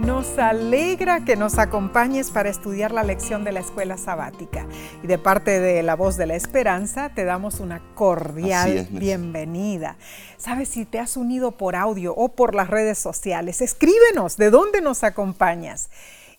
Nos 0.00 0.38
alegra 0.38 1.26
que 1.26 1.36
nos 1.36 1.58
acompañes 1.58 2.30
para 2.30 2.48
estudiar 2.48 2.90
la 2.90 3.04
lección 3.04 3.44
de 3.44 3.52
la 3.52 3.60
escuela 3.60 3.98
sabática. 3.98 4.64
Y 5.02 5.06
de 5.06 5.18
parte 5.18 5.60
de 5.60 5.82
La 5.82 5.94
Voz 5.94 6.16
de 6.16 6.24
la 6.24 6.36
Esperanza 6.36 7.10
te 7.10 7.24
damos 7.24 7.60
una 7.60 7.82
cordial 7.94 8.88
bienvenida. 8.90 9.98
Sabes, 10.38 10.70
si 10.70 10.86
te 10.86 10.98
has 10.98 11.18
unido 11.18 11.52
por 11.52 11.76
audio 11.76 12.14
o 12.14 12.30
por 12.30 12.54
las 12.54 12.68
redes 12.68 12.98
sociales, 12.98 13.60
escríbenos 13.60 14.38
de 14.38 14.48
dónde 14.48 14.80
nos 14.80 15.04
acompañas. 15.04 15.90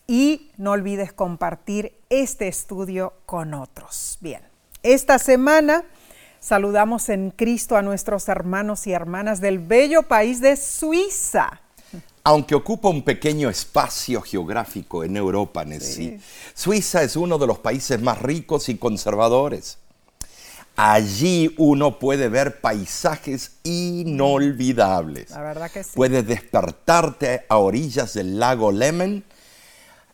Y 0.07 0.49
no 0.57 0.71
olvides 0.71 1.13
compartir 1.13 1.93
este 2.09 2.47
estudio 2.47 3.13
con 3.27 3.53
otros. 3.53 4.17
Bien, 4.21 4.41
esta 4.81 5.19
semana 5.19 5.83
saludamos 6.39 7.09
en 7.09 7.29
Cristo 7.29 7.77
a 7.77 7.83
nuestros 7.83 8.27
hermanos 8.27 8.87
y 8.87 8.93
hermanas 8.93 9.39
del 9.39 9.59
bello 9.59 10.01
país 10.01 10.41
de 10.41 10.55
Suiza. 10.55 11.61
Aunque 12.23 12.53
ocupa 12.53 12.89
un 12.89 13.03
pequeño 13.03 13.49
espacio 13.49 14.21
geográfico 14.21 15.03
en 15.03 15.17
Europa, 15.17 15.65
Nessie, 15.65 16.19
Suiza 16.53 17.01
es 17.01 17.15
uno 17.15 17.39
de 17.39 17.47
los 17.47 17.59
países 17.59 17.99
más 18.01 18.21
ricos 18.21 18.69
y 18.69 18.77
conservadores. 18.77 19.79
Allí 20.75 21.53
uno 21.57 21.99
puede 21.99 22.29
ver 22.29 22.61
paisajes 22.61 23.53
inolvidables. 23.63 25.31
La 25.31 25.41
verdad 25.41 25.71
que 25.71 25.83
sí. 25.83 25.91
Puedes 25.95 26.25
despertarte 26.25 27.45
a 27.49 27.57
orillas 27.57 28.13
del 28.13 28.39
lago 28.39 28.71
Lemen 28.71 29.23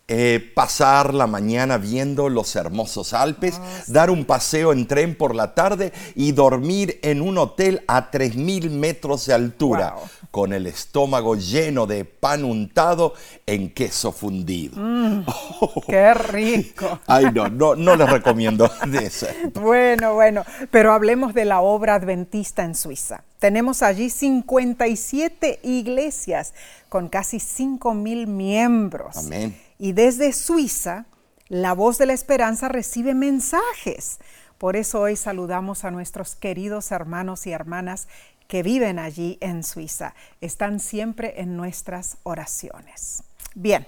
eh, 0.10 0.54
pasar 0.56 1.14
la 1.14 1.28
mañana 1.28 1.78
viendo 1.78 2.30
los 2.30 2.56
hermosos 2.56 3.14
Alpes, 3.14 3.60
ah, 3.62 3.84
dar 3.88 4.10
un 4.10 4.24
paseo 4.24 4.72
en 4.72 4.88
tren 4.88 5.16
por 5.16 5.36
la 5.36 5.54
tarde 5.54 5.92
y 6.16 6.32
dormir 6.32 6.98
en 7.02 7.22
un 7.22 7.38
hotel 7.38 7.84
a 7.88 8.10
3.000 8.10 8.70
metros 8.70 9.26
de 9.26 9.34
altura, 9.34 9.96
con 10.32 10.54
el 10.54 10.66
estómago 10.66 11.36
lleno 11.36 11.88
de 11.88 12.06
pan 12.06 12.46
untado 12.46 13.16
en 13.46 13.74
queso 13.74 14.14
fundido. 14.14 14.78
Mm, 14.78 15.26
¡Qué 15.88 16.14
rico! 16.14 17.02
Ay, 17.06 17.26
no, 17.34 17.50
no, 17.50 17.76
no 17.76 17.98
les 17.98 18.10
recomiendo 18.10 18.72
eso. 19.02 19.28
Bueno, 19.56 20.14
bueno, 20.14 20.46
pero 20.72 20.94
hablemos 20.94 21.34
de 21.34 21.44
la 21.44 21.60
obra 21.60 21.96
adventista 21.96 22.64
en 22.64 22.76
Suiza. 22.76 23.26
Tenemos 23.40 23.84
allí 23.84 24.10
57 24.10 25.60
iglesias 25.64 26.54
con 26.88 27.10
casi 27.10 27.42
5 27.42 27.94
mil 27.94 28.26
miembros. 28.28 29.18
Amén. 29.18 29.67
Y 29.80 29.94
desde 29.94 30.34
Suiza, 30.34 31.06
la 31.50 31.74
voz 31.74 31.98
de 31.98 32.08
la 32.08 32.14
esperanza 32.14 32.68
recibe 32.68 33.14
mensajes. 33.14 34.20
Por 34.58 34.76
eso 34.76 35.02
hoy 35.02 35.16
saludamos 35.16 35.86
a 35.86 35.92
nuestros 35.92 36.36
queridos 36.36 36.92
hermanos 36.92 37.46
y 37.48 37.52
hermanas 37.52 38.08
que 38.48 38.64
viven 38.64 38.98
allí 38.98 39.38
en 39.42 39.64
Suiza. 39.64 40.16
Están 40.42 40.80
siempre 40.80 41.42
en 41.42 41.56
nuestras 41.56 42.18
oraciones. 42.24 43.24
Bien, 43.54 43.88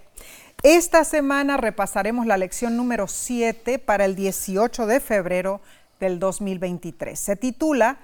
esta 0.63 1.03
semana 1.03 1.57
repasaremos 1.57 2.25
la 2.25 2.37
lección 2.37 2.75
número 2.75 3.07
7 3.07 3.79
para 3.79 4.05
el 4.05 4.15
18 4.15 4.85
de 4.85 4.99
febrero 4.99 5.61
del 5.99 6.19
2023. 6.19 7.19
Se 7.19 7.35
titula 7.35 7.97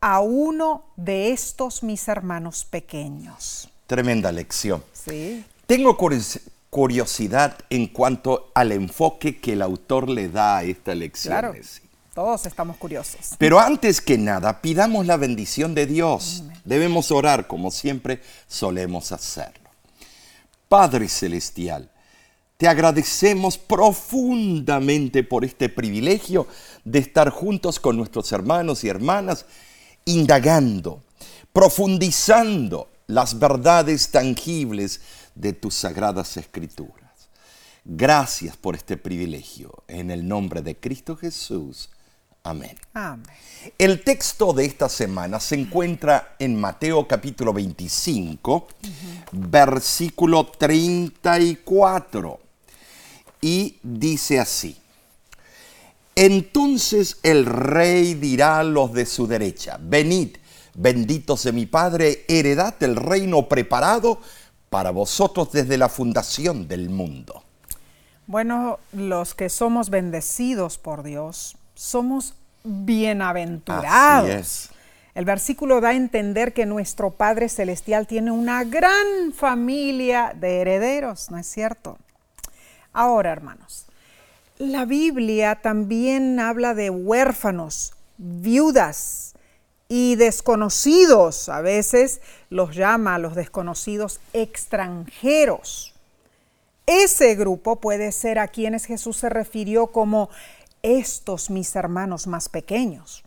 A 0.00 0.20
uno 0.20 0.84
de 0.96 1.32
estos 1.32 1.82
mis 1.82 2.08
hermanos 2.08 2.64
pequeños. 2.64 3.70
Tremenda 3.86 4.32
lección. 4.32 4.82
Sí. 4.92 5.44
Tengo 5.66 5.96
curiosidad 6.70 7.58
en 7.68 7.88
cuanto 7.88 8.52
al 8.54 8.72
enfoque 8.72 9.40
que 9.40 9.52
el 9.54 9.62
autor 9.62 10.08
le 10.08 10.28
da 10.28 10.58
a 10.58 10.62
esta 10.62 10.94
lección. 10.94 11.32
Claro, 11.32 11.54
todos 12.14 12.46
estamos 12.46 12.76
curiosos. 12.76 13.34
Pero 13.38 13.58
antes 13.58 14.00
que 14.00 14.16
nada, 14.16 14.60
pidamos 14.62 15.06
la 15.06 15.16
bendición 15.16 15.74
de 15.74 15.86
Dios. 15.86 16.44
Debemos 16.64 17.10
orar 17.10 17.46
como 17.46 17.70
siempre 17.70 18.22
solemos 18.46 19.12
hacerlo. 19.12 19.70
Padre 20.68 21.08
Celestial, 21.08 21.90
te 22.56 22.68
agradecemos 22.68 23.58
profundamente 23.58 25.24
por 25.24 25.44
este 25.44 25.68
privilegio 25.68 26.46
de 26.84 27.00
estar 27.00 27.30
juntos 27.30 27.80
con 27.80 27.96
nuestros 27.96 28.30
hermanos 28.32 28.84
y 28.84 28.88
hermanas, 28.88 29.46
indagando, 30.04 31.02
profundizando 31.52 32.88
las 33.06 33.38
verdades 33.38 34.10
tangibles 34.10 35.00
de 35.40 35.52
tus 35.52 35.74
sagradas 35.74 36.36
escrituras. 36.36 37.30
Gracias 37.84 38.56
por 38.56 38.74
este 38.74 38.96
privilegio. 38.96 39.82
En 39.88 40.10
el 40.10 40.28
nombre 40.28 40.60
de 40.60 40.76
Cristo 40.76 41.16
Jesús. 41.16 41.88
Amén. 42.42 42.76
El 43.78 44.02
texto 44.02 44.52
de 44.52 44.64
esta 44.64 44.88
semana 44.88 45.40
se 45.40 45.56
encuentra 45.56 46.36
en 46.38 46.58
Mateo 46.58 47.06
capítulo 47.06 47.52
25, 47.52 48.68
versículo 49.32 50.46
34. 50.46 52.40
Y 53.42 53.78
dice 53.82 54.40
así. 54.40 54.76
Entonces 56.14 57.18
el 57.22 57.46
rey 57.46 58.14
dirá 58.14 58.58
a 58.58 58.64
los 58.64 58.92
de 58.92 59.06
su 59.06 59.26
derecha, 59.26 59.78
venid, 59.80 60.36
benditos 60.74 61.44
de 61.44 61.52
mi 61.52 61.66
Padre, 61.66 62.24
heredad 62.28 62.78
del 62.78 62.96
reino 62.96 63.48
preparado 63.48 64.20
para 64.70 64.92
vosotros 64.92 65.52
desde 65.52 65.76
la 65.76 65.88
fundación 65.88 66.68
del 66.68 66.88
mundo. 66.88 67.42
Bueno, 68.26 68.78
los 68.92 69.34
que 69.34 69.48
somos 69.48 69.90
bendecidos 69.90 70.78
por 70.78 71.02
Dios, 71.02 71.56
somos 71.74 72.34
bienaventurados. 72.62 74.30
Así 74.30 74.38
es. 74.38 74.70
El 75.16 75.24
versículo 75.24 75.80
da 75.80 75.88
a 75.88 75.94
entender 75.94 76.52
que 76.52 76.66
nuestro 76.66 77.10
Padre 77.10 77.48
Celestial 77.48 78.06
tiene 78.06 78.30
una 78.30 78.62
gran 78.62 79.32
familia 79.34 80.32
de 80.38 80.60
herederos, 80.60 81.32
¿no 81.32 81.38
es 81.38 81.48
cierto? 81.48 81.98
Ahora, 82.92 83.32
hermanos, 83.32 83.86
la 84.58 84.84
Biblia 84.84 85.56
también 85.56 86.38
habla 86.38 86.74
de 86.74 86.90
huérfanos, 86.90 87.94
viudas, 88.18 89.29
y 89.92 90.14
desconocidos, 90.14 91.48
a 91.48 91.62
veces 91.62 92.20
los 92.48 92.76
llama 92.76 93.16
a 93.16 93.18
los 93.18 93.34
desconocidos 93.34 94.20
extranjeros. 94.32 95.94
Ese 96.86 97.34
grupo 97.34 97.80
puede 97.80 98.12
ser 98.12 98.38
a 98.38 98.46
quienes 98.46 98.84
Jesús 98.84 99.16
se 99.16 99.28
refirió 99.28 99.88
como 99.88 100.30
estos 100.82 101.50
mis 101.50 101.74
hermanos 101.74 102.28
más 102.28 102.48
pequeños. 102.48 103.24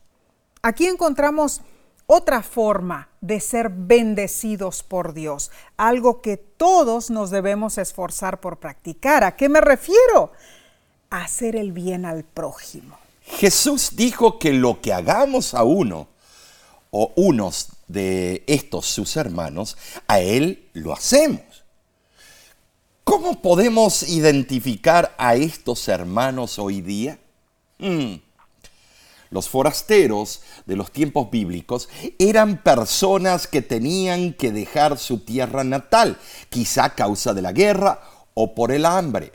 Aquí 0.61 0.87
encontramos 0.87 1.59
otra 2.07 2.41
forma 2.41 3.09
de 3.19 3.41
ser 3.41 3.69
bendecidos 3.69 4.83
por 4.83 5.13
Dios, 5.13 5.51
algo 5.75 6.21
que 6.21 6.37
todos 6.37 7.09
nos 7.09 7.29
debemos 7.29 7.77
esforzar 7.77 8.39
por 8.39 8.55
practicar. 8.55 9.25
¿A 9.25 9.35
qué 9.35 9.49
me 9.49 9.59
refiero? 9.59 10.31
A 11.09 11.25
hacer 11.25 11.57
el 11.57 11.73
bien 11.73 12.05
al 12.05 12.23
prójimo. 12.23 12.97
Jesús 13.21 13.97
dijo 13.97 14.39
que 14.39 14.53
lo 14.53 14.79
que 14.79 14.93
hagamos 14.93 15.53
a 15.53 15.63
uno, 15.63 16.07
o 16.95 17.11
unos 17.15 17.69
de 17.87 18.43
estos 18.45 18.85
sus 18.85 19.17
hermanos, 19.17 19.77
a 20.07 20.19
él 20.19 20.69
lo 20.73 20.93
hacemos. 20.93 21.41
¿Cómo 23.03 23.41
podemos 23.41 24.03
identificar 24.03 25.15
a 25.17 25.33
estos 25.33 25.87
hermanos 25.87 26.59
hoy 26.59 26.81
día? 26.81 27.17
Mm. 27.79 28.17
Los 29.31 29.49
forasteros 29.49 30.41
de 30.67 30.75
los 30.75 30.91
tiempos 30.91 31.31
bíblicos 31.31 31.89
eran 32.19 32.61
personas 32.61 33.47
que 33.47 33.63
tenían 33.63 34.33
que 34.33 34.51
dejar 34.51 34.99
su 34.99 35.17
tierra 35.17 35.63
natal, 35.63 36.19
quizá 36.49 36.85
a 36.85 36.95
causa 36.95 37.33
de 37.33 37.41
la 37.41 37.53
guerra 37.53 38.01
o 38.35 38.53
por 38.53 38.71
el 38.71 38.85
hambre. 38.85 39.33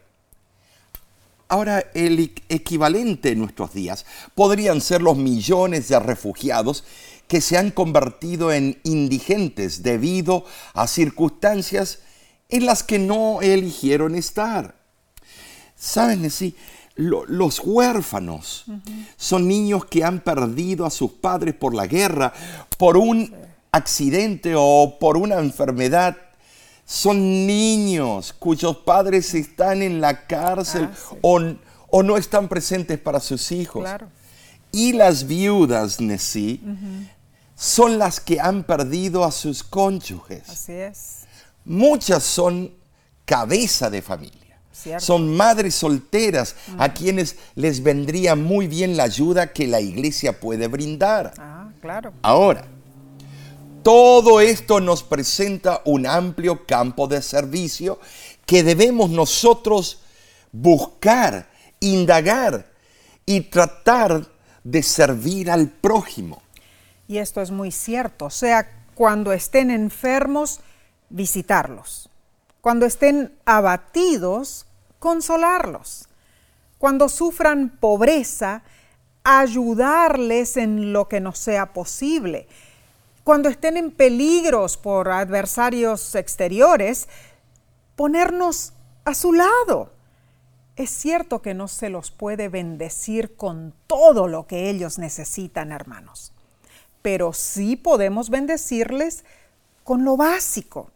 Ahora, 1.49 1.83
el 1.95 2.35
equivalente 2.49 3.31
en 3.31 3.41
nuestros 3.41 3.73
días 3.73 4.07
podrían 4.35 4.81
ser 4.81 5.03
los 5.03 5.17
millones 5.17 5.89
de 5.89 5.99
refugiados 5.99 6.85
que 7.29 7.41
se 7.41 7.59
han 7.59 7.71
convertido 7.71 8.53
en 8.53 8.81
indigentes 8.85 9.83
debido 9.83 10.45
a 10.75 10.89
circunstancias 10.89 12.01
en 12.49 12.67
las 12.67 12.83
que 12.83 12.99
no 12.99 13.41
eligieron 13.43 14.15
estar. 14.15 14.75
¿Saben? 15.77 16.29
Sí, 16.31 16.57
los 16.97 17.61
huérfanos 17.61 18.65
son 19.17 19.47
niños 19.47 19.85
que 19.85 20.03
han 20.03 20.21
perdido 20.21 20.85
a 20.85 20.91
sus 20.91 21.13
padres 21.13 21.55
por 21.55 21.75
la 21.75 21.87
guerra, 21.87 22.33
por 22.77 22.97
un 22.97 23.33
accidente 23.71 24.55
o 24.57 24.97
por 24.99 25.17
una 25.17 25.37
enfermedad. 25.37 26.17
Son 26.85 27.47
niños 27.47 28.33
cuyos 28.33 28.79
padres 28.79 29.35
están 29.35 29.83
en 29.83 30.01
la 30.01 30.27
cárcel 30.27 30.89
ah, 30.91 31.17
o, 31.21 32.03
no 32.03 32.17
están 32.17 32.49
presentes 32.49 32.99
para 32.99 33.21
sus 33.21 33.53
hijos. 33.53 33.89
Y 34.73 34.93
las 34.95 35.27
viudas, 35.27 36.01
Nessie, 36.01 36.61
son 37.59 37.99
las 37.99 38.21
que 38.21 38.39
han 38.41 38.63
perdido 38.63 39.25
a 39.25 39.33
sus 39.33 39.65
cónyuges. 39.65 40.49
Así 40.49 40.73
es. 40.73 41.25
Muchas 41.65 42.23
son 42.23 42.73
cabeza 43.25 43.91
de 43.91 44.01
familia. 44.01 44.61
Son 45.01 45.37
madres 45.37 45.75
solteras 45.75 46.55
a 46.79 46.95
quienes 46.95 47.35
les 47.57 47.83
vendría 47.83 48.37
muy 48.37 48.69
bien 48.69 48.97
la 48.97 49.03
ayuda 49.03 49.53
que 49.53 49.67
la 49.67 49.81
iglesia 49.81 50.39
puede 50.39 50.69
brindar. 50.69 51.35
Ah, 51.37 51.69
claro. 51.81 52.13
Ahora, 52.23 52.65
Todo 53.83 54.41
esto 54.41 54.81
nos 54.81 55.03
presenta 55.03 55.83
un 55.85 56.07
amplio 56.07 56.67
campo 56.67 57.07
de 57.07 57.23
servicio 57.23 57.99
que 58.45 58.63
debemos 58.63 59.09
nosotros 59.09 60.01
buscar, 60.53 61.49
indagar 61.81 62.71
y 63.25 63.43
tratar 63.43 64.27
de 64.63 64.83
servir 64.83 65.51
al 65.51 65.69
prójimo. 65.71 66.43
Y 67.09 67.19
esto 67.19 67.41
es 67.41 67.51
muy 67.51 67.73
cierto. 67.73 68.27
O 68.27 68.31
sea, 68.31 68.71
cuando 68.95 69.33
estén 69.33 69.71
enfermos, 69.71 70.61
visitarlos. 71.09 72.11
Cuando 72.61 72.87
estén 72.87 73.37
abatidos, 73.47 74.67
consolarlos. 74.99 76.09
Cuando 76.79 77.09
sufran 77.09 77.71
pobreza, 77.81 78.63
ayudarles 79.25 80.57
en 80.57 80.93
lo 80.93 81.09
que 81.09 81.21
nos 81.21 81.39
sea 81.39 81.73
posible. 81.73 82.47
Cuando 83.25 83.49
estén 83.49 83.77
en 83.77 83.91
peligros 83.91 84.77
por 84.77 85.11
adversarios 85.11 86.15
exteriores, 86.15 87.09
ponernos 87.97 88.73
a 89.05 89.15
su 89.15 89.33
lado. 89.33 89.93
Es 90.77 90.91
cierto 90.91 91.43
que 91.43 91.55
no 91.55 91.69
se 91.69 91.91
los 91.91 92.11
puede 92.11 92.49
bendecir 92.49 93.35
con 93.35 93.75
todo 93.87 94.29
lo 94.29 94.47
que 94.47 94.71
ellos 94.71 94.99
necesitan, 94.99 95.73
hermanos, 95.73 96.33
pero 97.03 97.33
sí 97.33 97.77
podemos 97.77 98.31
bendecirles 98.31 99.25
con 99.85 100.05
lo 100.05 100.17
básico. 100.17 100.91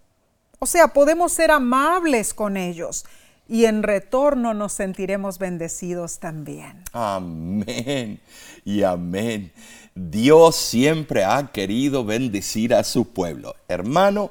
O 0.58 0.66
sea, 0.66 0.88
podemos 0.88 1.32
ser 1.32 1.50
amables 1.50 2.34
con 2.34 2.56
ellos 2.56 3.04
y 3.48 3.64
en 3.64 3.82
retorno 3.82 4.54
nos 4.54 4.72
sentiremos 4.72 5.38
bendecidos 5.38 6.18
también. 6.18 6.84
Amén 6.92 8.20
y 8.64 8.82
amén. 8.82 9.52
Dios 9.94 10.56
siempre 10.56 11.24
ha 11.24 11.50
querido 11.52 12.04
bendecir 12.04 12.74
a 12.74 12.84
su 12.84 13.08
pueblo. 13.08 13.56
Hermano, 13.68 14.30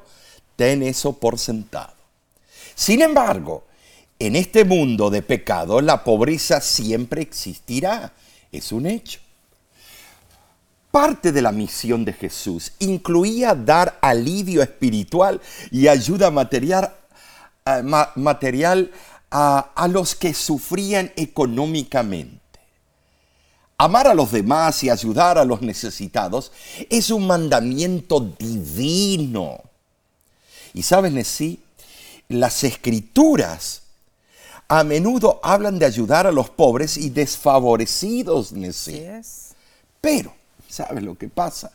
ten 0.56 0.82
eso 0.82 1.12
por 1.12 1.38
sentado. 1.38 1.94
Sin 2.74 3.02
embargo, 3.02 3.64
en 4.18 4.36
este 4.36 4.64
mundo 4.64 5.10
de 5.10 5.22
pecado 5.22 5.80
la 5.80 6.02
pobreza 6.04 6.60
siempre 6.60 7.22
existirá. 7.22 8.12
Es 8.50 8.72
un 8.72 8.86
hecho. 8.86 9.20
Parte 10.92 11.32
de 11.32 11.42
la 11.42 11.50
misión 11.50 12.04
de 12.04 12.12
Jesús 12.12 12.72
incluía 12.78 13.56
dar 13.56 13.98
alivio 14.00 14.62
espiritual 14.62 15.40
y 15.72 15.88
ayuda 15.88 16.30
material, 16.30 16.94
eh, 17.66 17.82
material 18.14 18.92
a 19.30 19.88
los 19.90 20.14
que 20.14 20.34
sufrían 20.34 21.10
económicamente. 21.16 22.42
Amar 23.78 24.06
a 24.06 24.14
los 24.14 24.30
demás 24.30 24.84
y 24.84 24.90
ayudar 24.90 25.38
a 25.38 25.44
los 25.44 25.60
necesitados 25.60 26.52
es 26.88 27.10
un 27.10 27.26
mandamiento 27.26 28.20
divino. 28.20 29.60
Y 30.72 30.84
sabes, 30.84 31.26
sí, 31.26 31.60
las 32.28 32.62
escrituras 32.62 33.82
a 34.68 34.84
menudo 34.84 35.40
hablan 35.42 35.78
de 35.78 35.86
ayudar 35.86 36.26
a 36.26 36.32
los 36.32 36.48
pobres 36.48 36.96
y 36.96 37.10
desfavorecidos, 37.10 38.52
Nessie. 38.52 39.20
Pero, 40.00 40.32
¿sabes 40.72 41.02
lo 41.02 41.16
que 41.16 41.28
pasa? 41.28 41.72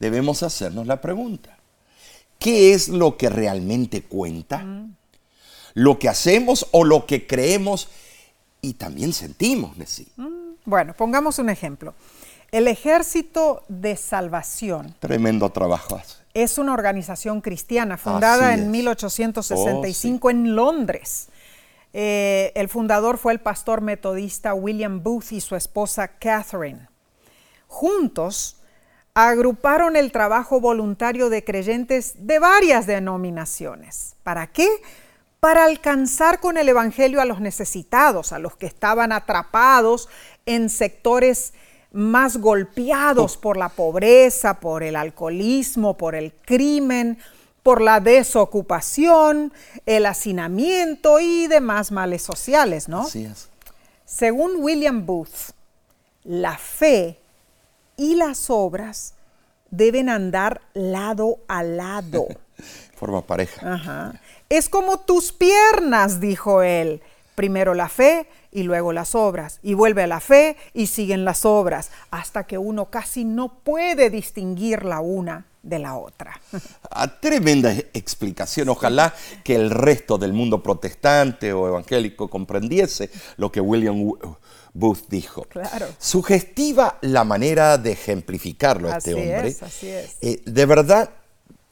Debemos 0.00 0.42
hacernos 0.42 0.86
la 0.86 1.00
pregunta. 1.00 1.56
¿Qué 2.38 2.72
es 2.72 2.88
lo 2.88 3.16
que 3.16 3.28
realmente 3.28 4.02
cuenta? 4.02 4.58
Mm. 4.58 4.94
¿Lo 5.74 5.98
que 5.98 6.08
hacemos 6.08 6.66
o 6.72 6.84
lo 6.84 7.06
que 7.06 7.26
creemos 7.26 7.88
y 8.62 8.74
también 8.74 9.12
sentimos, 9.12 9.76
Nessie? 9.76 10.08
Mm. 10.16 10.54
Bueno, 10.64 10.94
pongamos 10.94 11.38
un 11.38 11.50
ejemplo. 11.50 11.94
El 12.52 12.68
Ejército 12.68 13.64
de 13.68 13.96
Salvación. 13.96 14.94
Tremendo 15.00 15.50
trabajo 15.50 16.00
Es 16.32 16.58
una 16.58 16.72
organización 16.72 17.40
cristiana 17.40 17.96
fundada 17.98 18.54
en 18.54 18.70
1865 18.70 20.30
en 20.30 20.56
Londres. 20.56 21.28
Eh, 21.92 22.52
el 22.54 22.68
fundador 22.68 23.18
fue 23.18 23.32
el 23.32 23.40
pastor 23.40 23.80
metodista 23.80 24.54
William 24.54 25.02
Booth 25.02 25.32
y 25.32 25.40
su 25.40 25.56
esposa 25.56 26.08
Catherine. 26.08 26.88
Juntos 27.76 28.56
agruparon 29.12 29.96
el 29.96 30.10
trabajo 30.10 30.60
voluntario 30.60 31.28
de 31.28 31.44
creyentes 31.44 32.14
de 32.26 32.38
varias 32.38 32.86
denominaciones. 32.86 34.14
¿Para 34.22 34.46
qué? 34.46 34.66
Para 35.40 35.64
alcanzar 35.64 36.40
con 36.40 36.56
el 36.56 36.70
Evangelio 36.70 37.20
a 37.20 37.26
los 37.26 37.38
necesitados, 37.38 38.32
a 38.32 38.38
los 38.38 38.56
que 38.56 38.64
estaban 38.64 39.12
atrapados 39.12 40.08
en 40.46 40.70
sectores 40.70 41.52
más 41.92 42.38
golpeados 42.38 43.36
por 43.36 43.58
la 43.58 43.68
pobreza, 43.68 44.58
por 44.58 44.82
el 44.82 44.96
alcoholismo, 44.96 45.98
por 45.98 46.14
el 46.14 46.32
crimen, 46.32 47.18
por 47.62 47.82
la 47.82 48.00
desocupación, 48.00 49.52
el 49.84 50.06
hacinamiento 50.06 51.20
y 51.20 51.46
demás 51.46 51.92
males 51.92 52.22
sociales, 52.22 52.88
¿no? 52.88 53.02
Así 53.02 53.26
es. 53.26 53.50
Según 54.06 54.52
William 54.60 55.04
Booth, 55.04 55.50
la 56.24 56.56
fe 56.56 57.20
y 57.96 58.14
las 58.14 58.50
obras 58.50 59.14
deben 59.70 60.08
andar 60.08 60.60
lado 60.74 61.38
a 61.48 61.62
lado. 61.62 62.26
Forma 62.94 63.22
pareja. 63.22 63.74
Ajá. 63.74 64.20
Es 64.48 64.68
como 64.68 65.00
tus 65.00 65.32
piernas, 65.32 66.20
dijo 66.20 66.62
él. 66.62 67.02
Primero 67.34 67.74
la 67.74 67.90
fe 67.90 68.26
y 68.50 68.62
luego 68.62 68.92
las 68.92 69.14
obras. 69.14 69.58
Y 69.62 69.74
vuelve 69.74 70.04
a 70.04 70.06
la 70.06 70.20
fe 70.20 70.56
y 70.72 70.86
siguen 70.86 71.26
las 71.26 71.44
obras, 71.44 71.90
hasta 72.10 72.44
que 72.44 72.56
uno 72.56 72.86
casi 72.86 73.24
no 73.24 73.52
puede 73.58 74.08
distinguir 74.08 74.84
la 74.84 75.00
una 75.00 75.44
de 75.62 75.78
la 75.78 75.96
otra. 75.96 76.40
A 76.90 77.08
tremenda 77.20 77.72
explicación. 77.92 78.70
Ojalá 78.70 79.12
que 79.44 79.56
el 79.56 79.70
resto 79.70 80.16
del 80.16 80.32
mundo 80.32 80.62
protestante 80.62 81.52
o 81.52 81.68
evangélico 81.68 82.28
comprendiese 82.28 83.10
lo 83.36 83.52
que 83.52 83.60
William 83.60 84.12
Booth 84.76 85.08
dijo. 85.08 85.44
Claro. 85.44 85.86
Sugestiva 85.98 86.98
la 87.00 87.24
manera 87.24 87.78
de 87.78 87.92
ejemplificarlo 87.92 88.94
este 88.94 89.14
hombre. 89.14 89.48
Es, 89.48 89.62
así 89.62 89.88
es. 89.88 90.16
Eh, 90.20 90.42
de 90.44 90.66
verdad 90.66 91.10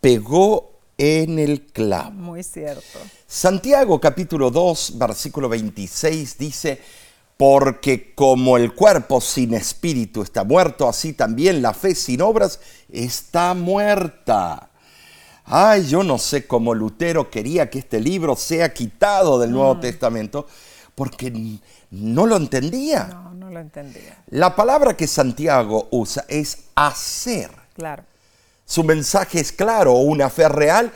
pegó 0.01 0.81
en 0.97 1.39
el 1.39 1.67
clavo. 1.67 2.13
Muy 2.13 2.43
cierto. 2.43 2.99
Santiago 3.27 4.01
capítulo 4.01 4.51
2, 4.51 4.95
versículo 4.97 5.49
26 5.49 6.39
dice, 6.39 6.81
porque 7.37 8.15
como 8.15 8.57
el 8.57 8.75
cuerpo 8.75 9.21
sin 9.21 9.55
espíritu 9.55 10.23
está 10.23 10.45
muerto, 10.45 10.89
así 10.89 11.13
también 11.13 11.63
la 11.63 11.75
fe 11.75 11.95
sin 11.95 12.23
obras 12.23 12.61
está 12.91 13.55
muerta. 13.55 14.71
Ay, 15.45 15.87
yo 15.87 16.03
no 16.03 16.17
sé 16.17 16.47
cómo 16.47 16.75
Lutero 16.75 17.31
quería 17.31 17.69
que 17.69 17.81
este 17.81 18.01
libro 18.01 18.35
sea 18.37 18.73
quitado 18.73 19.39
del 19.39 19.51
Nuevo 19.51 19.75
mm. 19.75 19.81
Testamento, 19.81 20.47
porque 20.95 21.59
no 21.95 22.27
lo 22.27 22.37
entendía. 22.37 23.05
No, 23.05 23.35
no 23.35 23.51
lo 23.51 23.61
entendía. 23.61 24.23
La 24.29 24.55
palabra 24.57 24.97
que 24.97 25.07
Santiago 25.07 25.89
usa 25.91 26.25
es 26.29 26.59
hacer. 26.75 27.51
Claro. 27.75 28.05
Su 28.65 28.83
mensaje 28.83 29.41
es 29.41 29.53
claro, 29.53 29.93
una 29.95 30.31
fe 30.31 30.49
real 30.49 30.93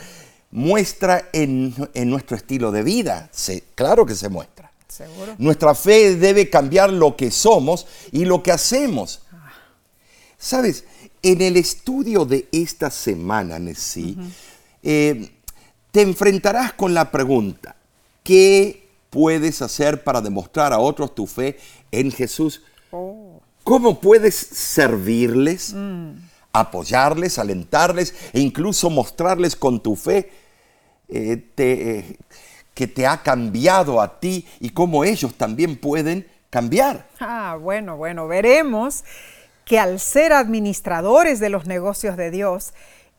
muestra 0.51 1.29
en, 1.33 1.75
nuestro 2.07 2.37
estilo 2.37 2.73
de 2.73 2.83
vida. 2.83 3.31
claro 3.75 4.07
que 4.07 4.15
se 4.15 4.29
muestra. 4.29 4.73
¿Seguro? 4.89 5.35
Nuestra 5.39 5.75
fe 5.75 6.17
debe 6.17 6.49
cambiar 6.49 6.93
lo 6.93 7.15
que 7.15 7.31
somos 7.31 7.87
y 8.11 8.25
lo 8.25 8.43
que 8.43 8.53
hacemos. 8.53 9.23
Sabes, 10.39 10.85
en 11.23 11.43
el 11.43 11.57
estudio 11.57 12.25
de 12.25 12.49
esta 12.51 12.91
semana, 12.91 13.59
Nessie, 13.59 14.17
eh, 14.83 15.31
te 15.91 16.01
enfrentarás 16.01 16.73
con 16.73 16.95
la 16.95 17.11
pregunta, 17.11 17.77
¿qué 18.23 18.88
puedes 19.11 19.63
hacer 19.63 20.05
para 20.05 20.21
demostrar 20.21 20.73
a 20.73 20.79
otros 20.79 21.15
tu 21.15 21.27
fe 21.27 21.59
en 21.91 22.11
Jesús? 22.11 22.63
Oh. 22.91 23.41
¿Cómo 23.65 24.01
puedes 24.01 24.35
servirles? 24.35 25.75
Mm 25.75 26.13
apoyarles, 26.53 27.39
alentarles 27.39 28.15
e 28.33 28.41
incluso 28.41 28.91
mostrarles 28.91 29.57
con 29.57 29.81
tu 29.81 29.97
fe 29.97 30.31
eh, 31.09 31.45
eh, 31.57 32.17
que 32.75 32.87
te 32.87 33.07
ha 33.07 33.23
cambiado 33.23 34.01
a 34.01 34.21
ti 34.21 34.47
y 34.61 34.71
cómo 34.71 35.05
ellos 35.05 35.35
también 35.35 35.77
pueden 35.77 36.27
cambiar. 36.51 37.09
Ah, 37.21 37.57
bueno, 37.61 37.97
bueno, 37.97 38.29
veremos 38.29 39.05
que 39.65 39.79
al 39.79 40.01
ser 40.01 40.33
administradores 40.33 41.41
de 41.41 41.51
los 41.51 41.67
negocios 41.67 42.17
de 42.17 42.31
Dios, 42.31 42.73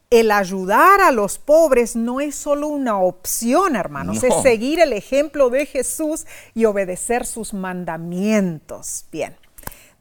el 0.09 0.31
ayudar 0.31 1.01
a 1.01 1.11
los 1.11 1.37
pobres 1.37 1.95
no 1.95 2.19
es 2.19 2.35
solo 2.35 2.67
una 2.67 2.97
opción, 2.97 3.75
hermanos, 3.75 4.23
es 4.23 4.33
seguir 4.41 4.79
el 4.79 4.93
ejemplo 4.93 5.51
de 5.51 5.67
Jesús 5.67 6.25
y 6.55 6.65
obedecer 6.65 7.25
sus 7.25 7.53
mandamientos. 7.53 9.05
Bien. 9.11 9.35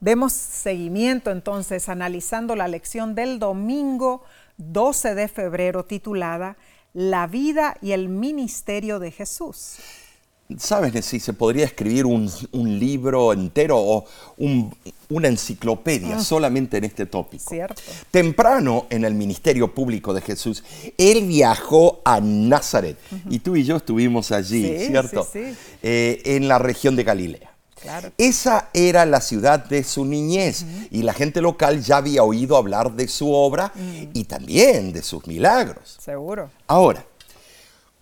Demos 0.01 0.33
seguimiento 0.33 1.31
entonces 1.31 1.89
analizando 1.89 2.55
la 2.57 2.69
lección 2.69 3.15
del 3.15 3.39
domingo 3.39 4.23
12 4.57 5.15
de 5.15 5.29
febrero 5.29 5.85
titulada 5.85 6.57
La 6.95 7.27
vida 7.27 7.77
y 7.83 7.93
el 7.93 8.09
ministerio 8.09 9.01
de 9.01 9.11
Jesús. 9.11 9.79
Sabes 10.57 11.05
si 11.05 11.21
se 11.21 11.33
podría 11.33 11.65
escribir 11.67 12.07
un, 12.07 12.31
un 12.53 12.79
libro 12.79 13.33
entero 13.33 13.79
o 13.79 14.05
un- 14.39 14.75
una 15.11 15.29
enciclopedia 15.29 16.21
solamente 16.21 16.77
en 16.77 16.85
este 16.85 17.07
tópico. 17.07 17.45
Cierto. 17.49 17.81
Temprano 18.11 18.87
en 18.91 19.05
el 19.05 19.15
ministerio 19.15 19.75
público 19.75 20.13
de 20.15 20.21
Jesús, 20.21 20.63
él 20.99 21.27
viajó 21.27 22.01
a 22.05 22.21
Nazaret 22.21 22.97
y 23.31 23.39
tú 23.39 23.57
y 23.57 23.65
yo 23.65 23.77
estuvimos 23.77 24.33
allí, 24.33 24.67
Sí, 24.79 24.87
¿cierto? 24.89 25.27
sí, 25.31 25.41
sí. 25.53 25.57
Eh, 25.83 26.23
en 26.25 26.49
la 26.49 26.59
región 26.59 26.95
de 26.97 27.05
Galilea. 27.05 27.51
Claro. 27.81 28.11
Esa 28.19 28.71
era 28.75 29.07
la 29.07 29.21
ciudad 29.21 29.65
de 29.65 29.85
su 29.85 30.05
niñez 30.05 30.67
y 30.91 31.03
la 31.05 31.13
gente 31.15 31.41
local 31.41 31.81
ya 31.83 31.99
había 31.99 32.25
oído 32.25 32.57
hablar 32.57 32.93
de 32.93 33.07
su 33.07 33.33
obra 33.33 33.73
y 34.13 34.25
también 34.25 34.93
de 34.93 35.01
sus 35.03 35.27
milagros. 35.29 35.97
Seguro. 36.01 36.51
Ahora, 36.67 37.07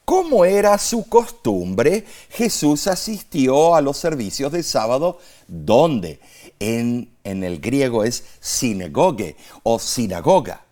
como 0.07 0.45
era 0.45 0.79
su 0.79 1.09
costumbre, 1.09 2.07
Jesús 2.31 2.87
asistió 2.87 3.75
a 3.75 3.81
los 3.81 3.97
servicios 3.97 4.53
de 4.53 4.63
sábado, 4.63 5.19
donde 5.49 6.21
en, 6.61 7.11
en 7.25 7.43
el 7.43 7.61
griego 7.61 8.05
es 8.05 8.23
sinagoge 8.39 9.35
o 9.65 9.81
sinagoga. 9.81 10.63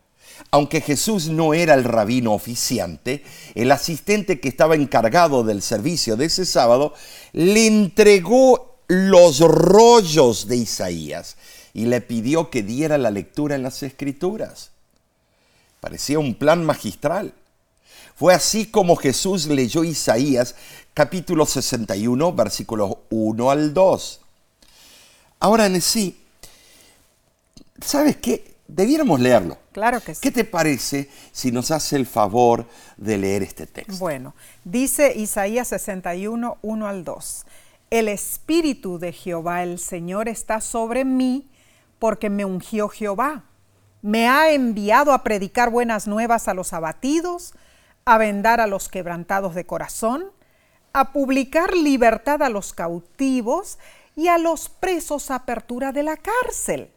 Aunque 0.53 0.81
Jesús 0.81 1.29
no 1.29 1.53
era 1.53 1.75
el 1.75 1.83
rabino 1.83 2.33
oficiante, 2.33 3.25
el 3.57 3.73
asistente 3.73 4.39
que 4.39 4.49
estaba 4.49 4.77
encargado 4.77 5.43
del 5.43 5.63
servicio 5.63 6.15
de 6.15 6.27
ese 6.27 6.47
sábado 6.47 6.95
le 7.33 7.67
entregó 7.67 8.77
los 8.87 9.41
rollos 9.41 10.47
de 10.47 10.59
Isaías 10.59 11.37
y 11.73 11.87
le 11.87 12.01
pidió 12.01 12.51
que 12.51 12.63
diera 12.63 12.99
la 12.99 13.11
lectura 13.11 13.57
en 13.57 13.65
las 13.65 13.83
escrituras. 13.83 14.71
Parecía 15.81 16.21
un 16.21 16.37
plan 16.37 16.65
magistral. 16.65 17.35
Fue 18.17 18.33
así 18.33 18.67
como 18.67 18.97
Jesús 18.97 19.47
leyó 19.47 19.83
Isaías 19.83 20.55
capítulo 20.95 21.47
61, 21.47 22.33
versículos 22.33 22.99
1 23.11 23.51
al 23.51 23.75
2. 23.75 24.21
Ahora, 25.41 25.67
en 25.67 25.81
sí, 25.81 26.21
¿sabes 27.81 28.17
qué? 28.17 28.55
Debiéramos 28.69 29.21
leerlo. 29.21 29.59
Claro 29.73 30.01
que 30.01 30.15
sí. 30.15 30.21
¿Qué 30.23 30.31
te 30.31 30.45
parece 30.45 31.11
si 31.33 31.51
nos 31.51 31.73
hace 31.73 31.97
el 31.97 32.07
favor 32.07 32.67
de 32.97 33.19
leer 33.19 33.43
este 33.43 33.67
texto? 33.67 33.97
Bueno, 33.99 34.35
dice 34.63 35.13
Isaías 35.17 35.69
61, 35.69 36.59
1 36.63 36.87
al 36.87 37.05
2. 37.05 37.45
El 37.91 38.09
Espíritu 38.09 38.99
de 38.99 39.13
Jehová 39.13 39.65
el 39.65 39.79
Señor 39.79 40.29
está 40.29 40.61
sobre 40.61 41.05
mí 41.05 41.49
porque 41.99 42.31
me 42.31 42.45
ungió 42.45 42.89
Jehová. 42.89 43.45
Me 44.03 44.29
ha 44.29 44.53
enviado 44.53 45.13
a 45.13 45.23
predicar 45.23 45.71
buenas 45.71 46.07
nuevas 46.07 46.49
a 46.49 46.55
los 46.55 46.73
abatidos, 46.73 47.55
a 48.05 48.19
vendar 48.19 48.61
a 48.61 48.67
los 48.67 48.89
quebrantados 48.89 49.55
de 49.55 49.67
corazón, 49.67 50.27
a 50.93 51.13
publicar 51.13 51.75
libertad 51.75 52.43
a 52.43 52.49
los 52.49 52.73
cautivos 52.73 53.79
y 54.17 54.29
a 54.29 54.39
los 54.39 54.69
presos 54.69 55.31
apertura 55.31 55.93
de 55.93 56.03
la 56.03 56.17
cárcel 56.17 56.91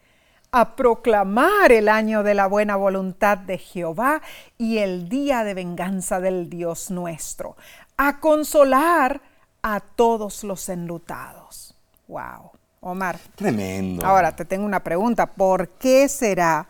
a 0.52 0.76
proclamar 0.76 1.72
el 1.72 1.90
año 1.90 2.24
de 2.24 2.34
la 2.34 2.48
buena 2.48 2.76
voluntad 2.76 3.38
de 3.38 3.58
Jehová 3.58 4.22
y 4.58 4.78
el 4.78 5.10
día 5.10 5.44
de 5.44 5.54
venganza 5.54 6.20
del 6.20 6.50
Dios 6.50 6.90
nuestro, 6.90 7.58
a 7.98 8.20
consolar 8.20 9.22
a 9.62 9.80
todos 9.80 10.44
los 10.44 10.70
enlutados. 10.70 11.76
Wow, 12.08 12.52
Omar. 12.80 13.20
Tremendo. 13.36 14.06
Ahora 14.06 14.36
te 14.36 14.46
tengo 14.46 14.66
una 14.66 14.84
pregunta, 14.84 15.26
¿por 15.28 15.70
qué 15.70 16.08
será 16.08 16.68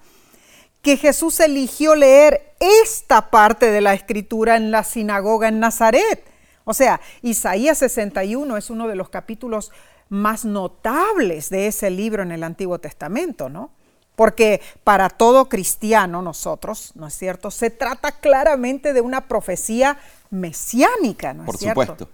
que 0.82 0.98
Jesús 0.98 1.40
eligió 1.40 1.96
leer 1.96 2.56
esta 2.60 3.30
parte 3.30 3.72
de 3.72 3.82
la 3.82 3.94
escritura 3.94 4.56
en 4.56 4.72
la 4.72 4.84
sinagoga 4.84 5.48
en 5.48 5.60
Nazaret? 5.60 6.24
O 6.66 6.74
sea, 6.74 7.00
Isaías 7.22 7.78
61 7.78 8.58
es 8.58 8.70
uno 8.70 8.88
de 8.88 8.96
los 8.96 9.10
capítulos 9.10 9.72
más 10.10 10.46
notables 10.46 11.50
de 11.50 11.68
ese 11.68 11.90
libro 11.90 12.24
en 12.24 12.32
el 12.32 12.44
Antiguo 12.44 12.80
Testamento, 12.80 13.50
¿no? 13.50 13.72
Porque 14.16 14.62
para 14.84 15.10
todo 15.10 15.48
cristiano, 15.48 16.22
nosotros, 16.22 16.92
¿no 16.96 17.08
es 17.08 17.14
cierto? 17.14 17.52
Se 17.52 17.70
trata 17.70 18.14
claramente 18.14 18.94
de 18.94 19.02
una 19.02 19.28
profecía 19.28 19.98
mesiánica, 20.32 21.34
¿no 21.34 21.44
es 21.44 21.46
Por 21.46 21.58
cierto? 21.58 21.82
supuesto. 21.82 22.10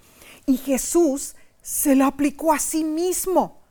Y 0.46 0.58
Jesús 0.58 1.36
se 1.62 1.96
lo 1.96 2.06
aplicó 2.06 2.52
a 2.52 2.60
sí 2.60 2.84
mismo 2.84 3.63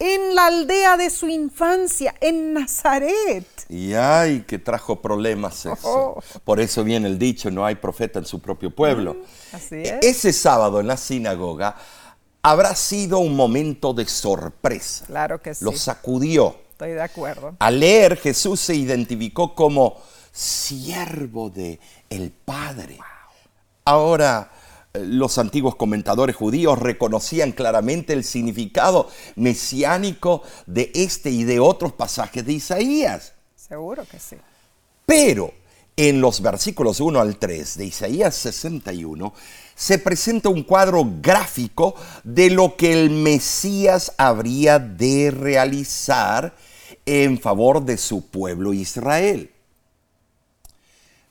en 0.00 0.34
la 0.34 0.46
aldea 0.46 0.96
de 0.96 1.10
su 1.10 1.28
infancia, 1.28 2.14
en 2.20 2.54
Nazaret. 2.54 3.46
Y 3.68 3.92
ay, 3.94 4.44
que 4.48 4.58
trajo 4.58 5.00
problemas 5.00 5.66
eso. 5.66 5.78
Oh. 5.82 6.22
Por 6.42 6.58
eso 6.58 6.82
viene 6.82 7.06
el 7.06 7.18
dicho, 7.18 7.50
no 7.50 7.64
hay 7.66 7.74
profeta 7.76 8.18
en 8.18 8.24
su 8.24 8.40
propio 8.40 8.74
pueblo. 8.74 9.14
Mm, 9.14 9.56
así 9.56 9.74
E- 9.76 9.98
es. 10.00 10.06
Ese 10.16 10.32
sábado 10.32 10.80
en 10.80 10.86
la 10.86 10.96
sinagoga 10.96 11.76
habrá 12.42 12.74
sido 12.74 13.18
un 13.18 13.36
momento 13.36 13.92
de 13.92 14.06
sorpresa. 14.08 15.04
Claro 15.06 15.40
que 15.42 15.54
sí. 15.54 15.64
Lo 15.64 15.72
sacudió. 15.72 16.56
Estoy 16.70 16.92
de 16.92 17.02
acuerdo. 17.02 17.54
Al 17.58 17.78
leer, 17.78 18.16
Jesús 18.16 18.58
se 18.58 18.74
identificó 18.74 19.54
como 19.54 19.98
siervo 20.32 21.50
de 21.50 21.78
el 22.08 22.30
Padre. 22.30 22.98
Ahora, 23.84 24.50
eh, 24.50 24.59
los 24.94 25.38
antiguos 25.38 25.76
comentadores 25.76 26.34
judíos 26.36 26.78
reconocían 26.78 27.52
claramente 27.52 28.12
el 28.12 28.24
significado 28.24 29.08
mesiánico 29.36 30.42
de 30.66 30.90
este 30.94 31.30
y 31.30 31.44
de 31.44 31.60
otros 31.60 31.92
pasajes 31.92 32.44
de 32.44 32.54
Isaías. 32.54 33.32
Seguro 33.54 34.04
que 34.10 34.18
sí. 34.18 34.36
Pero 35.06 35.52
en 35.96 36.20
los 36.20 36.40
versículos 36.40 36.98
1 37.00 37.20
al 37.20 37.36
3 37.36 37.76
de 37.78 37.84
Isaías 37.84 38.34
61 38.34 39.32
se 39.74 39.98
presenta 39.98 40.48
un 40.48 40.62
cuadro 40.64 41.06
gráfico 41.20 41.94
de 42.24 42.50
lo 42.50 42.76
que 42.76 42.92
el 42.92 43.10
Mesías 43.10 44.12
habría 44.18 44.78
de 44.78 45.30
realizar 45.30 46.54
en 47.06 47.38
favor 47.40 47.84
de 47.84 47.96
su 47.96 48.26
pueblo 48.28 48.72
Israel. 48.72 49.50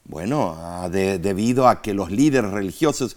Bueno, 0.06 0.56
ah, 0.58 0.90
de- 0.90 1.20
debido 1.20 1.68
a 1.68 1.82
que 1.82 1.94
los 1.94 2.10
líderes 2.12 2.52
religiosos, 2.52 3.16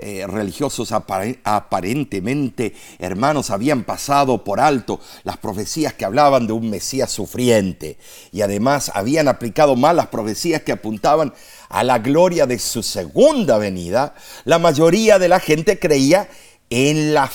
eh, 0.00 0.26
religiosos 0.26 0.92
apare- 0.92 1.38
aparentemente 1.44 2.74
hermanos 2.98 3.50
habían 3.50 3.84
pasado 3.84 4.44
por 4.44 4.60
alto 4.60 5.00
las 5.24 5.36
profecías 5.36 5.94
que 5.94 6.04
hablaban 6.04 6.46
de 6.46 6.52
un 6.52 6.70
Mesías 6.70 7.10
sufriente 7.10 7.98
y 8.32 8.40
además 8.42 8.90
habían 8.94 9.28
aplicado 9.28 9.76
mal 9.76 9.96
las 9.96 10.08
profecías 10.08 10.62
que 10.62 10.72
apuntaban 10.72 11.32
a 11.68 11.84
la 11.84 11.98
gloria 11.98 12.46
de 12.46 12.58
su 12.58 12.82
segunda 12.82 13.58
venida, 13.58 14.14
la 14.44 14.58
mayoría 14.58 15.18
de 15.18 15.28
la 15.28 15.38
gente 15.40 15.78
creía 15.78 16.28
en 16.70 17.14
la 17.14 17.30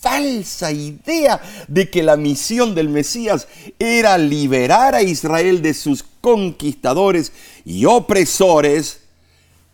falsa 0.00 0.72
idea 0.72 1.40
de 1.68 1.90
que 1.90 2.02
la 2.02 2.16
misión 2.16 2.74
del 2.74 2.88
Mesías 2.88 3.48
era 3.78 4.16
liberar 4.16 4.94
a 4.94 5.02
Israel 5.02 5.60
de 5.60 5.74
sus 5.74 6.02
conquistadores 6.20 7.32
y 7.64 7.84
opresores. 7.84 9.00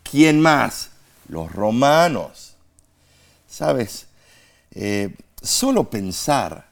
¿Quién 0.03 0.41
más? 0.41 0.91
Los 1.29 1.53
romanos. 1.53 2.57
Sabes, 3.49 4.07
Eh, 4.79 5.15
solo 5.41 5.89
pensar 5.89 6.67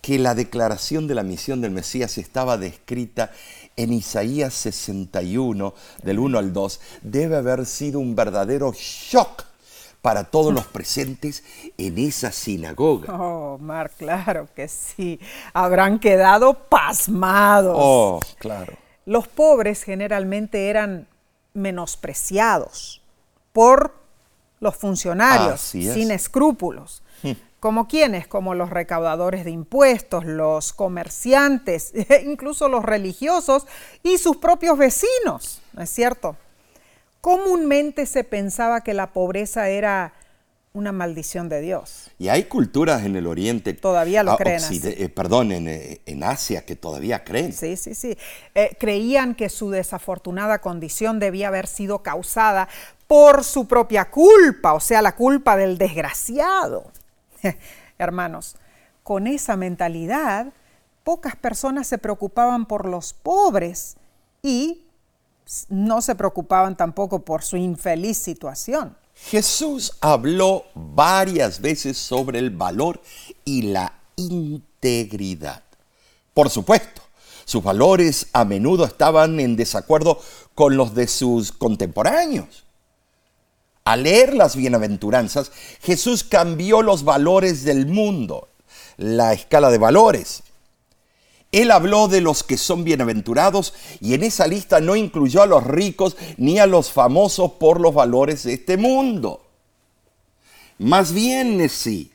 que 0.00 0.18
la 0.18 0.34
declaración 0.34 1.06
de 1.06 1.14
la 1.14 1.22
misión 1.22 1.60
del 1.60 1.70
Mesías 1.70 2.18
estaba 2.18 2.56
descrita 2.56 3.30
en 3.76 3.92
Isaías 3.92 4.54
61, 4.54 5.74
del 6.02 6.18
1 6.18 6.38
al 6.38 6.52
2, 6.52 6.80
debe 7.02 7.36
haber 7.36 7.66
sido 7.66 8.00
un 8.00 8.16
verdadero 8.16 8.72
shock 8.72 9.44
para 10.02 10.24
todos 10.24 10.52
los 10.52 10.66
presentes 10.66 11.44
en 11.76 11.98
esa 11.98 12.32
sinagoga. 12.32 13.14
Oh, 13.14 13.58
Mar, 13.58 13.92
claro 13.96 14.48
que 14.56 14.66
sí. 14.66 15.20
Habrán 15.52 16.00
quedado 16.00 16.54
pasmados. 16.54 17.76
Oh, 17.78 18.20
claro. 18.38 18.76
Los 19.06 19.28
pobres 19.28 19.84
generalmente 19.84 20.68
eran 20.68 21.06
menospreciados 21.54 23.02
por 23.52 23.94
los 24.60 24.76
funcionarios 24.76 25.74
es. 25.74 25.88
Hmm. 25.90 25.94
sin 25.94 26.10
escrúpulos. 26.10 27.02
¿Como 27.60 27.88
quiénes? 27.88 28.28
Como 28.28 28.54
los 28.54 28.70
recaudadores 28.70 29.44
de 29.44 29.50
impuestos, 29.50 30.24
los 30.24 30.72
comerciantes, 30.72 31.92
incluso 32.24 32.68
los 32.68 32.84
religiosos 32.84 33.66
y 34.04 34.18
sus 34.18 34.36
propios 34.36 34.78
vecinos, 34.78 35.60
¿no 35.72 35.82
es 35.82 35.90
cierto? 35.90 36.36
Comúnmente 37.20 38.06
se 38.06 38.22
pensaba 38.22 38.82
que 38.82 38.94
la 38.94 39.12
pobreza 39.12 39.68
era 39.68 40.12
una 40.72 40.92
maldición 40.92 41.48
de 41.48 41.60
Dios. 41.60 42.12
Y 42.18 42.28
hay 42.28 42.44
culturas 42.44 43.04
en 43.04 43.16
el 43.16 43.26
Oriente. 43.26 43.72
Todavía 43.74 44.22
lo 44.22 44.32
ah, 44.32 44.36
creen 44.36 44.60
occide- 44.60 44.94
eh, 44.96 45.08
perdón, 45.08 45.50
en, 45.50 45.66
eh, 45.66 46.00
en 46.06 46.22
Asia 46.22 46.64
que 46.64 46.76
todavía 46.76 47.24
creen. 47.24 47.52
Sí, 47.52 47.76
sí, 47.76 47.96
sí. 47.96 48.16
Eh, 48.54 48.76
creían 48.78 49.34
que 49.34 49.48
su 49.48 49.70
desafortunada 49.70 50.60
condición 50.60 51.18
debía 51.18 51.48
haber 51.48 51.66
sido 51.66 52.04
causada 52.04 52.68
por 53.08 53.42
su 53.42 53.66
propia 53.66 54.10
culpa, 54.10 54.74
o 54.74 54.80
sea, 54.80 55.02
la 55.02 55.16
culpa 55.16 55.56
del 55.56 55.76
desgraciado. 55.78 56.92
Hermanos, 57.98 58.54
con 59.02 59.26
esa 59.26 59.56
mentalidad, 59.56 60.52
pocas 61.02 61.34
personas 61.34 61.86
se 61.88 61.98
preocupaban 61.98 62.66
por 62.66 62.86
los 62.86 63.14
pobres 63.14 63.96
y 64.42 64.84
no 65.70 66.02
se 66.02 66.14
preocupaban 66.14 66.76
tampoco 66.76 67.20
por 67.24 67.42
su 67.42 67.56
infeliz 67.56 68.18
situación. 68.18 68.94
Jesús 69.14 69.94
habló 70.00 70.66
varias 70.74 71.60
veces 71.60 71.96
sobre 71.96 72.38
el 72.38 72.50
valor 72.50 73.00
y 73.44 73.62
la 73.62 73.94
integridad. 74.16 75.62
Por 76.34 76.50
supuesto, 76.50 77.02
sus 77.46 77.62
valores 77.62 78.28
a 78.34 78.44
menudo 78.44 78.84
estaban 78.84 79.40
en 79.40 79.56
desacuerdo 79.56 80.20
con 80.54 80.76
los 80.76 80.94
de 80.94 81.08
sus 81.08 81.50
contemporáneos. 81.50 82.67
Al 83.88 84.02
leer 84.02 84.34
las 84.34 84.54
bienaventuranzas, 84.54 85.50
Jesús 85.80 86.22
cambió 86.22 86.82
los 86.82 87.04
valores 87.04 87.64
del 87.64 87.86
mundo, 87.86 88.48
la 88.98 89.32
escala 89.32 89.70
de 89.70 89.78
valores. 89.78 90.42
Él 91.52 91.70
habló 91.70 92.06
de 92.06 92.20
los 92.20 92.42
que 92.42 92.58
son 92.58 92.84
bienaventurados 92.84 93.72
y 94.02 94.12
en 94.12 94.24
esa 94.24 94.46
lista 94.46 94.82
no 94.82 94.94
incluyó 94.94 95.40
a 95.40 95.46
los 95.46 95.64
ricos 95.64 96.18
ni 96.36 96.58
a 96.58 96.66
los 96.66 96.92
famosos 96.92 97.52
por 97.52 97.80
los 97.80 97.94
valores 97.94 98.42
de 98.42 98.52
este 98.52 98.76
mundo. 98.76 99.46
Más 100.76 101.14
bien 101.14 101.66
sí. 101.70 102.12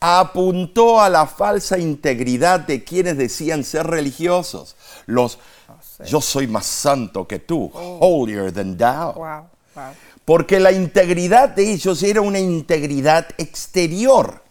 Apuntó 0.00 1.02
a 1.02 1.10
la 1.10 1.26
falsa 1.26 1.76
integridad 1.76 2.60
de 2.60 2.82
quienes 2.82 3.18
decían 3.18 3.62
ser 3.62 3.88
religiosos. 3.88 4.74
Los 5.04 5.38
yo 6.06 6.22
soy 6.22 6.46
más 6.46 6.64
santo 6.64 7.28
que 7.28 7.40
tú, 7.40 7.70
oh. 7.74 7.98
holier 8.00 8.50
than 8.50 8.78
thou. 8.78 9.50
Porque 10.24 10.58
la 10.58 10.72
integridad 10.72 11.50
de 11.50 11.72
ellos 11.72 12.02
era 12.02 12.20
una 12.20 12.38
integridad 12.38 13.28
exterior 13.36 14.42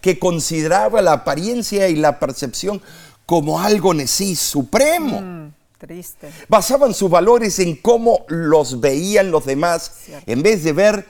que 0.00 0.18
consideraba 0.18 1.02
la 1.02 1.12
apariencia 1.12 1.88
y 1.88 1.96
la 1.96 2.18
percepción 2.18 2.80
como 3.26 3.60
algo 3.60 3.92
en 3.92 4.06
sí 4.08 4.36
supremo. 4.36 5.20
Mm, 5.20 5.52
triste. 5.78 6.30
Basaban 6.48 6.94
sus 6.94 7.10
valores 7.10 7.58
en 7.58 7.76
cómo 7.76 8.24
los 8.28 8.80
veían 8.80 9.30
los 9.30 9.44
demás 9.44 9.92
en 10.26 10.42
vez 10.42 10.64
de 10.64 10.72
ver 10.72 11.06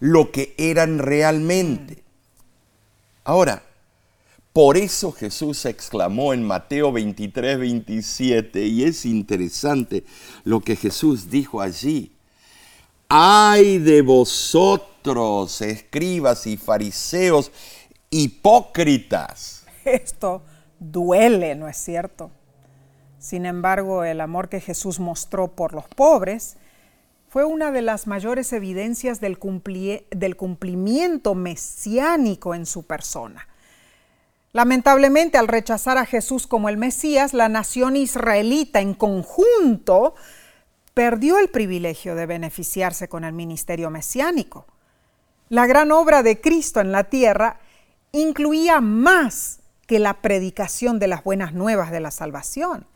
lo 0.00 0.30
que 0.30 0.54
eran 0.58 0.98
realmente. 0.98 1.94
Mm. 1.94 1.98
Ahora, 3.24 3.62
por 4.52 4.76
eso 4.76 5.10
Jesús 5.10 5.64
exclamó 5.64 6.32
en 6.32 6.44
Mateo 6.44 6.92
23, 6.92 7.58
27, 7.58 8.66
y 8.66 8.84
es 8.84 9.04
interesante 9.04 10.04
lo 10.44 10.60
que 10.60 10.76
Jesús 10.76 11.28
dijo 11.28 11.60
allí. 11.60 12.13
Ay 13.08 13.78
de 13.78 14.02
vosotros, 14.02 15.60
escribas 15.60 16.46
y 16.46 16.56
fariseos, 16.56 17.52
hipócritas. 18.10 19.64
Esto 19.84 20.42
duele, 20.78 21.54
¿no 21.54 21.68
es 21.68 21.76
cierto? 21.76 22.30
Sin 23.18 23.46
embargo, 23.46 24.04
el 24.04 24.20
amor 24.20 24.48
que 24.48 24.60
Jesús 24.60 25.00
mostró 25.00 25.48
por 25.48 25.72
los 25.72 25.86
pobres 25.88 26.56
fue 27.28 27.44
una 27.44 27.72
de 27.72 27.82
las 27.82 28.06
mayores 28.06 28.52
evidencias 28.52 29.20
del, 29.20 29.38
del 30.10 30.36
cumplimiento 30.36 31.34
mesiánico 31.34 32.54
en 32.54 32.66
su 32.66 32.84
persona. 32.84 33.48
Lamentablemente, 34.52 35.36
al 35.36 35.48
rechazar 35.48 35.98
a 35.98 36.06
Jesús 36.06 36.46
como 36.46 36.68
el 36.68 36.76
Mesías, 36.76 37.34
la 37.34 37.48
nación 37.48 37.96
israelita 37.96 38.80
en 38.80 38.94
conjunto 38.94 40.14
perdió 40.94 41.38
el 41.38 41.48
privilegio 41.48 42.14
de 42.14 42.26
beneficiarse 42.26 43.08
con 43.08 43.24
el 43.24 43.32
ministerio 43.32 43.90
mesiánico. 43.90 44.66
La 45.48 45.66
gran 45.66 45.92
obra 45.92 46.22
de 46.22 46.40
Cristo 46.40 46.80
en 46.80 46.92
la 46.92 47.04
tierra 47.04 47.58
incluía 48.12 48.80
más 48.80 49.58
que 49.86 49.98
la 49.98 50.14
predicación 50.14 50.98
de 50.98 51.08
las 51.08 51.24
buenas 51.24 51.52
nuevas 51.52 51.90
de 51.90 52.00
la 52.00 52.10
salvación. 52.10 52.86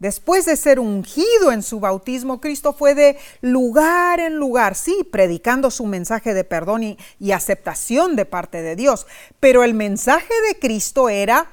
Después 0.00 0.44
de 0.44 0.56
ser 0.56 0.80
ungido 0.80 1.52
en 1.52 1.62
su 1.62 1.80
bautismo, 1.80 2.40
Cristo 2.40 2.72
fue 2.72 2.94
de 2.94 3.16
lugar 3.40 4.20
en 4.20 4.36
lugar, 4.36 4.74
sí, 4.74 5.08
predicando 5.10 5.70
su 5.70 5.86
mensaje 5.86 6.34
de 6.34 6.44
perdón 6.44 6.82
y, 6.82 7.32
aceptación 7.32 8.16
de 8.16 8.26
parte 8.26 8.60
de 8.60 8.76
Dios. 8.76 9.06
Pero 9.40 9.62
el 9.62 9.72
mensaje 9.72 10.34
de 10.48 10.58
Cristo 10.58 11.08
era 11.08 11.52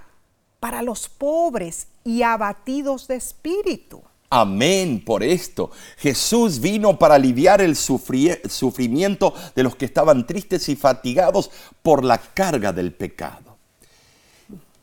para 0.60 0.82
los 0.82 1.08
pobres 1.08 1.88
y 2.03 2.24
abatidos 2.24 3.08
de 3.08 3.15
espíritu. 3.15 4.03
Amén 4.33 5.03
por 5.05 5.23
esto. 5.23 5.71
Jesús 5.97 6.61
vino 6.61 6.97
para 6.97 7.15
aliviar 7.15 7.61
el 7.61 7.75
sufrimiento 7.75 9.33
de 9.53 9.63
los 9.63 9.75
que 9.75 9.83
estaban 9.83 10.25
tristes 10.25 10.70
y 10.70 10.77
fatigados 10.77 11.51
por 11.83 12.05
la 12.05 12.17
carga 12.17 12.72
del 12.72 12.94
pecado. 12.94 13.57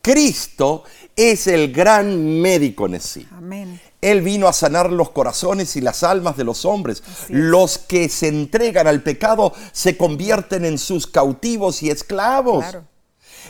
Cristo 0.03 0.83
es 1.15 1.47
el 1.47 1.73
gran 1.73 2.39
médico 2.39 2.85
en 2.85 3.01
sí. 3.01 3.27
Amén. 3.35 3.81
Él 4.01 4.21
vino 4.21 4.47
a 4.47 4.53
sanar 4.53 4.91
los 4.91 5.09
corazones 5.09 5.75
y 5.75 5.81
las 5.81 6.03
almas 6.03 6.37
de 6.37 6.43
los 6.43 6.63
hombres. 6.63 7.01
Los 7.27 7.79
que 7.79 8.07
se 8.07 8.27
entregan 8.27 8.85
al 8.85 9.01
pecado 9.01 9.53
se 9.71 9.97
convierten 9.97 10.63
en 10.63 10.77
sus 10.77 11.07
cautivos 11.07 11.81
y 11.81 11.89
esclavos. 11.89 12.65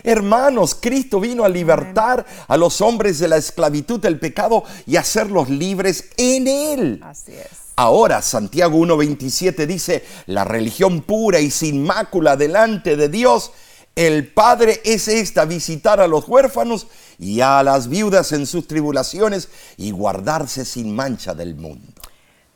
Hermanos, 0.03 0.75
Cristo 0.75 1.19
vino 1.19 1.43
a 1.43 1.49
libertar 1.49 2.25
a 2.47 2.57
los 2.57 2.81
hombres 2.81 3.19
de 3.19 3.27
la 3.27 3.37
esclavitud 3.37 3.99
del 3.99 4.19
pecado 4.19 4.63
y 4.85 4.95
hacerlos 4.95 5.49
libres 5.49 6.09
en 6.17 6.47
Él. 6.47 7.01
Así 7.03 7.33
es. 7.33 7.47
Ahora, 7.75 8.21
Santiago 8.21 8.77
1.27 8.77 9.65
dice, 9.65 10.03
la 10.25 10.43
religión 10.43 11.01
pura 11.01 11.39
y 11.39 11.49
sin 11.49 11.83
mácula 11.83 12.35
delante 12.35 12.97
de 12.97 13.07
Dios 13.07 13.51
el 13.99 14.31
Padre 14.31 14.79
es 14.85 15.09
esta, 15.09 15.43
visitar 15.43 15.99
a 15.99 16.07
los 16.07 16.25
huérfanos 16.25 16.87
y 17.17 17.41
a 17.41 17.61
las 17.63 17.89
viudas 17.89 18.31
en 18.31 18.45
sus 18.45 18.65
tribulaciones 18.65 19.49
y 19.75 19.91
guardarse 19.91 20.63
sin 20.63 20.95
mancha 20.95 21.33
del 21.33 21.55
mundo. 21.55 22.01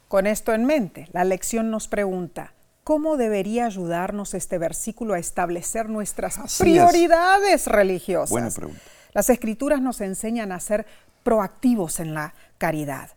Con 0.07 0.25
esto 0.25 0.53
en 0.53 0.63
mente, 0.63 1.09
la 1.11 1.25
lección 1.25 1.69
nos 1.69 1.89
pregunta, 1.89 2.53
¿cómo 2.83 3.17
debería 3.17 3.65
ayudarnos 3.65 4.33
este 4.33 4.57
versículo 4.57 5.13
a 5.13 5.19
establecer 5.19 5.89
nuestras 5.89 6.57
prioridades 6.57 7.67
religiosas? 7.67 8.29
Buena 8.29 8.49
pregunta. 8.49 8.81
Las 9.13 9.29
escrituras 9.29 9.81
nos 9.81 10.01
enseñan 10.01 10.51
a 10.51 10.59
ser 10.59 10.85
proactivos 11.23 11.99
en 11.99 12.13
la 12.13 12.33
caridad. 12.57 13.11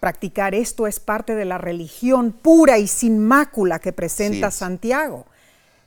Practicar 0.00 0.54
esto 0.54 0.86
es 0.86 0.98
parte 0.98 1.34
de 1.34 1.44
la 1.44 1.58
religión 1.58 2.32
pura 2.32 2.78
y 2.78 2.88
sin 2.88 3.18
mácula 3.18 3.78
que 3.78 3.92
presenta 3.92 4.50
Santiago. 4.50 5.26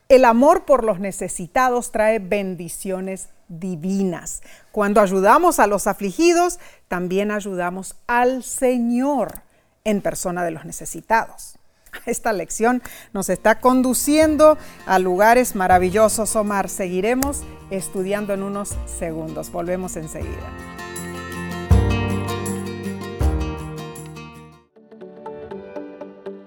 El 0.07 0.23
amor 0.23 0.65
por 0.65 0.83
los 0.83 0.99
necesitados 0.99 1.91
trae 1.91 2.19
bendiciones 2.19 3.29
divinas. 3.47 4.41
Cuando 4.71 5.01
ayudamos 5.01 5.59
a 5.59 5.67
los 5.67 5.87
afligidos, 5.87 6.59
también 6.87 7.31
ayudamos 7.31 7.95
al 8.07 8.43
Señor 8.43 9.41
en 9.83 10.01
persona 10.01 10.43
de 10.43 10.51
los 10.51 10.63
necesitados. 10.63 11.57
Esta 12.05 12.33
lección 12.33 12.81
nos 13.13 13.29
está 13.29 13.59
conduciendo 13.59 14.57
a 14.85 14.99
lugares 14.99 15.55
maravillosos, 15.55 16.35
Omar. 16.35 16.69
Seguiremos 16.69 17.41
estudiando 17.69 18.33
en 18.33 18.43
unos 18.43 18.75
segundos. 18.85 19.51
Volvemos 19.51 19.95
enseguida. 19.95 20.75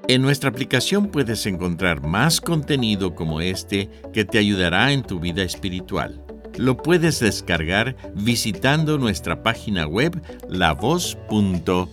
En 0.09 0.23
nuestra 0.23 0.49
aplicación 0.49 1.09
puedes 1.09 1.45
encontrar 1.45 2.03
más 2.03 2.41
contenido 2.41 3.15
como 3.15 3.43
este 3.43 3.91
que 4.15 4.25
te 4.25 4.39
ayudará 4.39 4.93
en 4.93 5.03
tu 5.03 5.21
vida 5.21 5.43
espiritual. 5.43 6.25
Lo 6.57 6.79
puedes 6.79 7.21
descargar 7.21 7.95
visitando 8.15 8.97
nuestra 8.97 9.43
página 9.43 9.87
web 9.87 10.19
lavoz.org. 10.49 11.89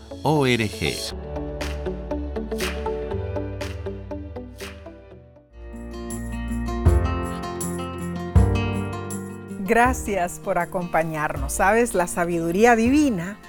Gracias 9.67 10.39
por 10.43 10.59
acompañarnos. 10.59 11.53
Sabes, 11.53 11.95
la 11.95 12.05
sabiduría 12.05 12.75
divina 12.75 13.39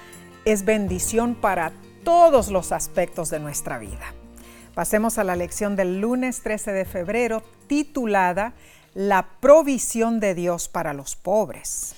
es 0.45 0.65
bendición 0.65 1.35
para 1.35 1.71
todos 2.03 2.49
los 2.49 2.71
aspectos 2.71 3.29
de 3.29 3.39
nuestra 3.39 3.77
vida. 3.77 4.15
Pasemos 4.73 5.19
a 5.19 5.23
la 5.23 5.35
lección 5.35 5.75
del 5.75 6.01
lunes 6.01 6.41
13 6.41 6.71
de 6.71 6.85
febrero 6.85 7.43
titulada 7.67 8.53
La 8.95 9.27
provisión 9.39 10.19
de 10.19 10.33
Dios 10.33 10.69
para 10.69 10.91
los 10.95 11.15
pobres. 11.15 11.93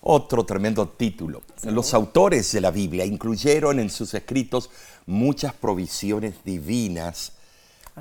Otro 0.00 0.44
tremendo 0.46 0.88
título. 0.88 1.42
Los 1.64 1.92
autores 1.92 2.52
de 2.52 2.60
la 2.60 2.70
Biblia 2.70 3.04
incluyeron 3.04 3.80
en 3.80 3.90
sus 3.90 4.14
escritos 4.14 4.70
muchas 5.06 5.54
provisiones 5.54 6.36
divinas 6.44 7.32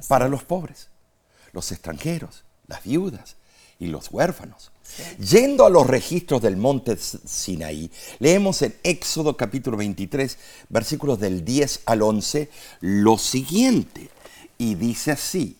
para 0.08 0.28
los 0.28 0.44
pobres, 0.44 0.90
los 1.54 1.72
extranjeros, 1.72 2.44
las 2.68 2.84
viudas 2.84 3.36
y 3.80 3.88
los 3.88 4.12
huérfanos. 4.12 4.72
Yendo 5.20 5.66
a 5.66 5.70
los 5.70 5.88
registros 5.88 6.42
del 6.42 6.58
monte 6.58 6.98
Sinaí, 6.98 7.92
leemos 8.20 8.62
en 8.62 8.76
Éxodo 8.84 9.38
capítulo 9.38 9.78
23, 9.78 10.38
versículos 10.70 11.20
del 11.20 11.46
10 11.46 11.82
al 11.86 12.02
11, 12.02 12.50
lo 12.82 13.18
siguiente. 13.18 14.10
Y 14.58 14.76
dice 14.76 15.12
así, 15.12 15.58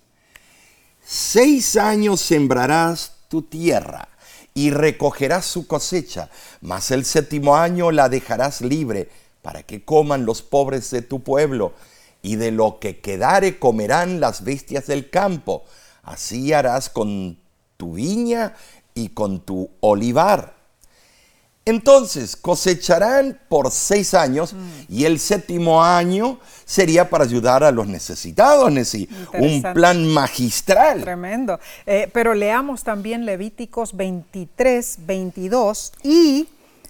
seis 1.06 1.78
años 1.78 2.22
sembrarás 2.22 3.14
tu 3.30 3.44
tierra 3.44 4.10
y 4.54 4.72
recogerás 4.72 5.46
su 5.46 5.68
cosecha, 5.68 6.30
mas 6.62 6.92
el 6.92 7.06
séptimo 7.06 7.56
año 7.56 7.92
la 7.92 8.10
dejarás 8.10 8.62
libre 8.62 9.10
para 9.42 9.64
que 9.64 9.84
coman 9.84 10.26
los 10.26 10.42
pobres 10.42 10.92
de 10.92 11.02
tu 11.02 11.24
pueblo 11.24 11.74
y 12.22 12.36
de 12.36 12.52
lo 12.52 12.80
que 12.80 13.00
quedare 13.00 13.60
comerán 13.60 14.20
las 14.20 14.44
bestias 14.44 14.88
del 14.88 15.10
campo. 15.10 15.64
Así 16.04 16.52
harás 16.52 16.90
con 16.90 17.38
tu 17.78 17.94
viña 17.94 18.56
y 18.94 19.10
con 19.10 19.40
tu 19.42 19.70
olivar. 19.80 20.60
Entonces 21.66 22.36
cosecharán 22.36 23.40
por 23.48 23.70
seis 23.70 24.16
años 24.16 24.56
y 24.88 25.06
el 25.06 25.20
séptimo 25.20 25.84
año 25.84 26.40
sería 26.66 27.10
para 27.10 27.26
ayudar 27.26 27.64
a 27.64 27.72
los 27.72 27.88
necesitados, 27.88 28.72
Nessie. 28.72 29.08
Un 29.34 29.62
plan 29.74 30.08
magistral. 30.08 31.02
Tremendo. 31.02 31.60
Eh, 31.86 32.10
pero 32.12 32.34
leamos 32.34 32.84
también 32.84 33.26
Levíticos 33.26 33.96
23, 33.96 34.98
22 35.06 35.94
y 36.02 36.48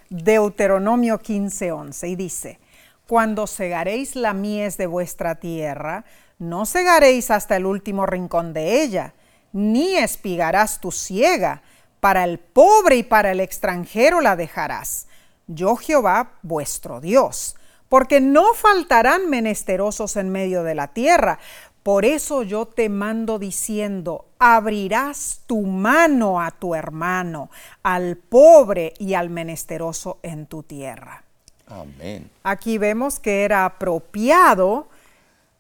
Deuteronomio 0.10 1.20
15, 1.20 1.72
11. 1.74 2.08
Y 2.08 2.16
dice, 2.16 2.60
cuando 3.06 3.48
segaréis 3.48 4.16
la 4.16 4.34
mies 4.34 4.78
de 4.78 4.88
vuestra 4.88 5.36
tierra, 5.36 6.06
no 6.38 6.66
segaréis 6.66 7.32
hasta 7.32 7.58
el 7.58 7.66
último 7.66 8.06
rincón 8.06 8.54
de 8.54 8.82
ella, 8.82 9.14
ni 9.52 9.96
espigarás 9.96 10.80
tu 10.80 10.92
siega. 10.92 11.64
Para 12.00 12.24
el 12.24 12.40
pobre 12.40 12.98
y 12.98 13.04
para 13.04 13.32
el 13.32 13.40
extranjero 13.40 14.22
la 14.22 14.36
dejarás. 14.36 15.08
Yo 15.48 15.76
Jehová 15.76 16.34
vuestro 16.42 17.02
Dios. 17.02 17.56
Porque 17.90 18.22
no 18.22 18.54
faltarán 18.54 19.30
menesterosos 19.30 20.16
en 20.16 20.30
medio 20.30 20.64
de 20.64 20.76
la 20.76 20.90
tierra. 20.90 21.40
Por 21.82 22.06
eso 22.06 22.44
yo 22.44 22.68
te 22.68 22.88
mando 22.88 23.40
diciendo, 23.40 24.26
abrirás 24.38 25.42
tu 25.48 25.62
mano 25.62 26.40
a 26.40 26.52
tu 26.52 26.76
hermano, 26.76 27.50
al 27.82 28.16
pobre 28.16 28.94
y 29.00 29.16
al 29.16 29.30
menesteroso 29.30 30.20
en 30.22 30.46
tu 30.46 30.62
tierra. 30.62 31.24
Amén. 31.68 32.30
Aquí 32.44 32.78
vemos 32.78 33.20
que 33.20 33.44
era 33.44 33.66
apropiado 33.66 34.88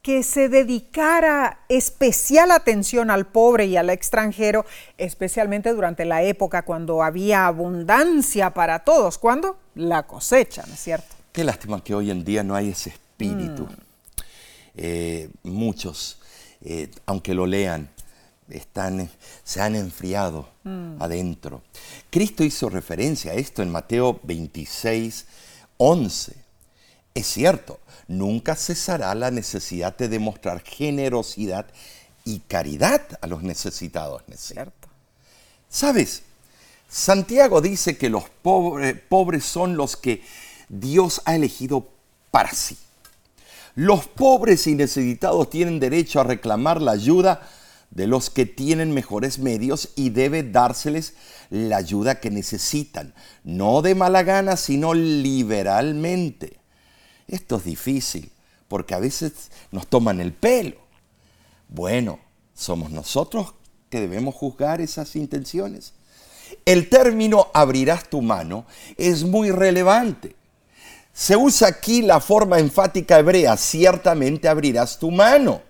que 0.02 0.24
se 0.24 0.48
dedicara 0.50 1.60
especial 1.68 2.52
atención 2.52 3.12
al 3.12 3.28
pobre 3.28 3.66
y 3.66 3.76
al 3.78 3.90
extranjero, 3.90 4.66
especialmente 4.98 5.74
durante 5.74 6.06
la 6.06 6.24
época 6.24 6.64
cuando 6.64 7.04
había 7.04 7.46
abundancia 7.48 8.54
para 8.54 8.80
todos. 8.80 9.18
¿Cuándo? 9.18 9.58
La 9.76 10.04
cosecha, 10.04 10.64
¿no 10.68 10.74
es 10.74 10.80
cierto? 10.80 11.16
Qué 11.32 11.44
lástima 11.44 11.84
que 11.84 11.94
hoy 11.94 12.12
en 12.12 12.24
día 12.24 12.44
no 12.44 12.56
hay 12.56 12.70
ese 12.70 12.92
espíritu. 12.92 13.64
Mm. 13.64 13.70
Eh, 14.76 15.30
muchos, 15.44 16.20
eh, 16.62 16.90
aunque 17.06 17.34
lo 17.34 17.46
lean, 17.46 17.90
están, 18.50 19.10
se 19.44 19.62
han 19.62 19.76
enfriado 19.76 20.48
Mm. 20.64 21.02
adentro. 21.02 21.62
Cristo 22.10 22.44
hizo 22.44 22.70
referencia 22.70 23.32
a 23.32 23.36
esto 23.36 23.62
en 23.62 23.72
Mateo 23.72 24.20
26, 24.24 25.26
11. 25.78 26.36
Es 27.14 27.28
cierto, 27.28 27.80
nunca 28.08 28.56
cesará 28.56 29.14
la 29.16 29.32
necesidad 29.32 29.98
de 29.98 30.08
demostrar 30.08 30.62
generosidad 30.64 31.66
y 32.24 32.40
caridad 32.40 33.02
a 33.22 33.28
los 33.28 33.44
necesitados. 33.44 34.24
Nessie. 34.28 34.54
¿Cierto? 34.56 34.88
¿Sabes? 35.70 36.24
Santiago 36.88 37.62
dice 37.62 37.98
que 37.98 38.10
los 38.10 38.24
pobre- 38.42 38.96
pobres 38.96 39.46
son 39.46 39.76
los 39.78 39.96
que 39.96 40.24
Dios 40.70 41.22
ha 41.26 41.36
elegido 41.36 41.88
para 42.32 42.52
sí. 42.52 42.78
Los 43.76 44.08
pobres 44.08 44.66
y 44.68 44.76
necesitados 44.76 45.50
tienen 45.50 45.80
derecho 45.80 46.20
a 46.20 46.24
reclamar 46.24 46.82
la 46.82 46.92
ayuda 46.92 47.48
de 47.92 48.08
los 48.08 48.30
que 48.30 48.46
tienen 48.46 48.94
mejores 48.94 49.40
medios 49.40 49.90
y 49.96 50.10
debe 50.10 50.44
dárseles 50.44 51.14
la 51.50 51.78
ayuda 51.78 52.20
que 52.20 52.30
necesitan, 52.30 53.14
no 53.44 53.82
de 53.82 53.96
mala 53.96 54.22
gana, 54.24 54.58
sino 54.58 54.94
liberalmente. 54.94 56.59
Esto 57.30 57.58
es 57.58 57.64
difícil, 57.64 58.32
porque 58.68 58.96
a 58.96 59.00
veces 59.00 59.52
nos 59.72 59.88
toman 59.88 60.20
el 60.20 60.34
pelo. 60.34 60.78
Bueno, 61.70 62.20
somos 62.54 62.92
nosotros 62.92 63.54
que 63.90 64.02
debemos 64.02 64.36
juzgar 64.36 64.82
esas 64.82 65.16
intenciones. 65.16 65.94
El 66.66 66.90
término 66.90 67.48
abrirás 67.54 68.10
tu 68.10 68.22
mano 68.22 68.66
es 68.98 69.24
muy 69.24 69.52
relevante. 69.52 70.36
Se 71.14 71.36
usa 71.36 71.68
aquí 71.68 72.02
la 72.02 72.20
forma 72.20 72.60
enfática 72.60 73.20
hebrea, 73.20 73.56
ciertamente 73.58 74.48
abrirás 74.48 74.98
tu 74.98 75.12
mano. 75.12 75.62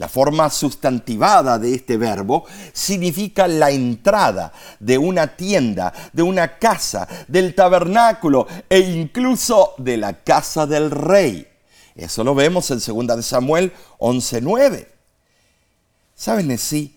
La 0.00 0.08
forma 0.08 0.48
sustantivada 0.48 1.58
de 1.58 1.74
este 1.74 1.98
verbo 1.98 2.46
significa 2.72 3.46
la 3.46 3.70
entrada 3.70 4.50
de 4.78 4.96
una 4.96 5.36
tienda, 5.36 5.92
de 6.14 6.22
una 6.22 6.56
casa, 6.56 7.06
del 7.28 7.54
tabernáculo 7.54 8.46
e 8.70 8.78
incluso 8.78 9.74
de 9.76 9.98
la 9.98 10.24
casa 10.24 10.66
del 10.66 10.90
rey. 10.90 11.46
Eso 11.94 12.24
lo 12.24 12.34
vemos 12.34 12.70
en 12.70 12.78
2 12.78 13.16
de 13.18 13.22
Samuel 13.22 13.74
11:9. 13.98 14.88
¿Saben 16.14 16.56
sí? 16.56 16.96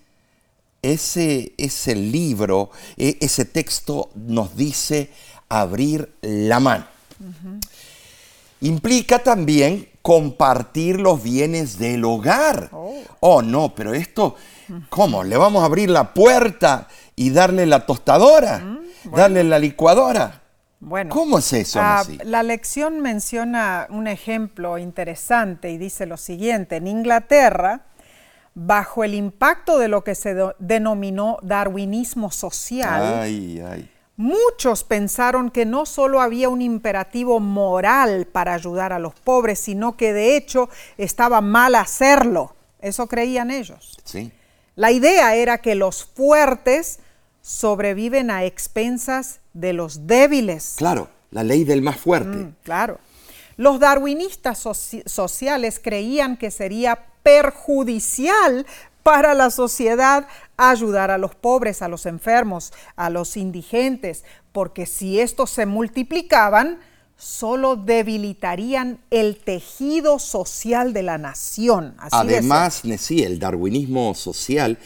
Ese, 0.82 1.56
ese 1.58 1.96
libro, 1.96 2.72
e- 2.96 3.18
ese 3.20 3.44
texto 3.44 4.12
nos 4.16 4.56
dice 4.56 5.12
abrir 5.50 6.10
la 6.22 6.62
mano. 6.62 6.86
Implica 8.62 9.20
también 9.20 9.90
compartir 10.04 11.00
los 11.00 11.24
bienes 11.24 11.80
del 11.80 12.04
hogar. 12.06 12.70
Oh. 13.22 13.42
no, 13.42 13.74
pero 13.74 13.94
esto, 13.94 14.36
¿cómo? 14.90 15.24
¿Le 15.24 15.38
vamos 15.38 15.64
a 15.64 15.66
abrir 15.66 15.90
la 15.90 16.14
puerta 16.14 16.88
y 17.16 17.32
darle 17.32 17.66
la 17.66 17.86
tostadora? 17.86 18.62
¿Darle 19.16 19.44
la 19.46 19.58
licuadora? 19.58 20.42
Bueno, 20.82 21.16
¿Cómo 21.16 21.40
es 21.40 21.54
eso, 21.54 21.80
ah, 21.82 22.04
la 22.26 22.44
lección 22.44 23.00
menciona 23.00 23.88
un 23.90 24.08
ejemplo 24.08 24.78
interesante 24.78 25.72
y 25.72 25.78
dice 25.78 26.06
lo 26.06 26.18
siguiente. 26.18 26.76
En 26.76 26.88
Inglaterra, 26.88 27.86
bajo 28.54 29.06
el 29.06 29.14
impacto 29.14 29.80
de 29.80 29.88
lo 29.88 30.04
que 30.04 30.14
se 30.14 30.36
denominó 30.60 31.38
darwinismo 31.42 32.32
social, 32.32 33.22
Ay, 33.22 33.64
ay. 33.66 33.90
Muchos 34.16 34.84
pensaron 34.84 35.50
que 35.50 35.66
no 35.66 35.86
solo 35.86 36.22
había 36.22 36.50
un 36.50 36.62
imperativo 36.62 37.40
moral 37.40 38.26
para 38.26 38.54
ayudar 38.54 38.94
a 38.94 39.00
los 39.00 39.14
pobres, 39.16 39.60
sino 39.60 39.98
que 39.98 40.14
de 40.14 40.36
hecho 40.38 40.70
estaba 40.98 41.42
mal 41.42 41.76
hacerlo. 41.76 42.56
Eso 42.80 43.08
creían 43.08 43.50
ellos. 43.52 43.98
Sí. 44.04 44.32
La 44.76 44.92
idea 44.92 45.36
era 45.36 45.60
que 45.60 45.76
los 45.76 46.04
fuertes 46.06 47.00
sobreviven 47.42 48.32
a 48.32 48.44
expensas 48.46 49.40
de 49.54 49.74
los 49.74 50.08
débiles. 50.08 50.76
Claro, 50.78 51.10
la 51.32 51.44
ley 51.44 51.64
del 51.64 51.82
más 51.82 51.98
fuerte. 51.98 52.38
Mm, 52.38 52.56
claro. 52.64 53.00
Los 53.58 53.80
darwinistas 53.80 54.66
soci- 54.66 55.06
sociales 55.08 55.80
creían 55.84 56.38
que 56.38 56.52
sería 56.52 57.06
perjudicial 57.22 58.66
para 59.04 59.34
la 59.34 59.50
sociedad 59.50 60.28
ayudar 60.58 61.12
a 61.12 61.18
los 61.18 61.36
pobres, 61.36 61.82
a 61.82 61.88
los 61.88 62.06
enfermos, 62.06 62.74
a 62.96 63.10
los 63.10 63.38
indigentes, 63.38 64.24
porque 64.52 64.86
si 64.86 65.20
estos 65.20 65.50
se 65.50 65.66
multiplicaban, 65.66 66.80
solo 67.18 67.76
debilitarían 67.76 69.00
el 69.10 69.38
tejido 69.38 70.20
social 70.20 70.94
de 70.94 71.04
la 71.04 71.18
nación. 71.18 71.96
Así 71.98 72.16
Además, 72.18 72.82
sí, 72.98 73.24
el 73.24 73.40
darwinismo 73.40 74.14
social, 74.16 74.78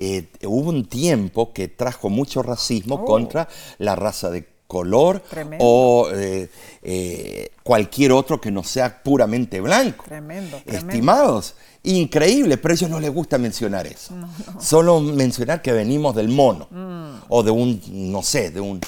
eh, 0.00 0.28
hubo 0.44 0.70
un 0.70 0.86
tiempo 0.88 1.52
que 1.52 1.68
trajo 1.68 2.08
mucho 2.10 2.42
racismo 2.42 2.96
Oh. 2.96 3.04
contra 3.04 3.48
la 3.78 3.94
raza 3.96 4.30
de 4.30 4.53
color 4.74 5.20
Tremendo. 5.20 5.64
o 5.64 6.10
eh, 6.12 6.50
eh, 6.82 7.50
cualquier 7.62 8.10
otro 8.10 8.40
que 8.40 8.50
no 8.50 8.64
sea 8.64 9.00
puramente 9.04 9.60
blanco. 9.60 10.04
Tremendo, 10.08 10.60
tremendo. 10.64 10.88
Estimados, 10.90 11.54
increíble, 11.84 12.56
pero 12.58 12.72
a 12.72 12.74
ellos 12.76 12.90
no 12.90 12.98
les 12.98 13.12
gusta 13.12 13.38
mencionar 13.38 13.86
eso. 13.86 14.14
Solo 14.58 14.98
mencionar 15.00 15.62
que 15.62 15.70
venimos 15.72 16.16
del 16.16 16.28
mono 16.28 16.66
Mm. 16.72 17.24
o 17.28 17.42
de 17.44 17.50
un, 17.52 17.80
no 18.12 18.22
sé, 18.22 18.50
de 18.50 18.60
un 18.60 18.80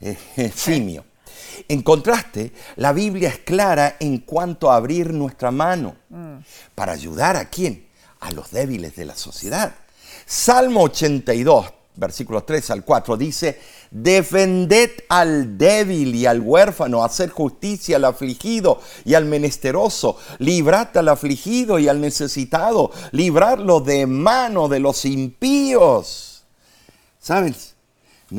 eh, 0.00 0.16
simio. 0.54 1.04
En 1.68 1.82
contraste, 1.82 2.52
la 2.76 2.92
Biblia 2.94 3.28
es 3.28 3.38
clara 3.38 3.96
en 4.00 4.18
cuanto 4.18 4.70
a 4.70 4.76
abrir 4.76 5.12
nuestra 5.12 5.50
mano 5.50 5.96
Mm. 6.08 6.36
para 6.74 6.92
ayudar 6.92 7.36
a 7.36 7.44
quién? 7.50 7.84
A 8.20 8.30
los 8.30 8.50
débiles 8.52 8.96
de 8.96 9.04
la 9.04 9.14
sociedad. 9.16 9.74
Salmo 10.24 10.82
82, 10.84 11.66
versículos 11.96 12.46
3 12.46 12.70
al 12.70 12.84
4 12.84 13.16
dice, 13.16 13.60
defended 13.90 14.90
al 15.08 15.56
débil 15.56 16.14
y 16.14 16.26
al 16.26 16.40
huérfano, 16.40 17.04
hacer 17.04 17.30
justicia 17.30 17.96
al 17.96 18.04
afligido 18.04 18.80
y 19.04 19.14
al 19.14 19.24
menesteroso, 19.24 20.18
librad 20.38 20.96
al 20.96 21.08
afligido 21.08 21.78
y 21.78 21.88
al 21.88 22.00
necesitado, 22.00 22.90
librarlo 23.12 23.80
de 23.80 24.06
mano 24.06 24.68
de 24.68 24.80
los 24.80 25.04
impíos. 25.04 26.44
¿Sabes? 27.18 27.74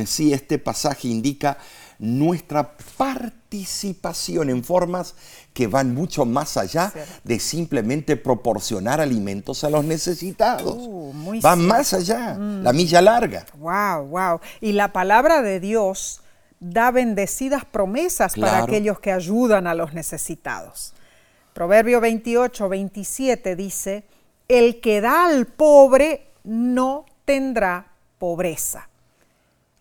Sí, 0.05 0.33
este 0.33 0.59
pasaje 0.59 1.07
indica 1.07 1.57
nuestra 1.99 2.77
participación 2.97 4.49
en 4.49 4.63
formas 4.63 5.15
que 5.57 5.65
van 5.65 5.95
mucho 5.95 6.23
más 6.23 6.55
allá 6.55 6.91
Cierto. 6.91 7.11
de 7.23 7.39
simplemente 7.39 8.15
proporcionar 8.15 9.01
alimentos 9.01 9.63
a 9.63 9.71
los 9.71 9.83
necesitados. 9.83 10.75
Uh, 10.77 11.13
muy 11.13 11.39
van 11.39 11.57
cierto. 11.57 11.73
Mm. 11.73 11.77
más 11.79 11.93
allá, 11.93 12.37
la 12.37 12.73
milla 12.73 13.01
larga. 13.01 13.43
Wow, 13.55 14.05
wow. 14.05 14.39
Y 14.61 14.73
la 14.73 14.93
palabra 14.93 15.41
de 15.41 15.59
Dios 15.59 16.21
da 16.59 16.91
bendecidas 16.91 17.65
promesas 17.65 18.35
para 18.35 18.59
aquellos 18.59 18.99
que 18.99 19.11
ayudan 19.11 19.65
a 19.65 19.73
los 19.73 19.95
necesitados. 19.95 20.93
Proverbio 21.53 22.01
28, 22.01 22.69
27 22.69 23.55
dice, 23.55 24.03
el 24.47 24.79
que 24.79 25.01
da 25.01 25.25
al 25.25 25.47
pobre 25.47 26.27
no 26.43 27.07
tendrá 27.25 27.93
pobreza. 28.19 28.89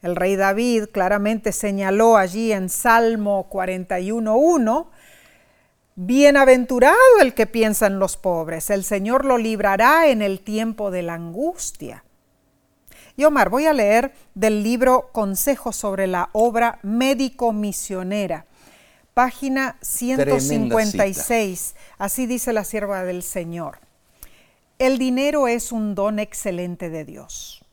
El 0.00 0.16
rey 0.16 0.36
David 0.36 0.84
claramente 0.90 1.52
señaló 1.52 2.16
allí 2.16 2.50
en 2.52 2.70
Salmo 2.70 3.46
41.1, 3.50 4.86
Bienaventurado 5.98 6.94
el 7.22 7.32
que 7.32 7.46
piensa 7.46 7.86
en 7.86 7.98
los 7.98 8.18
pobres, 8.18 8.68
el 8.68 8.84
Señor 8.84 9.24
lo 9.24 9.38
librará 9.38 10.08
en 10.08 10.20
el 10.20 10.40
tiempo 10.40 10.90
de 10.90 11.02
la 11.02 11.14
angustia. 11.14 12.04
Y 13.16 13.24
Omar, 13.24 13.48
voy 13.48 13.64
a 13.64 13.72
leer 13.72 14.12
del 14.34 14.62
libro 14.62 15.08
Consejos 15.12 15.74
sobre 15.74 16.06
la 16.06 16.28
obra 16.32 16.80
médico-misionera, 16.82 18.44
página 19.14 19.78
156. 19.80 21.74
Así 21.96 22.26
dice 22.26 22.52
la 22.52 22.64
sierva 22.64 23.02
del 23.04 23.22
Señor. 23.22 23.78
El 24.78 24.98
dinero 24.98 25.48
es 25.48 25.72
un 25.72 25.94
don 25.94 26.18
excelente 26.18 26.90
de 26.90 27.06
Dios. 27.06 27.64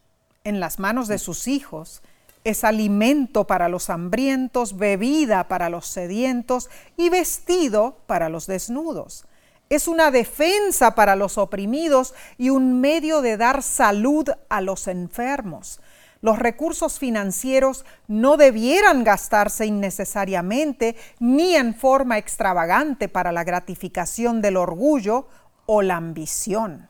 En 0.46 0.62
las 0.62 0.80
manos 0.80 1.10
de 1.10 1.18
sus 1.18 1.50
hijos 1.50 2.02
es 2.44 2.64
alimento 2.64 3.46
para 3.48 3.70
los 3.70 3.90
hambrientos, 3.90 4.78
bebida 4.78 5.48
para 5.48 5.70
los 5.70 5.88
sedientos 5.88 6.70
y 6.98 7.10
vestido 7.10 7.98
para 8.06 8.30
los 8.30 8.48
desnudos. 8.48 9.26
Es 9.70 9.88
una 9.88 10.12
defensa 10.12 10.94
para 10.94 11.16
los 11.16 11.38
oprimidos 11.38 12.14
y 12.38 12.50
un 12.50 12.80
medio 12.82 13.22
de 13.22 13.38
dar 13.38 13.64
salud 13.64 14.30
a 14.50 14.62
los 14.62 14.88
enfermos. 14.88 15.80
Los 16.22 16.40
recursos 16.40 17.00
financieros 17.00 17.86
no 18.08 18.38
debieran 18.38 19.04
gastarse 19.04 19.66
innecesariamente 19.66 20.96
ni 21.20 21.56
en 21.56 21.76
forma 21.76 22.18
extravagante 22.18 23.10
para 23.10 23.32
la 23.32 23.44
gratificación 23.44 24.42
del 24.42 24.58
orgullo 24.58 25.28
o 25.66 25.82
la 25.82 25.98
ambición. 25.98 26.90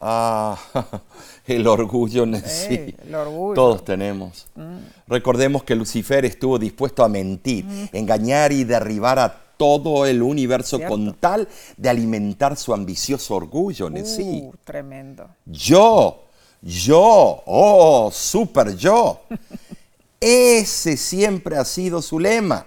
Ah, 0.00 0.58
el 1.46 1.66
orgullo, 1.66 2.26
sí. 2.46 2.94
Todos 3.54 3.84
tenemos. 3.84 4.46
Mm. 4.54 4.78
Recordemos 5.06 5.62
que 5.62 5.74
Lucifer 5.74 6.24
estuvo 6.24 6.58
dispuesto 6.58 7.04
a 7.04 7.08
mentir, 7.08 7.64
mm. 7.66 7.88
engañar 7.92 8.52
y 8.52 8.64
derribar 8.64 9.18
a 9.18 9.50
todo 9.56 10.06
el 10.06 10.22
universo 10.22 10.80
con 10.88 11.12
tal 11.14 11.46
de 11.76 11.90
alimentar 11.90 12.56
su 12.56 12.72
ambicioso 12.72 13.34
orgullo, 13.34 13.88
uh, 13.88 14.06
sí. 14.06 14.48
Tremendo. 14.64 15.28
Yo, 15.44 16.24
yo, 16.62 17.42
oh, 17.44 18.10
super 18.10 18.74
yo. 18.74 19.20
Ese 20.18 20.96
siempre 20.96 21.58
ha 21.58 21.64
sido 21.66 22.00
su 22.00 22.18
lema. 22.18 22.64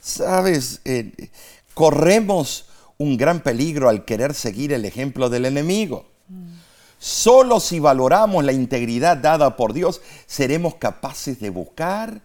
Sabes, 0.00 0.80
eh, 0.86 1.12
corremos 1.74 2.64
un 3.02 3.16
gran 3.16 3.40
peligro 3.40 3.88
al 3.88 4.04
querer 4.04 4.34
seguir 4.34 4.72
el 4.72 4.84
ejemplo 4.84 5.28
del 5.28 5.44
enemigo. 5.44 6.06
Solo 6.98 7.58
si 7.58 7.80
valoramos 7.80 8.44
la 8.44 8.52
integridad 8.52 9.16
dada 9.16 9.56
por 9.56 9.72
Dios, 9.72 10.00
seremos 10.26 10.76
capaces 10.76 11.40
de 11.40 11.50
buscar, 11.50 12.20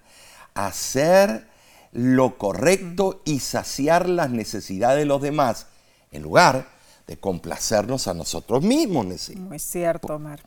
hacer 0.53 1.47
lo 1.91 2.37
correcto 2.37 3.21
y 3.25 3.39
saciar 3.39 4.07
las 4.07 4.29
necesidades 4.29 4.99
de 4.99 5.05
los 5.05 5.21
demás, 5.21 5.65
en 6.11 6.21
lugar 6.21 6.67
de 7.07 7.17
complacernos 7.17 8.07
a 8.07 8.13
nosotros 8.13 8.63
mismos. 8.63 9.31
Muy 9.35 9.59
cierto, 9.59 10.13
Omar. 10.13 10.41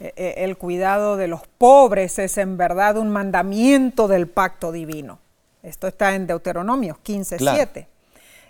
Eh, 0.00 0.12
eh, 0.16 0.34
el 0.38 0.56
cuidado 0.56 1.16
de 1.16 1.28
los 1.28 1.42
pobres 1.58 2.18
es 2.18 2.38
en 2.38 2.56
verdad 2.56 2.98
un 2.98 3.10
mandamiento 3.10 4.08
del 4.08 4.26
pacto 4.26 4.72
divino. 4.72 5.20
Esto 5.62 5.86
está 5.86 6.14
en 6.14 6.26
Deuteronomio 6.26 6.98
15, 7.02 7.36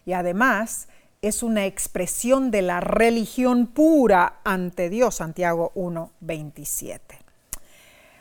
Y 0.04 0.12
además, 0.12 0.88
es 1.22 1.42
una 1.42 1.66
expresión 1.66 2.50
de 2.50 2.62
la 2.62 2.80
religión 2.80 3.66
pura 3.66 4.40
ante 4.44 4.90
Dios, 4.90 5.16
Santiago 5.16 5.72
1.27. 5.74 7.00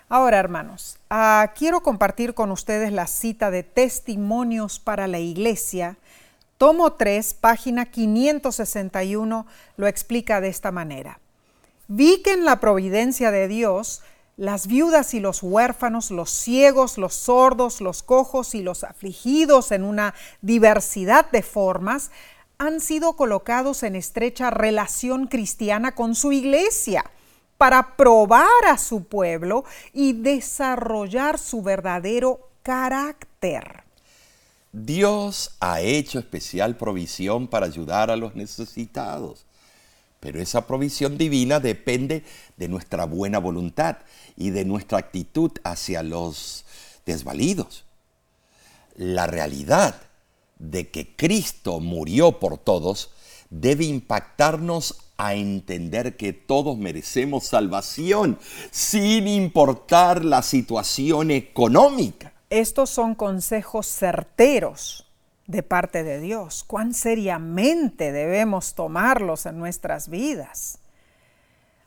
Ahora, 0.07 0.37
hermanos, 0.37 0.97
ah, 1.09 1.51
quiero 1.57 1.81
compartir 1.81 2.33
con 2.33 2.51
ustedes 2.51 2.91
la 2.91 3.07
cita 3.07 3.49
de 3.49 3.63
Testimonios 3.63 4.79
para 4.79 5.07
la 5.07 5.19
Iglesia. 5.19 5.97
Tomo 6.57 6.93
3, 6.93 7.33
página 7.33 7.85
561, 7.85 9.47
lo 9.77 9.87
explica 9.87 10.41
de 10.41 10.49
esta 10.49 10.71
manera. 10.71 11.19
Vi 11.87 12.21
que 12.21 12.33
en 12.33 12.45
la 12.45 12.59
providencia 12.59 13.31
de 13.31 13.47
Dios, 13.47 14.03
las 14.37 14.67
viudas 14.67 15.13
y 15.13 15.19
los 15.19 15.41
huérfanos, 15.41 16.11
los 16.11 16.29
ciegos, 16.29 16.97
los 16.97 17.15
sordos, 17.15 17.81
los 17.81 18.03
cojos 18.03 18.53
y 18.53 18.61
los 18.61 18.83
afligidos 18.83 19.71
en 19.71 19.83
una 19.83 20.13
diversidad 20.41 21.29
de 21.31 21.41
formas, 21.41 22.11
han 22.57 22.81
sido 22.81 23.13
colocados 23.13 23.83
en 23.83 23.95
estrecha 23.95 24.49
relación 24.49 25.27
cristiana 25.27 25.93
con 25.93 26.15
su 26.15 26.31
iglesia 26.31 27.03
para 27.57 27.95
probar 27.95 28.65
a 28.69 28.77
su 28.77 29.05
pueblo 29.05 29.63
y 29.93 30.13
desarrollar 30.13 31.39
su 31.39 31.61
verdadero 31.61 32.49
carácter. 32.63 33.83
Dios 34.71 35.55
ha 35.61 35.79
hecho 35.79 36.19
especial 36.19 36.75
provisión 36.75 37.47
para 37.47 37.65
ayudar 37.65 38.11
a 38.11 38.17
los 38.17 38.35
necesitados, 38.35 39.45
pero 40.19 40.41
esa 40.41 40.67
provisión 40.67 41.17
divina 41.17 41.61
depende 41.61 42.23
de 42.57 42.67
nuestra 42.67 43.05
buena 43.05 43.39
voluntad 43.39 43.97
y 44.35 44.49
de 44.49 44.65
nuestra 44.65 44.97
actitud 44.97 45.51
hacia 45.63 46.03
los 46.03 46.65
desvalidos. 47.05 47.85
La 48.95 49.27
realidad 49.27 49.95
de 50.57 50.89
que 50.89 51.15
Cristo 51.15 51.79
murió 51.79 52.39
por 52.39 52.57
todos 52.57 53.11
debe 53.49 53.85
impactarnos 53.85 55.05
a 55.17 55.33
entender 55.33 56.17
que 56.17 56.33
todos 56.33 56.77
merecemos 56.77 57.45
salvación 57.45 58.37
sin 58.71 59.27
importar 59.27 60.25
la 60.25 60.41
situación 60.41 61.31
económica. 61.31 62.33
Estos 62.49 62.89
son 62.89 63.15
consejos 63.15 63.87
certeros 63.87 65.05
de 65.47 65.63
parte 65.63 66.03
de 66.03 66.19
Dios. 66.19 66.63
Cuán 66.65 66.93
seriamente 66.93 68.11
debemos 68.11 68.73
tomarlos 68.73 69.45
en 69.45 69.57
nuestras 69.57 70.09
vidas. 70.09 70.79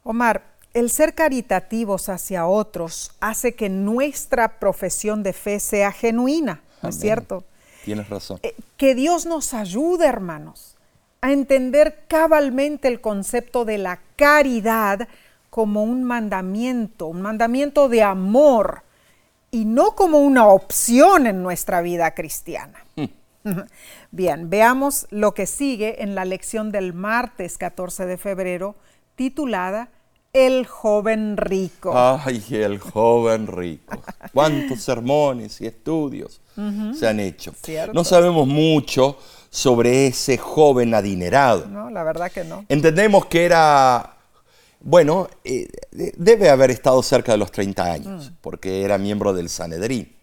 Omar, 0.04 0.56
el 0.74 0.90
ser 0.90 1.14
caritativos 1.14 2.08
hacia 2.08 2.46
otros 2.46 3.12
hace 3.20 3.54
que 3.54 3.68
nuestra 3.68 4.58
profesión 4.58 5.22
de 5.22 5.32
fe 5.32 5.60
sea 5.60 5.92
genuina, 5.92 6.62
¿no 6.82 6.90
es 6.90 6.98
cierto? 6.98 7.44
Tienes 7.88 8.10
razón. 8.10 8.38
Eh, 8.42 8.54
que 8.76 8.94
Dios 8.94 9.24
nos 9.24 9.54
ayude, 9.54 10.06
hermanos, 10.06 10.76
a 11.22 11.32
entender 11.32 12.04
cabalmente 12.06 12.86
el 12.86 13.00
concepto 13.00 13.64
de 13.64 13.78
la 13.78 13.98
caridad 14.14 15.08
como 15.48 15.82
un 15.82 16.04
mandamiento, 16.04 17.06
un 17.06 17.22
mandamiento 17.22 17.88
de 17.88 18.02
amor 18.02 18.82
y 19.50 19.64
no 19.64 19.96
como 19.96 20.18
una 20.18 20.48
opción 20.48 21.26
en 21.26 21.42
nuestra 21.42 21.80
vida 21.80 22.10
cristiana. 22.10 22.84
Mm. 22.96 23.06
Bien, 24.10 24.50
veamos 24.50 25.06
lo 25.08 25.32
que 25.32 25.46
sigue 25.46 26.02
en 26.02 26.14
la 26.14 26.26
lección 26.26 26.70
del 26.70 26.92
martes 26.92 27.56
14 27.56 28.04
de 28.04 28.18
febrero 28.18 28.74
titulada 29.16 29.88
El 30.32 30.66
joven 30.66 31.36
rico. 31.36 31.92
Ay, 31.96 32.44
el 32.50 32.78
joven 32.78 33.46
rico. 33.46 34.02
Cuántos 34.32 34.80
sermones 34.84 35.60
y 35.60 35.66
estudios 35.66 36.40
se 36.94 37.06
han 37.06 37.20
hecho. 37.20 37.54
No 37.92 38.04
sabemos 38.04 38.46
mucho 38.46 39.16
sobre 39.48 40.08
ese 40.08 40.36
joven 40.36 40.94
adinerado. 40.94 41.66
No, 41.66 41.88
la 41.90 42.02
verdad 42.02 42.30
que 42.30 42.44
no. 42.44 42.64
Entendemos 42.68 43.26
que 43.26 43.44
era, 43.44 44.16
bueno, 44.80 45.28
eh, 45.44 45.68
debe 45.90 46.50
haber 46.50 46.70
estado 46.70 47.02
cerca 47.02 47.32
de 47.32 47.38
los 47.38 47.50
30 47.52 47.84
años, 47.84 48.30
mm. 48.30 48.34
porque 48.40 48.82
era 48.82 48.98
miembro 48.98 49.32
del 49.32 49.48
Sanedrín. 49.48 50.14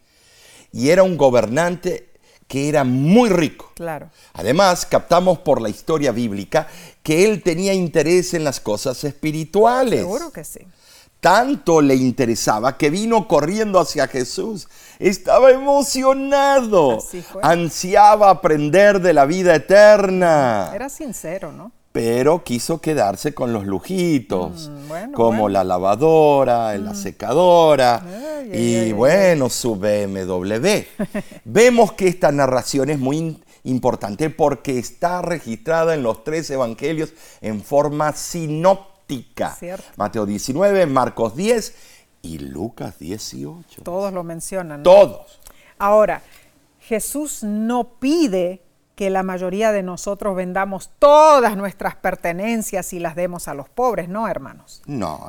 Y 0.72 0.90
era 0.90 1.04
un 1.04 1.18
gobernante 1.18 2.10
que 2.48 2.70
era 2.70 2.84
muy 2.84 3.30
rico. 3.30 3.72
Claro. 3.76 4.10
Además, 4.34 4.86
captamos 4.86 5.40
por 5.40 5.62
la 5.62 5.70
historia 5.70 6.12
bíblica 6.12 6.68
que 7.04 7.26
él 7.26 7.42
tenía 7.42 7.74
interés 7.74 8.34
en 8.34 8.44
las 8.44 8.60
cosas 8.60 9.04
espirituales. 9.04 10.00
Seguro 10.02 10.32
que 10.32 10.44
sí 10.44 10.60
tanto 11.26 11.82
le 11.82 11.96
interesaba 11.96 12.78
que 12.78 12.92
vino 12.92 13.28
corriendo 13.28 13.80
hacia 13.80 14.08
Jesús. 14.08 14.68
Estaba 15.00 15.50
emocionado. 15.50 17.00
Ansiaba 17.42 18.30
aprender 18.30 19.02
de 19.02 19.12
la 19.12 19.26
vida 19.26 19.56
eterna. 19.56 20.72
Era 20.76 20.88
sincero, 20.88 21.52
¿no? 21.52 21.72
Pero 21.96 22.44
quiso 22.44 22.82
quedarse 22.82 23.34
con 23.34 23.54
los 23.54 23.66
lujitos, 23.66 24.70
mm, 24.70 25.14
como 25.14 25.48
la 25.48 25.64
lavadora, 25.64 26.78
la 26.78 26.92
mm. 26.92 26.96
secadora 26.96 28.04
y 28.52 28.92
bueno, 28.92 29.50
su 29.50 29.78
BMW. 29.78 30.84
Vemos 31.46 31.94
que 31.94 32.10
esta 32.10 32.34
narración 32.34 32.90
es 32.90 33.00
muy 33.00 33.42
importante 33.64 34.30
porque 34.30 34.78
está 34.78 35.22
registrada 35.22 35.94
en 35.94 36.04
los 36.04 36.26
tres 36.26 36.50
evangelios 36.50 37.14
en 37.40 37.64
forma 37.64 38.12
sinóptica 38.12 39.56
Mateo 39.96 40.26
19, 40.26 40.88
Marcos 40.88 41.34
10 41.38 41.76
y 42.24 42.40
Lucas 42.40 43.00
18. 43.00 43.84
Todos 43.84 44.12
lo 44.12 44.26
mencionan. 44.26 44.84
Todos. 44.84 45.40
Ahora, 45.78 46.24
Jesús 46.82 47.42
no 47.42 48.00
pide 48.00 48.65
que 48.96 49.10
la 49.10 49.24
mayoría 49.24 49.72
de 49.72 49.84
nosotros 49.84 50.36
vendamos 50.36 50.90
todas 51.00 51.58
nuestras 51.58 51.96
pertenencias 51.96 52.94
y 52.94 53.00
las 53.00 53.16
demos 53.16 53.48
a 53.48 53.54
los 53.54 53.70
pobres, 53.70 54.10
¿no, 54.10 54.28
hermanos? 54.28 54.82
No. 54.86 55.28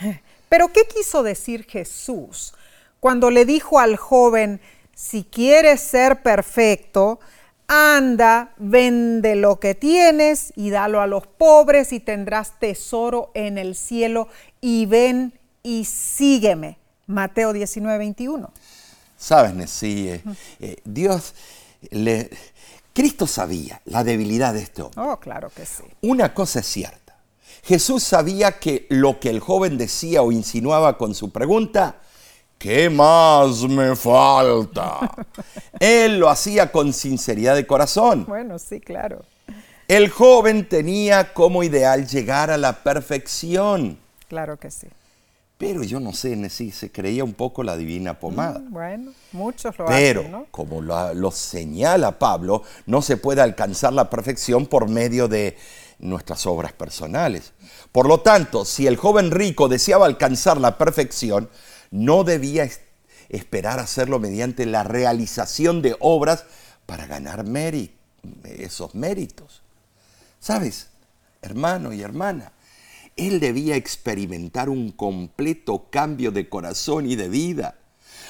Pero 0.48 0.72
¿qué 0.72 0.82
quiso 0.84 1.22
decir 1.22 1.64
Jesús 1.64 2.54
cuando 3.00 3.30
le 3.30 3.44
dijo 3.44 3.78
al 3.78 3.96
joven, 3.96 4.60
si 4.94 5.24
quieres 5.24 5.80
ser 5.80 6.22
perfecto, 6.22 7.20
anda, 7.68 8.52
vende 8.56 9.36
lo 9.36 9.60
que 9.60 9.74
tienes 9.74 10.52
y 10.56 10.70
dalo 10.70 11.00
a 11.00 11.06
los 11.06 11.26
pobres 11.26 11.92
y 11.92 12.00
tendrás 12.00 12.58
tesoro 12.58 13.30
en 13.34 13.58
el 13.58 13.74
cielo 13.74 14.28
y 14.60 14.86
ven 14.86 15.38
y 15.62 15.84
sígueme. 15.84 16.78
Mateo 17.06 17.52
19, 17.52 17.98
21. 17.98 18.50
Sabes, 19.16 19.54
Nessie, 19.54 20.14
eh, 20.14 20.22
eh, 20.60 20.76
Dios 20.84 21.34
le 21.90 22.30
Cristo 22.96 23.26
sabía 23.26 23.82
la 23.84 24.02
debilidad 24.04 24.54
de 24.54 24.60
este 24.62 24.80
hombre. 24.80 24.98
Oh, 25.02 25.20
claro 25.20 25.50
que 25.54 25.66
sí. 25.66 25.82
Una 26.00 26.32
cosa 26.32 26.60
es 26.60 26.66
cierta. 26.66 27.18
Jesús 27.62 28.02
sabía 28.02 28.52
que 28.52 28.86
lo 28.88 29.20
que 29.20 29.28
el 29.28 29.38
joven 29.38 29.76
decía 29.76 30.22
o 30.22 30.32
insinuaba 30.32 30.96
con 30.96 31.14
su 31.14 31.30
pregunta, 31.30 31.96
¿qué 32.56 32.88
más 32.88 33.64
me 33.64 33.94
falta? 33.96 35.14
Él 35.78 36.18
lo 36.18 36.30
hacía 36.30 36.72
con 36.72 36.94
sinceridad 36.94 37.54
de 37.54 37.66
corazón. 37.66 38.24
Bueno, 38.26 38.58
sí, 38.58 38.80
claro. 38.80 39.26
El 39.88 40.08
joven 40.08 40.66
tenía 40.66 41.34
como 41.34 41.62
ideal 41.62 42.08
llegar 42.08 42.50
a 42.50 42.56
la 42.56 42.82
perfección. 42.82 43.98
Claro 44.26 44.58
que 44.58 44.70
sí. 44.70 44.86
Pero 45.58 45.82
yo 45.82 46.00
no 46.00 46.12
sé, 46.12 46.50
si 46.50 46.70
se 46.70 46.92
creía 46.92 47.24
un 47.24 47.32
poco 47.32 47.62
la 47.62 47.76
divina 47.76 48.18
pomada. 48.20 48.58
Mm, 48.58 48.72
bueno, 48.72 49.12
muchos 49.32 49.78
lo 49.78 49.86
Pero, 49.86 50.20
hacen, 50.20 50.32
¿no? 50.32 50.46
como 50.50 50.82
lo, 50.82 51.14
lo 51.14 51.30
señala 51.30 52.18
Pablo, 52.18 52.62
no 52.84 53.00
se 53.00 53.16
puede 53.16 53.40
alcanzar 53.40 53.92
la 53.94 54.10
perfección 54.10 54.66
por 54.66 54.88
medio 54.88 55.28
de 55.28 55.56
nuestras 55.98 56.44
obras 56.46 56.74
personales. 56.74 57.52
Por 57.90 58.06
lo 58.06 58.20
tanto, 58.20 58.66
si 58.66 58.86
el 58.86 58.96
joven 58.98 59.30
rico 59.30 59.68
deseaba 59.68 60.04
alcanzar 60.04 60.60
la 60.60 60.76
perfección, 60.76 61.48
no 61.90 62.22
debía 62.22 62.64
es- 62.64 62.80
esperar 63.30 63.78
hacerlo 63.78 64.18
mediante 64.18 64.66
la 64.66 64.84
realización 64.84 65.80
de 65.80 65.96
obras 66.00 66.44
para 66.84 67.06
ganar 67.06 67.44
esos 68.44 68.94
méritos. 68.94 69.62
¿Sabes, 70.38 70.88
hermano 71.40 71.94
y 71.94 72.02
hermana? 72.02 72.52
Él 73.16 73.40
debía 73.40 73.76
experimentar 73.76 74.68
un 74.68 74.92
completo 74.92 75.86
cambio 75.90 76.30
de 76.30 76.48
corazón 76.48 77.06
y 77.06 77.16
de 77.16 77.28
vida. 77.28 77.76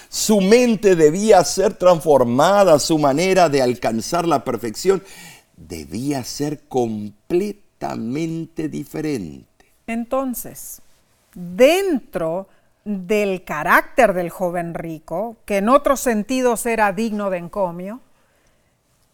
Su 0.09 0.41
mente 0.41 0.95
debía 0.95 1.43
ser 1.45 1.75
transformada, 1.75 2.79
su 2.79 2.99
manera 2.99 3.49
de 3.49 3.63
alcanzar 3.63 4.27
la 4.27 4.45
perfección 4.45 5.03
debía 5.57 6.23
ser 6.23 6.61
completamente 6.69 8.69
diferente. 8.69 9.47
Entonces, 9.87 10.83
dentro 11.35 12.49
del 12.85 13.45
carácter 13.45 14.13
del 14.13 14.31
joven 14.31 14.75
rico, 14.75 15.37
que 15.45 15.59
en 15.59 15.69
otros 15.69 16.01
sentidos 16.01 16.67
era 16.67 16.93
digno 16.93 17.31
de 17.31 17.39
encomio, 17.39 18.01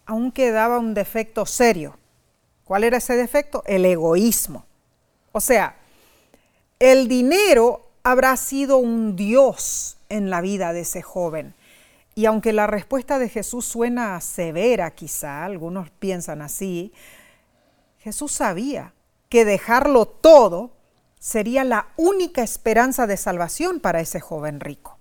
aún 0.05 0.33
quedaba 0.33 0.79
un 0.79 0.95
defecto 0.95 1.47
serio. 1.47 1.97
¿Cuál 2.65 2.85
era 2.85 2.99
ese 2.99 3.17
defecto? 3.17 3.63
El 3.67 3.85
egoísmo. 3.85 4.67
O 5.33 5.41
sea, 5.41 5.77
el 6.79 7.09
dinero 7.09 7.89
habrá 8.03 8.37
sido 8.37 8.79
un 8.79 9.17
dios 9.17 9.97
en 10.09 10.31
la 10.31 10.41
vida 10.41 10.73
de 10.73 10.81
ese 10.81 11.03
joven. 11.03 11.55
Y 12.15 12.27
aunque 12.27 12.53
la 12.53 12.67
respuesta 12.67 13.19
de 13.19 13.31
Jesús 13.31 13.65
suena 13.65 14.21
severa 14.21 14.91
quizá, 14.91 15.45
algunos 15.45 15.91
piensan 15.91 16.43
así, 16.43 16.93
Jesús 18.01 18.33
sabía 18.33 18.93
que 19.31 19.45
dejarlo 19.45 20.07
todo 20.07 20.73
sería 21.19 21.65
la 21.65 21.87
única 21.97 22.43
esperanza 22.43 23.07
de 23.07 23.17
salvación 23.17 23.81
para 23.81 24.01
ese 24.01 24.21
joven 24.21 24.61
rico. 24.61 24.99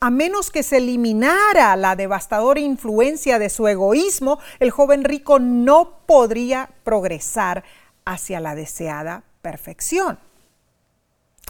A 0.00 0.10
menos 0.10 0.50
que 0.50 0.62
se 0.62 0.76
eliminara 0.76 1.74
la 1.76 1.96
devastadora 1.96 2.60
influencia 2.60 3.38
de 3.38 3.48
su 3.48 3.66
egoísmo, 3.66 4.38
el 4.60 4.70
joven 4.70 5.02
rico 5.02 5.38
no 5.38 5.98
podría 6.06 6.70
progresar 6.84 7.64
hacia 8.04 8.38
la 8.38 8.54
deseada 8.54 9.24
perfección. 9.46 10.18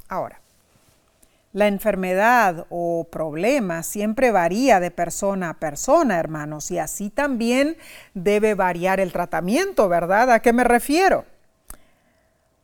Ahora, 0.06 0.38
la 1.54 1.66
enfermedad 1.66 2.66
o 2.68 3.06
problema 3.10 3.82
siempre 3.82 4.30
varía 4.30 4.80
de 4.80 4.90
persona 4.90 5.48
a 5.48 5.54
persona, 5.54 6.18
hermanos, 6.18 6.70
y 6.70 6.78
así 6.78 7.08
también 7.08 7.78
debe 8.12 8.54
variar 8.54 9.00
el 9.00 9.12
tratamiento, 9.12 9.88
¿verdad? 9.88 10.30
¿A 10.30 10.40
qué 10.40 10.52
me 10.52 10.62
refiero? 10.62 11.24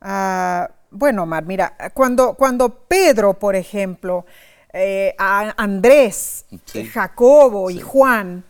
Ah, 0.01 0.69
bueno, 0.91 1.25
Mar, 1.25 1.45
mira, 1.45 1.75
cuando, 1.95 2.35
cuando 2.35 2.69
Pedro, 2.87 3.33
por 3.33 3.55
ejemplo, 3.55 4.27
eh, 4.71 5.15
a 5.17 5.51
Andrés, 5.57 6.45
Sí. 6.65 6.85
Jacobo 6.85 7.71
y. 7.71 7.79
Juan 7.79 8.43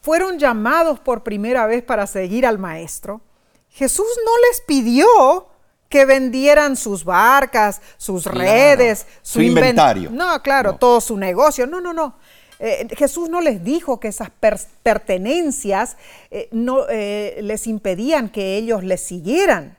fueron 0.00 0.38
llamados 0.38 0.98
por 0.98 1.22
primera 1.22 1.66
vez 1.66 1.82
para 1.82 2.06
seguir 2.06 2.46
al 2.46 2.58
Maestro, 2.58 3.20
Jesús 3.68 4.06
no 4.24 4.32
les 4.48 4.62
pidió 4.62 5.51
que 5.92 6.06
vendieran 6.06 6.74
sus 6.74 7.04
barcas, 7.04 7.82
sus 7.98 8.22
Claro. 8.22 8.38
redes, 8.40 9.06
Su 9.20 9.40
inven- 9.40 9.48
inventario. 9.58 10.10
No, 10.10 10.40
claro, 10.42 10.72
No. 10.72 10.78
todo 10.78 11.02
su 11.02 11.18
negocio. 11.18 11.66
No, 11.66 11.82
no, 11.82 11.92
no. 11.92 12.16
Eh, 12.58 12.88
Jesús 12.96 13.28
no 13.28 13.42
les 13.42 13.62
dijo 13.62 14.00
que 14.00 14.08
esas 14.08 14.30
per- 14.30 14.58
pertenencias 14.82 15.98
eh, 16.30 16.48
no 16.50 16.86
eh, 16.88 17.40
les 17.42 17.66
impedían 17.66 18.30
que 18.30 18.56
ellos 18.56 18.82
le 18.84 18.96
siguieran. 18.96 19.76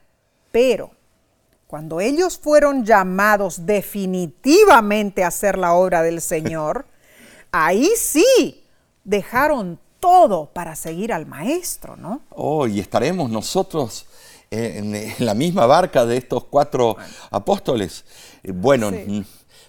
Pero 0.52 0.91
cuando 1.65 1.99
ellos 1.99 2.38
fueron 2.38 2.86
llamados 2.86 3.65
definitivamente 3.65 5.23
a 5.23 5.28
hacer 5.30 5.58
la 5.58 5.73
obra 5.73 6.04
del 6.04 6.21
Señor, 6.21 6.86
ahí 7.52 7.89
sí 7.97 8.63
dejaron 9.04 9.80
todo 9.99 10.45
para 10.54 10.76
seguir 10.76 11.12
al 11.12 11.26
Maestro, 11.26 11.95
¿no? 11.95 12.21
Oh, 12.30 12.67
y 12.67 12.80
estaremos 12.80 13.30
nosotros 13.32 14.06
en, 14.53 14.95
en 14.95 15.13
la 15.25 15.33
misma 15.33 15.65
barca 15.65 16.05
de 16.05 16.17
estos 16.17 16.45
cuatro 16.45 16.95
apóstoles. 17.31 18.05
Eh, 18.43 18.51
Bueno, 18.53 18.89
Sí. 18.91 18.97
mm, 19.07 19.21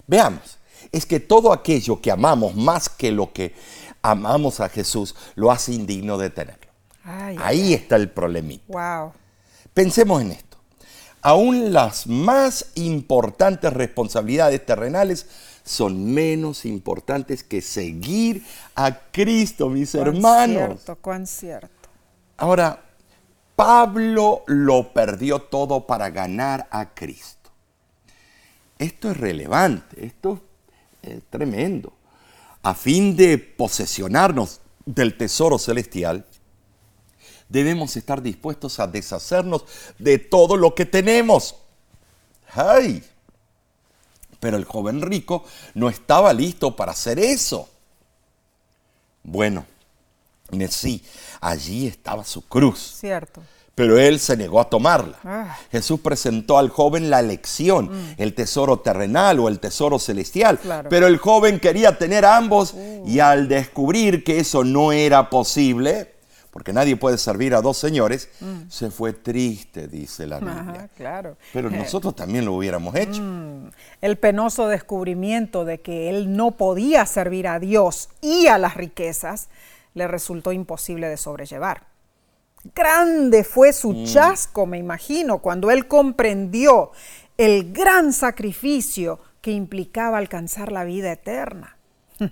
veamos. 0.07 0.57
Es 0.91 1.05
que 1.05 1.19
todo 1.19 1.51
aquello 1.51 1.99
que 2.01 2.11
amamos 2.11 2.55
más 2.55 2.89
que 2.89 3.11
lo 3.11 3.33
que 3.33 3.53
amamos 4.01 4.59
a 4.59 4.69
Jesús 4.69 5.15
lo 5.35 5.51
hace 5.51 5.73
indigno 5.73 6.17
de 6.17 6.29
tenerlo. 6.29 6.71
Ay, 7.03 7.35
Ahí 7.41 7.73
está 7.73 7.95
el 7.95 8.09
problemita. 8.09 8.63
wow. 8.67 9.11
Pensemos 9.73 10.21
en 10.21 10.31
esto. 10.31 10.57
Aún 11.21 11.73
las 11.73 12.05
más 12.07 12.67
importantes 12.75 13.73
responsabilidades 13.73 14.63
terrenales 14.65 15.25
son 15.63 16.13
menos 16.13 16.65
importantes 16.65 17.43
que 17.43 17.61
seguir 17.61 18.45
a 18.75 18.95
Cristo, 19.11 19.67
mis 19.69 19.91
Cuán 19.91 20.07
hermanos. 20.07 20.81
cierto, 20.83 20.95
cuán 21.01 21.25
cierto. 21.27 21.89
Ahora, 22.37 22.84
Pablo 23.55 24.43
lo 24.47 24.91
perdió 24.91 25.41
todo 25.41 25.87
para 25.87 26.09
ganar 26.09 26.67
a 26.71 26.93
Cristo. 26.93 27.49
Esto 28.77 29.11
es 29.11 29.17
relevante, 29.17 30.05
esto 30.05 30.41
es 31.01 31.23
tremendo. 31.29 31.93
A 32.63 32.73
fin 32.73 33.15
de 33.15 33.37
posesionarnos 33.37 34.59
del 34.85 35.17
tesoro 35.17 35.57
celestial, 35.57 36.25
debemos 37.47 37.95
estar 37.95 38.21
dispuestos 38.21 38.79
a 38.79 38.87
deshacernos 38.87 39.65
de 39.97 40.17
todo 40.17 40.57
lo 40.57 40.75
que 40.75 40.85
tenemos. 40.85 41.55
¡Ay! 42.51 43.03
Pero 44.39 44.57
el 44.57 44.65
joven 44.65 45.01
rico 45.01 45.45
no 45.73 45.89
estaba 45.89 46.33
listo 46.33 46.75
para 46.75 46.91
hacer 46.91 47.19
eso. 47.19 47.69
Bueno, 49.23 49.65
sí, 50.69 51.03
allí 51.41 51.87
estaba 51.87 52.23
su 52.23 52.41
cruz, 52.47 52.97
Cierto. 52.99 53.41
pero 53.75 53.97
él 53.99 54.19
se 54.19 54.37
negó 54.37 54.59
a 54.61 54.69
tomarla. 54.69 55.17
Ah. 55.23 55.57
Jesús 55.71 55.99
presentó 55.99 56.57
al 56.57 56.69
joven 56.69 57.09
la 57.09 57.21
lección, 57.21 57.89
el 58.17 58.33
tesoro 58.33 58.79
terrenal 58.79 59.39
o 59.39 59.47
el 59.49 59.59
tesoro 59.59 59.99
celestial, 59.99 60.57
Claro. 60.59 60.89
pero 60.89 61.07
el 61.07 61.17
joven 61.17 61.59
quería 61.59 61.97
tener 61.97 62.25
ambos 62.25 62.73
y 63.05 63.19
al 63.19 63.47
descubrir 63.47 64.23
que 64.23 64.39
eso 64.39 64.63
no 64.63 64.91
era 64.91 65.29
posible, 65.29 66.13
porque 66.51 66.71
nadie 66.71 66.95
puede 66.95 67.17
servir 67.17 67.53
a 67.53 67.61
dos 67.61 67.75
señores, 67.75 68.29
se 68.69 68.89
fue 68.89 69.11
triste, 69.11 69.89
dice 69.89 70.25
la 70.25 70.39
Biblia. 70.39 70.61
Ajá, 70.61 70.89
claro. 70.95 71.35
Pero 71.51 71.69
nosotros 71.69 72.15
también 72.15 72.45
lo 72.45 72.53
hubiéramos 72.53 72.95
hecho. 72.95 73.21
El 73.99 74.17
penoso 74.17 74.69
descubrimiento 74.69 75.65
de 75.65 75.81
que 75.81 76.07
él 76.09 76.33
no 76.37 76.51
podía 76.51 77.05
servir 77.07 77.49
a 77.49 77.59
Dios 77.59 78.07
y 78.21 78.47
a 78.47 78.57
las 78.57 78.75
riquezas 78.75 79.49
le 79.95 80.07
resultó 80.07 80.51
imposible 80.51 81.09
de 81.09 81.17
sobrellevar. 81.17 81.87
Grande 82.75 83.43
fue 83.43 83.73
su 83.73 84.05
chasco, 84.05 84.65
me 84.65 84.77
imagino, 84.77 85.39
cuando 85.39 85.71
él 85.71 85.87
comprendió 85.87 86.91
el 87.37 87.73
gran 87.73 88.13
sacrificio 88.13 89.19
que 89.41 89.51
implicaba 89.51 90.17
alcanzar 90.17 90.71
la 90.71 90.83
vida 90.83 91.11
eterna. 91.11 91.77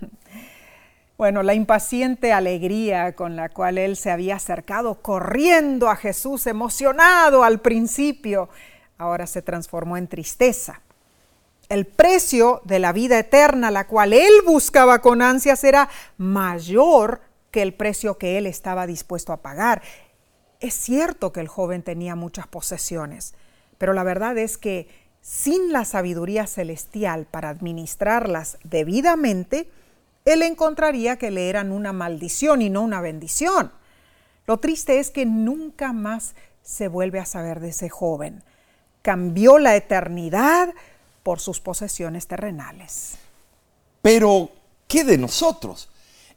Bueno, 1.16 1.44
la 1.44 1.54
impaciente 1.54 2.32
alegría 2.32 3.14
con 3.14 3.36
la 3.36 3.48
cual 3.48 3.78
él 3.78 3.96
se 3.96 4.10
había 4.10 4.34
acercado 4.34 4.96
corriendo 5.00 5.88
a 5.88 5.94
Jesús, 5.94 6.48
emocionado 6.48 7.44
al 7.44 7.60
principio, 7.60 8.48
ahora 8.98 9.28
se 9.28 9.40
transformó 9.40 9.96
en 9.96 10.08
tristeza. 10.08 10.80
El 11.68 11.86
precio 11.86 12.62
de 12.64 12.80
la 12.80 12.92
vida 12.92 13.16
eterna, 13.20 13.70
la 13.70 13.86
cual 13.86 14.12
él 14.12 14.32
buscaba 14.44 15.00
con 15.00 15.22
ansias, 15.22 15.62
era 15.62 15.88
mayor 16.18 17.20
que 17.54 17.62
el 17.62 17.72
precio 17.72 18.18
que 18.18 18.36
él 18.36 18.46
estaba 18.48 18.84
dispuesto 18.84 19.32
a 19.32 19.36
pagar. 19.36 19.80
Es 20.58 20.74
cierto 20.74 21.32
que 21.32 21.38
el 21.38 21.46
joven 21.46 21.84
tenía 21.84 22.16
muchas 22.16 22.48
posesiones, 22.48 23.32
pero 23.78 23.92
la 23.92 24.02
verdad 24.02 24.36
es 24.38 24.58
que 24.58 24.88
sin 25.20 25.72
la 25.72 25.84
sabiduría 25.84 26.48
celestial 26.48 27.28
para 27.30 27.50
administrarlas 27.50 28.58
debidamente, 28.64 29.70
él 30.24 30.42
encontraría 30.42 31.16
que 31.16 31.30
le 31.30 31.48
eran 31.48 31.70
una 31.70 31.92
maldición 31.92 32.60
y 32.60 32.70
no 32.70 32.82
una 32.82 33.00
bendición. 33.00 33.70
Lo 34.48 34.58
triste 34.58 34.98
es 34.98 35.12
que 35.12 35.24
nunca 35.24 35.92
más 35.92 36.34
se 36.64 36.88
vuelve 36.88 37.20
a 37.20 37.24
saber 37.24 37.60
de 37.60 37.68
ese 37.68 37.88
joven. 37.88 38.42
Cambió 39.02 39.60
la 39.60 39.76
eternidad 39.76 40.74
por 41.22 41.38
sus 41.38 41.60
posesiones 41.60 42.26
terrenales. 42.26 43.14
Pero, 44.02 44.50
¿qué 44.88 45.04
de 45.04 45.18
nosotros? 45.18 45.88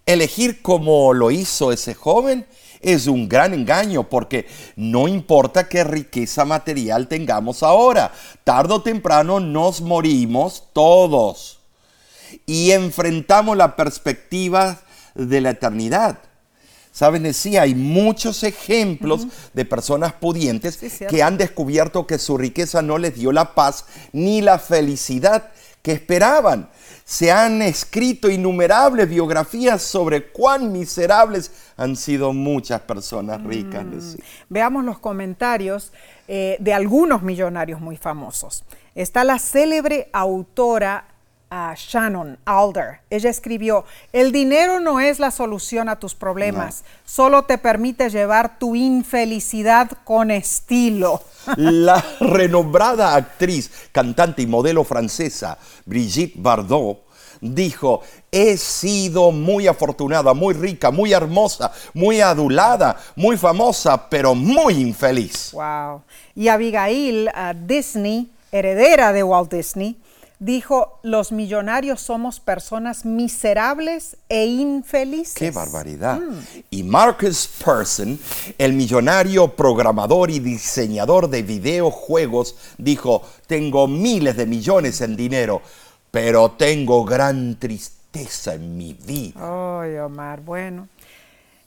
Elegir 0.08 0.62
como 0.62 1.14
lo 1.14 1.32
hizo 1.32 1.72
ese 1.74 1.94
joven 1.94 2.48
es 2.80 3.08
un 3.08 3.28
gran 3.28 3.54
engaño 3.54 4.10
porque 4.10 4.48
no 4.78 5.08
importa 5.08 5.68
qué 5.68 5.84
riqueza 5.84 6.46
material 6.46 7.10
tengamos 7.10 7.62
ahora, 7.62 8.14
tarde 8.46 8.76
o 8.76 8.82
temprano 8.82 9.42
nos 9.42 9.82
morimos 9.82 10.64
todos 10.72 11.60
y 12.46 12.72
enfrentamos 12.72 13.58
la 13.58 13.76
perspectiva 13.76 14.80
de 15.14 15.42
la 15.42 15.50
eternidad. 15.50 16.20
Saben, 16.94 17.24
decía, 17.24 17.64
hay 17.64 17.76
muchos 17.76 18.44
ejemplos 18.44 19.28
de 19.54 19.66
personas 19.66 20.14
pudientes 20.14 20.80
que 21.08 21.22
han 21.22 21.38
descubierto 21.38 22.08
que 22.08 22.18
su 22.18 22.38
riqueza 22.38 22.82
no 22.82 22.98
les 22.98 23.14
dio 23.16 23.32
la 23.32 23.54
paz 23.54 23.86
ni 24.14 24.42
la 24.42 24.58
felicidad 24.58 25.52
que 25.88 25.94
esperaban. 25.94 26.68
Se 27.06 27.32
han 27.32 27.62
escrito 27.62 28.30
innumerables 28.30 29.08
biografías 29.08 29.82
sobre 29.82 30.34
cuán 30.34 30.74
miserables 30.74 31.50
han 31.78 31.96
sido 31.96 32.34
muchas 32.34 32.82
personas 32.82 33.42
ricas. 33.42 33.86
Mm. 33.86 34.16
Veamos 34.50 34.84
los 34.84 35.00
comentarios 35.00 35.94
eh, 36.28 36.58
de 36.60 36.74
algunos 36.74 37.22
millonarios 37.24 37.80
muy 37.80 37.96
famosos. 37.96 38.66
Está 38.96 39.24
la 39.24 39.40
célebre 39.40 40.10
autora 40.12 41.08
a 41.50 41.74
Shannon 41.76 42.38
Alder. 42.46 43.00
Ella 43.10 43.30
escribió, 43.30 43.86
el 44.14 44.32
dinero 44.32 44.80
no 44.80 45.00
es 45.00 45.20
la 45.20 45.32
solución 45.32 45.90
a 45.90 45.98
tus 45.98 46.16
problemas, 46.16 46.84
solo 47.06 47.44
te 47.44 47.58
permite 47.58 48.10
llevar 48.10 48.60
tu 48.60 48.76
infelicidad 48.76 49.92
con 50.04 50.32
estilo. 50.32 51.22
La 51.56 52.04
renombrada 52.20 53.16
actriz, 53.16 53.72
cantante 53.92 54.42
y 54.42 54.48
modelo 54.48 54.84
francesa 54.84 55.58
Brigitte 55.86 56.36
Bardot 56.36 57.08
dijo, 57.42 58.02
he 58.32 58.58
sido 58.58 59.32
muy 59.32 59.68
afortunada, 59.68 60.34
muy 60.34 60.54
rica, 60.54 60.92
muy 60.92 61.14
hermosa, 61.14 61.72
muy 61.94 62.22
adulada, 62.22 62.98
muy 63.16 63.38
famosa, 63.38 64.10
pero 64.10 64.36
muy 64.36 64.76
infeliz. 64.76 65.52
Wow. 65.54 66.02
Y 66.36 66.48
Abigail 66.48 67.30
uh, 67.30 67.54
Disney, 67.66 68.30
heredera 68.52 69.14
de 69.14 69.24
Walt 69.24 69.52
Disney, 69.52 69.98
dijo, 70.40 71.00
los 71.04 71.32
millonarios 71.32 72.02
somos 72.02 72.40
personas 72.40 73.06
miserables 73.06 74.18
e 74.30 74.46
infelices. 74.46 75.34
¡Qué 75.34 75.52
barbaridad! 75.52 76.20
Mm. 76.20 76.40
Y 76.72 76.84
Marcus 76.84 77.48
Persson, 77.64 78.20
el 78.58 78.74
millonario 78.74 79.56
programador 79.56 80.30
y 80.30 80.40
diseñador 80.40 81.30
de 81.30 81.44
videojuegos, 81.44 82.56
dijo, 82.78 83.24
tengo 83.48 83.88
miles 83.88 84.38
de 84.38 84.46
millones 84.46 85.02
en 85.02 85.16
dinero, 85.16 85.62
pero 86.12 86.52
tengo 86.52 87.04
gran 87.04 87.58
tristeza 87.58 88.54
en 88.54 88.78
mi 88.78 88.94
vida. 88.94 89.82
Ay, 89.82 89.98
Omar, 89.98 90.42
bueno. 90.42 90.88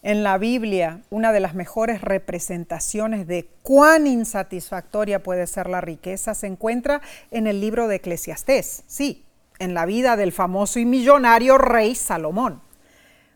En 0.03 0.23
la 0.23 0.39
Biblia, 0.39 1.03
una 1.11 1.31
de 1.31 1.41
las 1.41 1.55
mejores 1.55 2.01
representaciones 2.01 3.27
de 3.27 3.51
cuán 3.63 4.07
insatisfactoria 4.07 5.23
puede 5.23 5.47
ser 5.47 5.69
la 5.69 5.83
riqueza 5.83 6.35
se 6.35 6.47
encuentra 6.47 7.03
en 7.31 7.47
el 7.47 7.61
libro 7.61 7.87
de 7.87 7.97
Eclesiastés, 7.97 8.83
sí, 8.87 9.27
en 9.59 9.75
la 9.75 9.85
vida 9.85 10.17
del 10.17 10.33
famoso 10.33 10.79
y 10.79 10.87
millonario 10.87 11.59
rey 11.59 11.95
Salomón. 11.95 12.63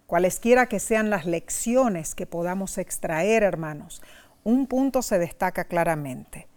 Cualesquiera 0.07 0.67
que 0.67 0.81
sean 0.81 1.11
las 1.11 1.27
lecciones 1.27 2.15
que 2.15 2.25
podamos 2.25 2.79
extraer, 2.79 3.43
hermanos, 3.43 4.01
un 4.43 4.67
punto 4.67 5.03
se 5.03 5.19
destaca 5.19 5.65
claramente. 5.65 6.49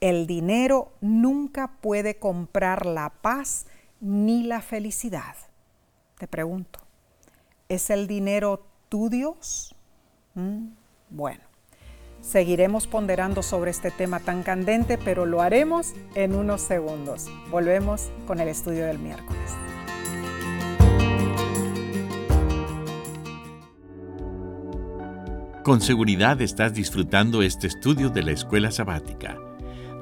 El 0.00 0.28
dinero 0.28 0.92
nunca 1.00 1.72
puede 1.80 2.16
comprar 2.16 2.86
la 2.86 3.10
paz 3.10 3.66
ni 4.00 4.44
la 4.44 4.60
felicidad. 4.60 5.34
Te 6.18 6.28
pregunto, 6.28 6.80
¿es 7.68 7.90
el 7.90 8.06
dinero 8.06 8.64
tu 8.88 9.08
Dios? 9.08 9.74
Mm, 10.34 10.68
bueno, 11.10 11.42
seguiremos 12.20 12.86
ponderando 12.86 13.42
sobre 13.42 13.70
este 13.70 13.90
tema 13.90 14.20
tan 14.20 14.42
candente, 14.42 14.98
pero 14.98 15.26
lo 15.26 15.42
haremos 15.42 15.94
en 16.14 16.34
unos 16.34 16.60
segundos. 16.60 17.26
Volvemos 17.50 18.10
con 18.26 18.40
el 18.40 18.48
estudio 18.48 18.86
del 18.86 18.98
miércoles. 18.98 19.54
Con 25.62 25.80
seguridad 25.80 26.40
estás 26.42 26.74
disfrutando 26.74 27.42
este 27.42 27.66
estudio 27.66 28.08
de 28.08 28.22
la 28.22 28.30
escuela 28.30 28.70
sabática. 28.70 29.36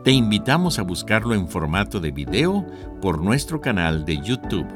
Te 0.05 0.11
invitamos 0.13 0.79
a 0.79 0.83
buscarlo 0.83 1.35
en 1.35 1.49
formato 1.49 2.01
de 2.01 2.11
video 2.11 2.67
por 3.01 3.23
nuestro 3.23 3.63
canal 3.63 4.05
de 4.05 4.19
YouTube. 4.19 4.67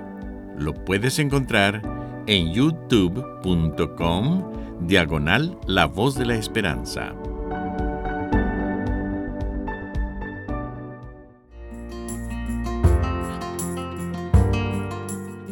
Lo 0.57 0.73
puedes 0.73 1.19
encontrar 1.19 1.83
en 2.29 2.53
youtube.com 2.53 4.53
diagonal 4.87 5.59
La 5.67 5.87
Voz 5.87 6.15
de 6.15 6.27
la 6.27 6.35
Esperanza. 6.35 7.15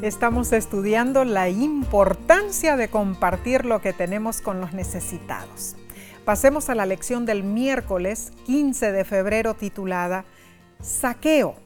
Estamos 0.03 0.53
estudiando 0.53 1.25
la 1.25 1.49
importancia 1.49 2.77
de 2.77 2.89
compartir 2.89 3.65
lo 3.65 3.81
que 3.81 3.95
tenemos 3.95 4.43
con 4.43 4.61
los 4.61 4.75
necesitados. 4.75 5.77
Pasemos 6.27 6.69
a 6.69 6.75
la 6.75 6.85
lección 6.85 7.25
del 7.25 7.43
miércoles 7.43 8.35
15 8.45 8.93
de 8.93 9.05
febrero 9.07 9.55
titulada 9.55 10.27
Saqueo 10.83 11.66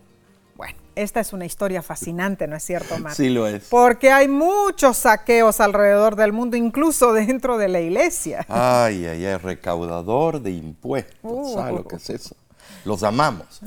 esta 1.02 1.20
es 1.20 1.32
una 1.32 1.46
historia 1.46 1.82
fascinante, 1.82 2.46
¿no 2.46 2.56
es 2.56 2.62
cierto, 2.62 2.98
Mar? 2.98 3.14
Sí 3.14 3.30
lo 3.30 3.46
es. 3.46 3.64
Porque 3.64 4.10
hay 4.10 4.28
muchos 4.28 4.98
saqueos 4.98 5.60
alrededor 5.60 6.16
del 6.16 6.32
mundo, 6.32 6.56
incluso 6.56 7.12
dentro 7.14 7.58
de 7.58 7.68
la 7.68 7.80
iglesia. 7.80 8.44
Ay, 8.48 9.06
ay, 9.06 9.24
ay, 9.24 9.36
recaudador 9.36 10.40
de 10.40 10.52
impuestos. 10.52 11.18
Uh. 11.22 11.54
¿Sabes 11.54 11.74
lo 11.74 11.84
que 11.84 11.96
es 11.96 12.10
eso? 12.10 12.36
Los 12.84 13.02
amamos. 13.02 13.60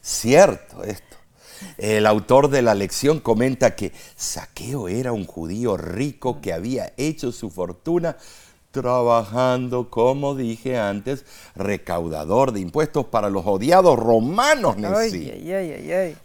Cierto 0.00 0.84
esto. 0.84 1.16
El 1.78 2.06
autor 2.06 2.50
de 2.50 2.62
la 2.62 2.74
lección 2.74 3.20
comenta 3.20 3.74
que 3.74 3.92
Saqueo 4.14 4.88
era 4.88 5.12
un 5.12 5.26
judío 5.26 5.76
rico 5.76 6.40
que 6.40 6.52
había 6.52 6.92
hecho 6.96 7.32
su 7.32 7.50
fortuna 7.50 8.16
trabajando, 8.80 9.88
como 9.88 10.34
dije 10.34 10.78
antes, 10.78 11.24
recaudador 11.54 12.52
de 12.52 12.60
impuestos 12.60 13.06
para 13.06 13.30
los 13.30 13.46
odiados 13.46 13.98
romanos. 13.98 14.76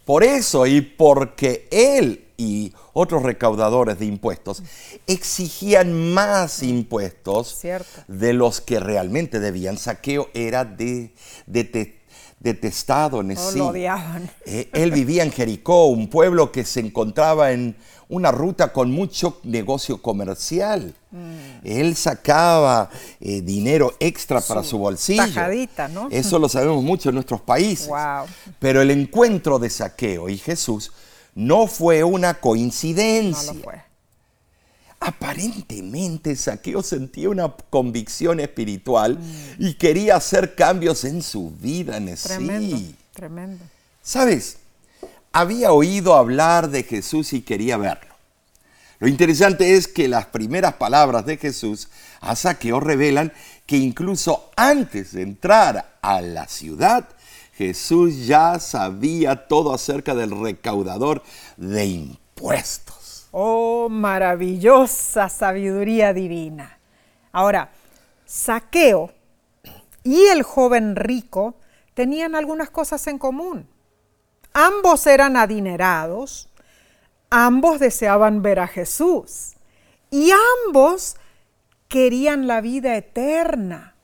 Por 0.04 0.24
eso 0.24 0.68
y 0.68 0.82
porque 0.82 1.68
él 1.72 2.28
y 2.36 2.74
otros 2.93 3.24
recaudadores 3.24 3.99
de 3.99 4.06
impuestos 4.06 4.64
exigían 5.08 6.14
más 6.14 6.62
impuestos 6.62 7.62
de 8.08 8.34
los 8.34 8.60
que 8.60 8.80
realmente 8.80 9.39
debían. 9.39 9.78
Saqueo 9.78 10.28
era 10.34 10.66
de, 10.66 11.14
detestado, 12.39 13.20
oh, 13.20 13.24
lo 13.24 13.68
odiaban. 13.68 14.30
Eh, 14.45 14.70
él 14.74 14.91
vivía 14.91 15.24
en 15.24 15.32
Jericó, 15.32 15.86
un 15.86 16.10
pueblo 16.10 16.52
que 16.52 16.66
se 16.66 16.82
encontraba 16.82 17.52
en 17.54 17.78
una 18.12 18.30
ruta 18.30 18.74
con 18.74 18.91
mucho 18.91 19.39
negocio 19.43 20.02
comercial. 20.02 20.93
Mm. 21.12 21.51
Él 21.64 21.95
sacaba 21.95 22.89
eh, 23.20 23.41
dinero 23.41 23.93
extra 23.99 24.41
para 24.41 24.64
su 24.64 24.78
bolsillo. 24.78 25.24
Tajadita, 25.24 25.88
¿no? 25.88 26.07
Eso 26.09 26.39
lo 26.39 26.49
sabemos 26.49 26.84
mucho 26.84 27.09
en 27.09 27.16
nuestros 27.16 27.41
países. 27.41 27.89
Pero 28.59 28.82
el 28.82 28.91
encuentro 28.91 29.59
de 29.59 29.70
Saqueo 29.70 30.30
y 30.30 30.38
Jesús 30.38 30.91
no 31.36 31.68
fue 31.68 32.03
una 32.03 32.36
coincidencia. 32.36 33.53
No 33.53 33.59
fue. 33.62 33.82
Aparentemente 34.99 36.36
Saqueo 36.36 36.84
sentía 36.84 37.30
una 37.30 37.51
convicción 37.70 38.39
espiritual 38.39 39.18
mm. 39.18 39.55
y 39.57 39.74
quería 39.74 40.16
hacer 40.16 40.53
cambios 40.53 41.05
en 41.05 41.24
su 41.24 41.49
vida 41.49 41.97
en 41.97 42.16
tremendo, 42.16 42.78
Tremendo. 43.14 43.64
¿Sabes? 44.03 44.57
había 45.32 45.72
oído 45.72 46.16
hablar 46.16 46.70
de 46.70 46.84
Jesús 46.84 47.34
y 47.34 47.41
quería 47.41 47.78
verlo. 47.78 48.11
Lo 49.02 49.08
interesante 49.08 49.74
es 49.74 49.88
que 49.88 50.08
las 50.08 50.28
primeras 50.28 50.74
palabras 50.76 51.26
de 51.26 51.38
Jesús 51.38 51.89
a 52.20 52.36
Saqueo 52.36 52.80
revelan 52.80 53.34
que 53.66 53.78
incluso 53.78 54.52
antes 54.56 55.14
de 55.14 55.24
entrar 55.24 55.97
a 56.04 56.22
la 56.22 56.47
ciudad, 56.47 57.10
Jesús 57.54 58.28
ya 58.28 58.60
sabía 58.60 59.47
todo 59.47 59.74
acerca 59.74 60.14
del 60.14 60.39
recaudador 60.39 61.24
de 61.58 61.84
impuestos. 61.86 63.28
Oh, 63.32 63.89
maravillosa 63.89 65.30
sabiduría 65.30 66.14
divina. 66.14 66.78
Ahora, 67.32 67.72
Saqueo 68.28 69.10
y 70.04 70.26
el 70.28 70.43
joven 70.43 70.95
rico 70.95 71.56
tenían 71.95 72.36
algunas 72.36 72.70
cosas 72.70 73.08
en 73.08 73.18
común. 73.18 73.68
Ambos 74.54 75.08
eran 75.08 75.38
adinerados, 75.38 76.51
ambos 77.32 77.80
deseaban 77.80 78.44
ver 78.44 78.60
a 78.60 78.68
Jesús 78.68 79.54
y 80.12 80.32
ambos 80.68 81.16
querían 81.88 82.46
la 82.46 82.62
vida 82.62 82.96
eterna. 82.96 83.96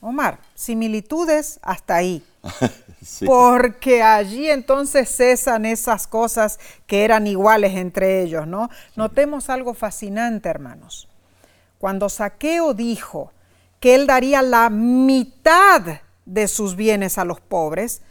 Omar, 0.00 0.40
similitudes 0.54 1.60
hasta 1.62 1.96
ahí. 1.96 2.22
Porque 3.26 4.02
allí 4.02 4.50
entonces 4.50 5.08
cesan 5.08 5.64
esas 5.64 6.06
cosas 6.06 6.58
que 6.86 7.04
eran 7.04 7.26
iguales 7.26 7.74
entre 7.76 8.22
ellos, 8.22 8.46
¿no? 8.46 8.68
Notemos 8.96 9.48
algo 9.48 9.72
fascinante, 9.72 10.48
hermanos. 10.48 11.08
Cuando 11.78 12.08
Saqueo 12.08 12.74
dijo 12.74 13.32
que 13.78 13.94
él 13.94 14.06
daría 14.06 14.42
la 14.42 14.68
mitad 14.68 16.00
de 16.26 16.48
sus 16.48 16.76
bienes 16.76 17.16
a 17.16 17.24
los 17.24 17.40
pobres, 17.40 18.02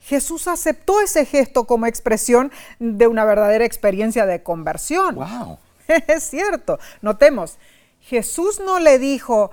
Jesús 0.00 0.48
aceptó 0.48 1.00
ese 1.00 1.24
gesto 1.24 1.64
como 1.64 1.86
expresión 1.86 2.50
de 2.78 3.06
una 3.06 3.24
verdadera 3.24 3.64
experiencia 3.64 4.26
de 4.26 4.42
conversión. 4.42 5.14
Wow. 5.16 5.58
es 6.06 6.24
cierto. 6.24 6.78
Notemos, 7.02 7.58
Jesús 8.00 8.60
no 8.60 8.78
le 8.78 8.98
dijo, 8.98 9.50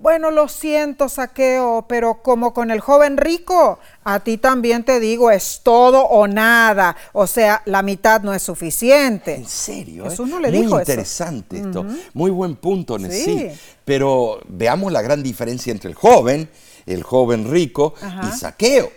bueno, 0.00 0.30
lo 0.30 0.48
siento, 0.48 1.08
saqueo, 1.08 1.86
pero 1.88 2.22
como 2.22 2.52
con 2.52 2.70
el 2.70 2.80
joven 2.80 3.16
rico, 3.16 3.78
a 4.04 4.20
ti 4.20 4.36
también 4.36 4.84
te 4.84 5.00
digo, 5.00 5.30
es 5.30 5.60
todo 5.62 6.02
o 6.04 6.26
nada. 6.28 6.96
O 7.12 7.26
sea, 7.26 7.62
la 7.64 7.82
mitad 7.82 8.20
no 8.22 8.34
es 8.34 8.42
suficiente. 8.42 9.34
En 9.36 9.46
serio. 9.46 10.04
Jesús 10.04 10.28
¿eh? 10.28 10.32
no 10.32 10.40
le 10.40 10.50
Muy 10.50 10.60
dijo 10.62 10.78
interesante 10.78 11.58
eso. 11.58 11.66
esto. 11.66 11.86
Muy 12.14 12.30
buen 12.30 12.56
punto, 12.56 12.98
Sí. 12.98 13.08
sí. 13.10 13.50
Pero 13.84 14.40
veamos 14.48 14.92
la 14.92 15.00
gran 15.02 15.22
diferencia 15.22 15.72
entre 15.72 15.88
el 15.90 15.94
joven, 15.96 16.48
el 16.86 17.02
joven 17.02 17.50
rico 17.50 17.94
Ajá. 18.02 18.30
y 18.32 18.38
saqueo. 18.38 18.90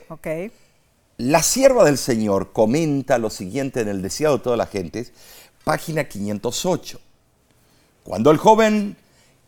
La 1.17 1.43
sierva 1.43 1.83
del 1.83 1.97
Señor 1.97 2.51
comenta 2.53 3.17
lo 3.17 3.29
siguiente 3.29 3.81
en 3.81 3.87
el 3.89 4.01
deseado 4.01 4.37
de 4.37 4.43
todas 4.43 4.57
las 4.57 4.69
gentes, 4.69 5.11
página 5.63 6.05
508. 6.05 6.99
Cuando 8.03 8.31
el 8.31 8.37
joven 8.37 8.95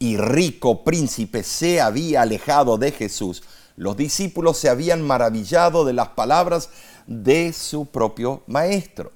y 0.02 0.18
rico 0.18 0.84
príncipe 0.84 1.44
se 1.44 1.80
había 1.80 2.24
alejado 2.24 2.80
de 2.80 2.92
Jesús, 2.92 3.44
los 3.76 3.96
discípulos 3.96 4.58
se 4.58 4.68
habían 4.68 5.04
maravillado 5.04 5.86
de 5.86 5.94
las 5.94 6.10
palabras 6.10 6.70
de 7.06 7.54
su 7.54 7.86
propio 7.86 8.42
maestro. 8.48 9.12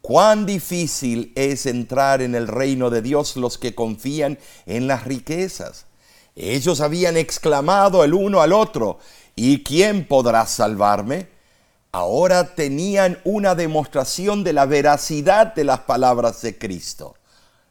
Cuán 0.00 0.46
difícil 0.46 1.34
es 1.36 1.66
entrar 1.66 2.22
en 2.22 2.34
el 2.34 2.48
reino 2.48 2.88
de 2.88 3.02
Dios 3.02 3.36
los 3.36 3.58
que 3.58 3.74
confían 3.74 4.38
en 4.64 4.86
las 4.86 5.04
riquezas. 5.04 5.84
Ellos 6.34 6.80
habían 6.80 7.18
exclamado 7.18 8.02
el 8.02 8.14
uno 8.14 8.40
al 8.40 8.54
otro, 8.54 8.98
¿y 9.34 9.64
quién 9.64 10.08
podrá 10.08 10.46
salvarme? 10.46 11.28
Ahora 11.92 12.54
tenían 12.54 13.18
una 13.24 13.54
demostración 13.54 14.44
de 14.44 14.54
la 14.54 14.64
veracidad 14.64 15.54
de 15.54 15.64
las 15.64 15.80
palabras 15.80 16.40
de 16.40 16.56
Cristo. 16.56 17.16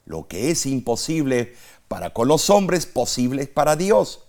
Lo 0.06 0.28
que 0.28 0.52
es 0.52 0.68
imposible 0.68 1.56
para 1.88 2.12
con 2.12 2.28
los 2.28 2.50
hombres, 2.50 2.86
posible 2.86 3.44
es 3.44 3.50
para 3.50 3.76
Dios. 3.76 4.22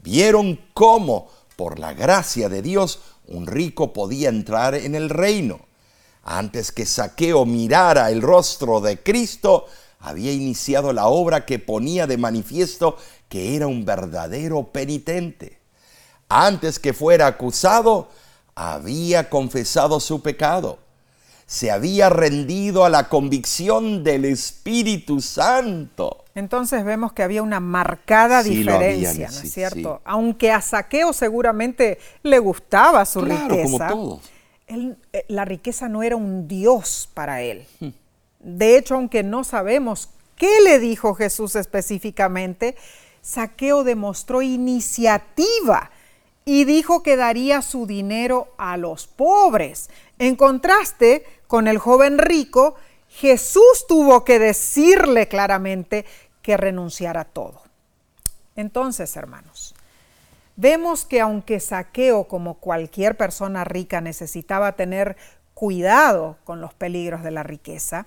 Vieron 0.00 0.60
cómo, 0.74 1.28
por 1.56 1.78
la 1.78 1.92
gracia 1.92 2.48
de 2.48 2.62
Dios, 2.62 3.00
un 3.26 3.46
rico 3.46 3.92
podía 3.92 4.28
entrar 4.28 4.74
en 4.74 4.94
el 4.94 5.10
reino. 5.10 5.60
Antes 6.22 6.72
que 6.72 6.86
Saqueo 6.86 7.44
mirara 7.46 8.10
el 8.10 8.22
rostro 8.22 8.80
de 8.80 9.02
Cristo, 9.02 9.66
había 10.00 10.32
iniciado 10.32 10.92
la 10.92 11.08
obra 11.08 11.44
que 11.44 11.58
ponía 11.58 12.06
de 12.06 12.16
manifiesto 12.16 12.96
que 13.28 13.56
era 13.56 13.66
un 13.66 13.84
verdadero 13.84 14.72
penitente. 14.72 15.58
Antes 16.28 16.78
que 16.78 16.92
fuera 16.92 17.26
acusado, 17.26 18.08
había 18.54 19.30
confesado 19.30 20.00
su 20.00 20.22
pecado. 20.22 20.78
Se 21.50 21.70
había 21.70 22.10
rendido 22.10 22.84
a 22.84 22.90
la 22.90 23.08
convicción 23.08 24.04
del 24.04 24.26
Espíritu 24.26 25.22
Santo. 25.22 26.26
Entonces 26.34 26.84
vemos 26.84 27.14
que 27.14 27.22
había 27.22 27.42
una 27.42 27.58
marcada 27.58 28.42
Sí, 28.42 28.50
diferencia, 28.58 29.28
¿no 29.28 29.32
sí, 29.32 29.46
es 29.46 29.52
cierto? 29.54 29.94
sí. 29.96 30.02
Aunque 30.04 30.52
a 30.52 30.60
Saqueo 30.60 31.14
seguramente 31.14 31.98
le 32.22 32.38
gustaba 32.38 33.02
su 33.06 33.20
Claro, 33.22 33.48
riqueza. 33.48 33.88
como 33.88 34.20
él, 34.66 34.98
eh, 35.14 35.24
la 35.28 35.46
riqueza 35.46 35.88
no 35.88 36.02
era 36.02 36.16
un 36.16 36.46
Dios 36.48 37.08
para 37.14 37.40
él. 37.40 37.64
Hmm. 37.80 37.88
De 38.40 38.76
hecho, 38.76 38.96
aunque 38.96 39.22
no 39.22 39.42
sabemos 39.42 40.10
qué 40.36 40.60
le 40.62 40.78
dijo 40.78 41.14
Jesús 41.14 41.56
específicamente, 41.56 42.76
Saqueo 43.22 43.84
demostró 43.84 44.42
iniciativa 44.42 45.90
y 46.48 46.64
dijo 46.64 47.02
que 47.02 47.16
daría 47.16 47.60
su 47.60 47.86
dinero 47.86 48.48
a 48.56 48.78
los 48.78 49.06
pobres. 49.06 49.90
En 50.18 50.34
contraste 50.34 51.26
con 51.46 51.68
el 51.68 51.76
joven 51.76 52.16
rico, 52.16 52.74
Jesús 53.10 53.84
tuvo 53.86 54.24
que 54.24 54.38
decirle 54.38 55.28
claramente 55.28 56.06
que 56.40 56.56
renunciara 56.56 57.20
a 57.20 57.24
todo. 57.26 57.60
Entonces, 58.56 59.14
hermanos, 59.14 59.74
vemos 60.56 61.04
que 61.04 61.20
aunque 61.20 61.60
Saqueo, 61.60 62.24
como 62.24 62.54
cualquier 62.54 63.18
persona 63.18 63.64
rica, 63.64 64.00
necesitaba 64.00 64.72
tener 64.72 65.18
cuidado 65.52 66.38
con 66.44 66.62
los 66.62 66.72
peligros 66.72 67.22
de 67.22 67.30
la 67.30 67.42
riqueza, 67.42 68.06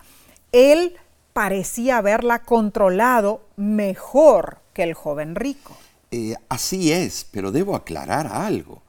él 0.52 0.98
parecía 1.34 1.98
haberla 1.98 2.40
controlado 2.40 3.42
mejor 3.56 4.58
que 4.74 4.82
el 4.82 4.96
joven 4.96 5.36
rico. 5.36 5.78
Eh, 6.12 6.36
así 6.50 6.92
es, 6.92 7.26
pero 7.32 7.52
debo 7.52 7.76
aclarar 7.76 8.28
algo. 8.28 8.82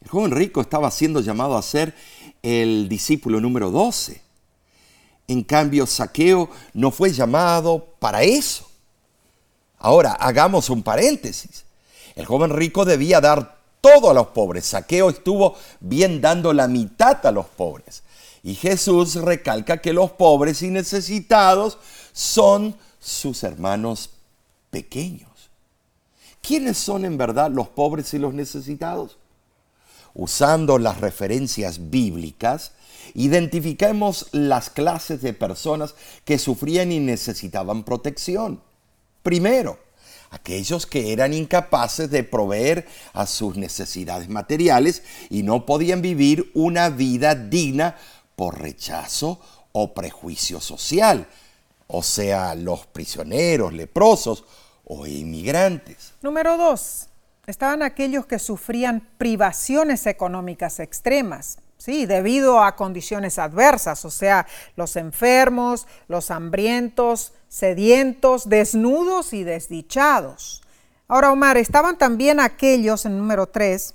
El 0.00 0.08
joven 0.08 0.30
rico 0.30 0.60
estaba 0.60 0.90
siendo 0.92 1.20
llamado 1.20 1.56
a 1.56 1.62
ser 1.62 1.94
el 2.42 2.88
discípulo 2.88 3.40
número 3.40 3.70
12. 3.70 4.22
En 5.26 5.42
cambio, 5.42 5.86
Saqueo 5.86 6.48
no 6.72 6.90
fue 6.90 7.12
llamado 7.12 7.84
para 7.98 8.22
eso. 8.22 8.68
Ahora, 9.78 10.12
hagamos 10.12 10.70
un 10.70 10.82
paréntesis. 10.82 11.64
El 12.14 12.26
joven 12.26 12.50
rico 12.50 12.84
debía 12.84 13.20
dar 13.20 13.58
todo 13.80 14.10
a 14.10 14.14
los 14.14 14.28
pobres. 14.28 14.64
Saqueo 14.64 15.10
estuvo 15.10 15.56
bien 15.80 16.20
dando 16.20 16.52
la 16.52 16.68
mitad 16.68 17.24
a 17.26 17.32
los 17.32 17.46
pobres. 17.46 18.02
Y 18.42 18.54
Jesús 18.54 19.16
recalca 19.16 19.78
que 19.78 19.92
los 19.92 20.12
pobres 20.12 20.62
y 20.62 20.70
necesitados 20.70 21.78
son 22.12 22.76
sus 23.00 23.42
hermanos 23.42 24.10
pequeños. 24.70 25.27
¿Quiénes 26.48 26.78
son 26.78 27.04
en 27.04 27.18
verdad 27.18 27.50
los 27.50 27.68
pobres 27.68 28.14
y 28.14 28.18
los 28.18 28.32
necesitados? 28.32 29.18
Usando 30.14 30.78
las 30.78 30.98
referencias 30.98 31.90
bíblicas, 31.90 32.72
identificamos 33.12 34.28
las 34.32 34.70
clases 34.70 35.20
de 35.20 35.34
personas 35.34 35.94
que 36.24 36.38
sufrían 36.38 36.90
y 36.90 37.00
necesitaban 37.00 37.84
protección. 37.84 38.62
Primero, 39.22 39.78
aquellos 40.30 40.86
que 40.86 41.12
eran 41.12 41.34
incapaces 41.34 42.10
de 42.10 42.24
proveer 42.24 42.88
a 43.12 43.26
sus 43.26 43.58
necesidades 43.58 44.30
materiales 44.30 45.02
y 45.28 45.42
no 45.42 45.66
podían 45.66 46.00
vivir 46.00 46.50
una 46.54 46.88
vida 46.88 47.34
digna 47.34 47.98
por 48.36 48.58
rechazo 48.58 49.38
o 49.72 49.92
prejuicio 49.92 50.62
social, 50.62 51.28
o 51.88 52.02
sea, 52.02 52.54
los 52.54 52.86
prisioneros, 52.86 53.74
leprosos 53.74 54.44
o 54.88 55.06
inmigrantes. 55.06 56.14
Número 56.22 56.56
dos, 56.56 57.08
estaban 57.46 57.82
aquellos 57.82 58.26
que 58.26 58.38
sufrían 58.38 59.06
privaciones 59.18 60.06
económicas 60.06 60.80
extremas, 60.80 61.58
sí, 61.76 62.06
debido 62.06 62.62
a 62.62 62.74
condiciones 62.74 63.38
adversas, 63.38 64.04
o 64.04 64.10
sea, 64.10 64.46
los 64.76 64.96
enfermos, 64.96 65.86
los 66.08 66.30
hambrientos, 66.30 67.32
sedientos, 67.48 68.48
desnudos 68.48 69.32
y 69.32 69.44
desdichados. 69.44 70.62
Ahora, 71.06 71.32
Omar, 71.32 71.56
estaban 71.58 71.96
también 71.96 72.40
aquellos, 72.40 73.04
en 73.06 73.16
número 73.16 73.46
tres, 73.46 73.94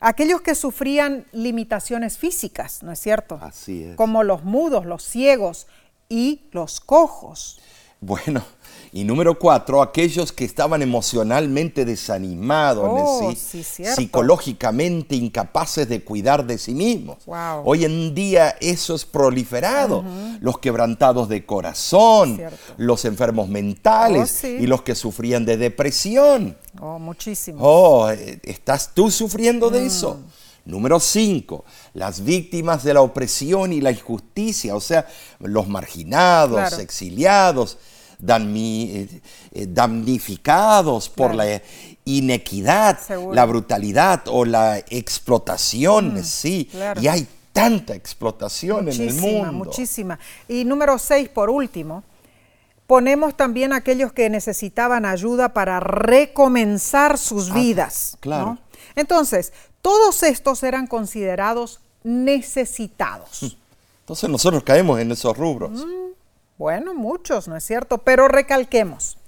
aquellos 0.00 0.42
que 0.42 0.54
sufrían 0.54 1.26
limitaciones 1.32 2.18
físicas, 2.18 2.82
¿no 2.82 2.92
es 2.92 2.98
cierto? 2.98 3.38
Así 3.40 3.84
es. 3.84 3.96
Como 3.96 4.22
los 4.24 4.44
mudos, 4.44 4.84
los 4.84 5.02
ciegos 5.02 5.66
y 6.08 6.48
los 6.52 6.80
cojos. 6.80 7.60
Bueno, 8.00 8.44
Y 8.94 9.04
número 9.04 9.38
cuatro, 9.38 9.80
aquellos 9.80 10.32
que 10.32 10.44
estaban 10.44 10.82
emocionalmente 10.82 11.86
desanimados, 11.86 12.84
Oh, 12.86 13.32
sí, 13.34 13.64
psicológicamente 13.64 15.16
incapaces 15.16 15.88
de 15.88 16.04
cuidar 16.04 16.46
de 16.46 16.58
sí 16.58 16.74
mismos. 16.74 17.24
Wow. 17.24 17.62
Hoy 17.64 17.84
en 17.86 18.14
día 18.14 18.54
eso 18.60 18.94
es 18.94 19.06
proliferado. 19.06 20.04
Los 20.40 20.58
quebrantados 20.58 21.28
de 21.30 21.46
corazón, 21.46 22.36
Cierto. 22.36 22.56
los 22.76 23.04
enfermos 23.06 23.48
mentales 23.48 24.30
Oh, 24.30 24.40
sí. 24.46 24.56
y 24.60 24.66
los 24.66 24.82
que 24.82 24.94
sufrían 24.94 25.46
de 25.46 25.56
depresión. 25.56 26.56
Oh, 26.80 26.98
muchísimo. 26.98 27.58
Oh, 27.62 28.10
¿estás 28.10 28.92
tú 28.94 29.10
sufriendo 29.10 29.70
Mm. 29.70 29.72
de 29.72 29.86
eso? 29.86 30.20
Número 30.64 31.00
cinco, 31.00 31.64
las 31.94 32.22
víctimas 32.22 32.84
de 32.84 32.94
la 32.94 33.00
opresión 33.02 33.72
y 33.72 33.80
la 33.80 33.90
injusticia, 33.90 34.76
o 34.76 34.80
sea, 34.80 35.08
los 35.40 35.66
marginados, 35.66 36.58
Claro. 36.68 36.76
exiliados, 36.78 37.78
damnificados 38.22 41.08
por 41.08 41.32
Claro. 41.32 41.50
la 41.50 41.62
inequidad, 42.04 42.98
Seguro. 43.00 43.34
la 43.34 43.44
brutalidad 43.44 44.22
o 44.28 44.44
la 44.44 44.78
explotación, 44.78 46.22
sí. 46.24 46.68
Mm, 46.68 46.72
claro. 46.76 47.00
Y 47.02 47.08
hay 47.08 47.26
tanta 47.52 47.94
explotación 47.94 48.88
en 48.88 49.00
el 49.08 49.14
mundo. 49.14 49.52
muchísima. 49.52 50.18
Y 50.48 50.64
número 50.64 50.98
seis, 50.98 51.28
por 51.28 51.50
último, 51.50 52.02
ponemos 52.86 53.36
también 53.36 53.72
a 53.72 53.76
aquellos 53.76 54.12
que 54.12 54.30
necesitaban 54.30 55.04
ayuda 55.04 55.52
para 55.52 55.80
recomenzar 55.80 57.18
sus 57.18 57.52
vidas. 57.52 58.12
Ah, 58.14 58.18
claro. 58.20 58.46
¿no? 58.46 58.58
Entonces, 58.96 59.52
todos 59.80 60.22
estos 60.22 60.62
eran 60.62 60.86
considerados 60.86 61.80
necesitados. 62.04 63.42
Entonces 64.00 64.28
nosotros 64.28 64.62
caemos 64.64 64.98
en 65.00 65.12
esos 65.12 65.36
rubros. 65.36 65.84
Mm. 65.84 66.12
Bueno, 66.62 66.94
muchos, 66.94 67.48
¿no 67.48 67.56
es 67.56 67.64
cierto? 67.64 67.98
Pero 67.98 68.28
recalquemos, 68.28 69.18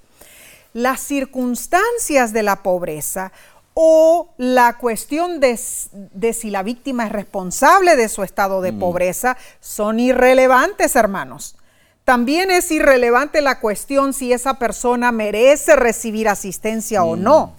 las 0.73 1.01
circunstancias 1.01 2.33
de 2.33 2.45
la 2.45 2.63
pobreza 2.63 3.33
o 3.75 4.33
la 4.39 4.79
cuestión 4.79 5.41
de, 5.41 5.57
si 5.57 6.51
la 6.51 6.63
víctima 6.63 7.07
es 7.07 7.11
responsable 7.11 7.97
de 7.97 8.09
su 8.09 8.23
estado 8.23 8.61
de 8.61 8.73
pobreza 8.73 9.37
son 9.59 9.99
irrelevantes, 9.99 10.95
hermanos. 10.95 11.57
También 12.05 12.53
es 12.53 12.71
irrelevante 12.71 13.41
la 13.41 13.59
cuestión 13.59 14.13
si 14.13 14.33
esa 14.33 14.61
persona 14.61 15.11
merece 15.11 15.75
recibir 15.75 16.29
asistencia 16.29 17.03
o 17.03 17.17
no. 17.17 17.57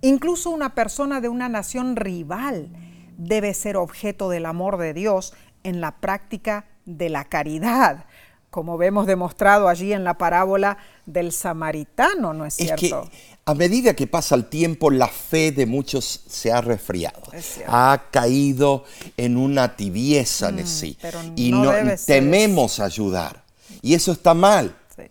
Incluso 0.00 0.48
una 0.48 0.74
persona 0.74 1.20
de 1.20 1.28
una 1.28 1.50
nación 1.50 1.94
rival 1.94 2.70
debe 3.18 3.52
ser 3.52 3.76
objeto 3.76 4.30
del 4.30 4.46
amor 4.46 4.78
de 4.78 4.94
Dios 4.94 5.34
en 5.62 5.82
la 5.82 5.96
práctica 5.96 6.64
de 6.86 7.10
la 7.10 7.24
caridad, 7.24 8.06
como 8.50 8.78
vemos 8.78 9.06
demostrado 9.06 9.68
allí 9.68 9.92
en 9.92 10.04
la 10.04 10.14
parábola 10.14 10.78
del 11.06 11.32
samaritano, 11.32 12.32
¿no 12.32 12.46
es 12.46 12.58
Es 12.58 12.72
que 12.72 12.86
cierto? 12.88 13.08
a 13.44 13.54
medida 13.54 13.94
que 13.94 14.06
pasa 14.06 14.34
el 14.34 14.46
tiempo, 14.46 14.90
la 14.90 15.08
fe 15.08 15.52
de 15.52 15.64
muchos 15.66 16.22
se 16.28 16.52
ha 16.52 16.60
resfriado. 16.60 17.22
Es 17.32 17.54
cierto. 17.54 17.72
Ha 17.74 18.04
caído 18.10 18.84
en 19.16 19.36
una 19.36 19.74
tibieza 19.76 20.50
en 20.50 20.66
sí. 20.66 20.96
Mm, 21.02 21.32
Y 21.36 21.50
no 21.50 21.64
no, 21.64 21.70
debe 21.72 21.96
ser 21.96 22.16
tememos 22.20 22.78
ayudar. 22.80 23.42
Y 23.80 23.94
eso 23.94 24.12
está 24.12 24.34
mal. 24.34 24.76
Sí. 24.94 25.02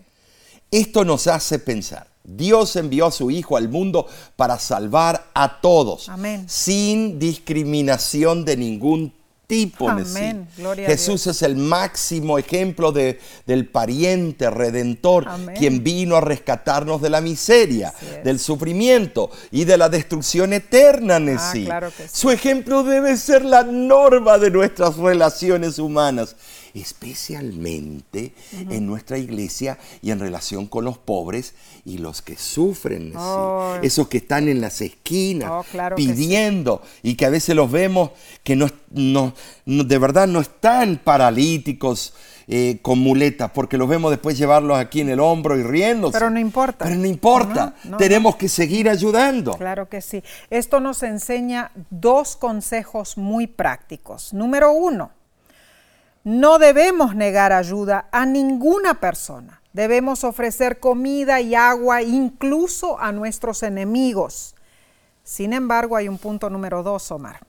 Esto 0.71 1.03
nos 1.05 1.27
hace 1.27 1.57
pensar. 1.59 2.07
Dios 2.23 2.75
envió 2.75 3.05
a 3.05 3.11
su 3.11 3.31
Hijo 3.31 3.55
al 3.55 3.69
mundo 3.69 4.05
para 4.35 4.59
salvar 4.59 5.27
a 5.33 5.61
todos, 5.61 6.09
Amén. 6.09 6.43
sin 6.49 7.17
discriminación 7.19 8.43
de 8.45 8.57
ningún 8.57 9.13
sí. 9.49 9.73
Amén. 9.79 10.47
Gloria 10.57 10.87
a 10.87 10.91
Jesús 10.91 11.25
es 11.27 11.41
el 11.41 11.55
máximo 11.55 12.37
ejemplo 12.37 12.91
de- 12.91 13.17
del 13.45 13.65
pariente 13.67 14.49
redentor, 14.49 15.25
Amén. 15.27 15.55
quien 15.57 15.83
vino 15.83 16.17
a 16.17 16.21
rescatarnos 16.21 17.01
de 17.01 17.09
la 17.09 17.21
miseria, 17.21 17.93
del 18.25 18.39
sufrimiento 18.39 19.31
y 19.51 19.63
de 19.63 19.77
la 19.77 19.87
destrucción 19.87 20.51
eterna 20.51 21.15
en 21.15 21.29
Ah, 21.37 21.51
sí. 21.53 21.63
claro 21.65 21.91
que 21.95 22.03
sí. 22.03 22.09
Su 22.11 22.29
ejemplo 22.31 22.83
debe 22.83 23.15
ser 23.15 23.45
la 23.45 23.63
norma 23.63 24.37
de 24.37 24.51
nuestras 24.51 24.97
relaciones 24.97 25.79
humanas, 25.79 26.35
especialmente 26.81 28.33
en 28.69 28.85
nuestra 28.85 29.17
iglesia 29.17 29.77
y 30.01 30.11
en 30.11 30.19
relación 30.19 30.67
con 30.67 30.85
los 30.85 30.97
pobres 30.97 31.53
y 31.85 31.97
los 31.97 32.21
que 32.21 32.37
sufren, 32.37 33.11
¿sí? 33.11 33.17
Oh. 33.17 33.75
esos 33.81 34.07
que 34.07 34.17
están 34.17 34.47
en 34.47 34.61
las 34.61 34.81
esquinas 34.81 35.49
Oh, 35.51 35.65
claro 35.71 35.95
que 35.95 36.01
sí. 36.03 36.07
pidiendo 36.09 36.81
y 37.03 37.15
que 37.15 37.25
a 37.25 37.29
veces 37.29 37.55
los 37.55 37.71
vemos 37.71 38.11
que 38.43 38.55
no, 38.55 38.67
no- 38.91 39.33
no- 39.65 39.83
de 39.83 39.97
verdad 39.97 40.27
no 40.27 40.39
están 40.39 40.99
paralíticos 41.03 42.13
eh, 42.49 42.79
con 42.81 42.99
muletas, 42.99 43.51
porque 43.51 43.77
los 43.77 43.89
vemos 43.89 44.09
después 44.09 44.37
llevarlos 44.37 44.77
aquí 44.77 45.01
en 45.01 45.09
el 45.09 45.19
hombro 45.19 45.57
y 45.57 45.63
riéndose. 45.63 46.13
Pero 46.17 46.29
no 46.29 46.39
importa. 46.39 46.85
Pero 46.85 46.95
no 46.97 47.05
importa, 47.05 47.75
No, 47.83 47.91
no, 47.91 47.97
tenemos 47.97 48.37
que 48.37 48.47
seguir 48.47 48.87
ayudando. 48.89 49.51
Claro 49.57 49.89
que 49.89 49.99
sí. 50.01 50.23
Esto 50.49 50.79
nos 50.79 51.03
enseña 51.03 51.71
dos 51.89 52.37
consejos 52.37 53.17
muy 53.17 53.47
prácticos. 53.47 54.33
Número 54.33 54.71
uno, 54.71 55.11
no 56.27 56.59
debemos 56.59 57.15
negar 57.15 57.53
ayuda 57.53 58.09
a 58.11 58.25
ninguna 58.25 58.99
persona. 58.99 59.61
Debemos 59.71 60.25
ofrecer 60.25 60.81
comida 60.81 61.39
y 61.39 61.55
agua 61.55 62.01
incluso 62.01 62.99
a 62.99 63.13
nuestros 63.13 63.63
enemigos. 63.63 64.53
Sin 65.23 65.53
embargo, 65.53 65.95
hay 65.95 66.09
un 66.09 66.17
punto 66.17 66.49
número 66.49 66.83
dos, 66.83 67.09
Omar. 67.11 67.39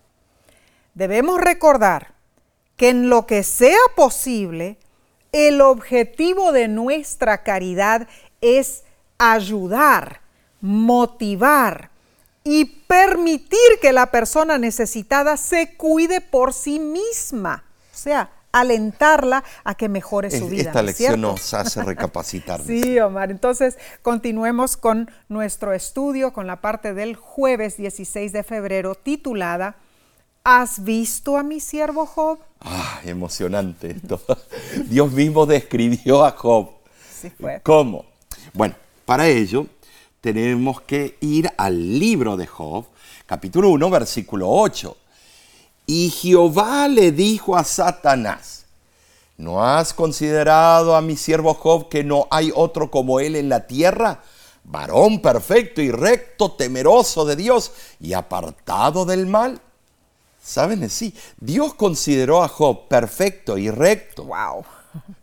Debemos 0.95 1.41
recordar 1.41 2.15
que 2.77 2.91
en 2.91 3.11
lo 3.11 3.27
que 3.27 3.43
sea 3.43 3.81
posible, 3.97 4.79
el 5.33 5.61
objetivo 5.61 6.53
de 6.53 6.69
nuestra 6.69 7.43
caridad 7.43 8.07
es 8.41 8.85
ayudar, 9.19 10.21
motivar 10.61 11.91
y 12.45 12.65
permitir 12.87 13.59
que 13.83 13.93
la 13.93 14.13
persona 14.13 14.57
necesitada 14.57 15.37
se 15.37 15.75
cuide 15.75 16.21
por 16.21 16.55
sí 16.55 16.79
misma. 16.79 17.65
O 17.93 17.97
sea, 17.97 18.31
alentarla 18.53 19.45
a 19.65 19.75
que 19.75 19.89
mejore 19.89 20.31
su 20.31 20.49
vida. 20.49 20.63
Esta 20.63 20.75
¿no 20.75 20.81
es 20.81 20.87
lección 20.87 21.09
cierto? 21.15 21.33
nos 21.33 21.55
hace 21.55 21.83
recapacitar. 21.83 22.61
Sí, 22.67 22.99
Omar. 22.99 23.31
Entonces, 23.31 23.79
continuemos 24.03 24.77
con 24.77 25.11
nuestro 25.29 25.73
estudio, 25.73 26.33
con 26.33 26.47
la 26.47 26.61
parte 26.61 26.95
del 26.95 27.17
jueves 27.17 27.77
16 27.77 28.33
de 28.33 28.43
febrero, 28.43 28.95
titulada 28.95 29.77
¿Has 30.45 30.83
visto 30.83 31.37
a 31.37 31.43
mi 31.43 31.61
siervo 31.61 32.07
Job? 32.07 32.39
Ah, 32.61 33.01
emocionante 33.05 33.91
esto. 33.91 34.21
Dios 34.89 35.13
mismo 35.13 35.45
describió 35.45 36.25
a 36.25 36.31
Job. 36.31 36.71
Sí 37.21 37.31
fue. 37.31 37.61
¿Cómo? 37.63 38.07
Bueno, 38.55 38.75
para 39.05 39.27
ello 39.29 39.67
tenemos 40.23 40.81
que 40.81 41.19
ir 41.21 41.51
al 41.59 41.99
libro 41.99 42.37
de 42.39 42.47
Job, 42.47 42.87
capítulo 43.27 43.69
1, 43.71 43.91
versículo 43.91 44.49
8. 44.49 44.97
Y 45.91 46.11
Jehová 46.11 46.87
le 46.87 47.13
dijo 47.13 47.57
a 47.57 47.65
Satanás, 47.65 48.67
¿no 49.39 49.65
has 49.65 49.95
considerado 49.95 50.95
a 50.95 51.01
mi 51.01 51.17
siervo 51.17 51.55
Job 51.55 51.89
que 51.89 52.05
no 52.05 52.29
hay 52.31 52.53
otro 52.55 52.91
como 52.91 53.21
él 53.21 53.37
en 53.37 53.49
la 53.49 53.67
tierra? 53.67 54.23
Varón 54.65 55.23
perfecto 55.23 55.81
y 55.81 55.91
recto, 55.91 56.53
temeroso 56.53 57.25
de 57.25 57.37
Dios 57.37 57.73
y 58.01 58.13
apartado 58.13 59.07
del 59.07 59.27
mal. 59.27 59.63
¿Saben? 60.43 60.91
Sí, 60.91 61.15
Dios 61.41 61.73
consideró 61.73 62.43
a 62.45 62.49
Job 62.49 62.87
perfecto 62.87 63.57
y 63.57 63.71
recto. 63.71 64.25
¡Wow! 64.25 64.67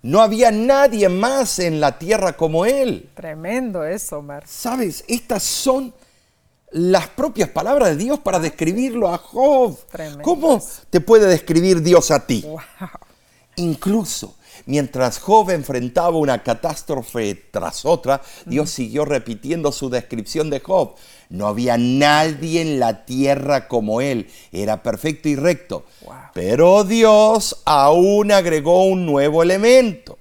No 0.02 0.20
había 0.20 0.50
nadie 0.50 1.10
más 1.10 1.60
en 1.60 1.80
la 1.80 2.00
tierra 2.00 2.36
como 2.36 2.66
él. 2.66 3.12
Tremendo 3.14 3.84
eso, 3.84 4.18
Omar. 4.18 4.44
¿Sabes? 4.48 5.06
Estas 5.08 5.44
son 5.44 5.94
las 6.76 7.08
propias 7.08 7.48
palabras 7.48 7.92
de 7.92 7.96
Dios 7.96 8.20
para 8.20 8.38
describirlo 8.38 9.08
a 9.08 9.18
Job. 9.18 9.78
Tremendo 9.90 10.22
¿Cómo 10.24 10.62
te 10.90 11.00
puede 11.00 11.26
describir 11.26 11.82
Dios 11.82 12.12
a 12.12 12.28
ti? 12.28 12.42
¡Wow! 12.46 12.60
Incluso 13.56 14.36
mientras 14.66 15.20
Job 15.20 15.52
enfrentaba 15.52 16.18
una 16.18 16.44
catástrofe 16.44 17.34
tras 17.50 17.86
otra, 17.86 18.22
Dios 18.46 18.72
siguió 18.72 19.06
repitiendo 19.06 19.72
su 19.72 19.90
descripción 19.90 20.50
de 20.50 20.60
Job. 20.60 20.96
No 21.30 21.48
había 21.48 21.78
nadie 21.78 22.60
en 22.60 22.78
la 22.82 23.06
tierra 23.06 23.70
como 23.70 24.02
él. 24.02 24.30
Era 24.52 24.84
perfecto 24.84 25.30
y 25.30 25.38
recto. 25.38 25.86
Wow. 26.02 26.14
Pero 26.34 26.84
Dios 26.84 27.62
aún 27.64 28.34
agregó 28.34 28.84
un 28.84 29.06
nuevo 29.06 29.42
elemento. 29.42 30.18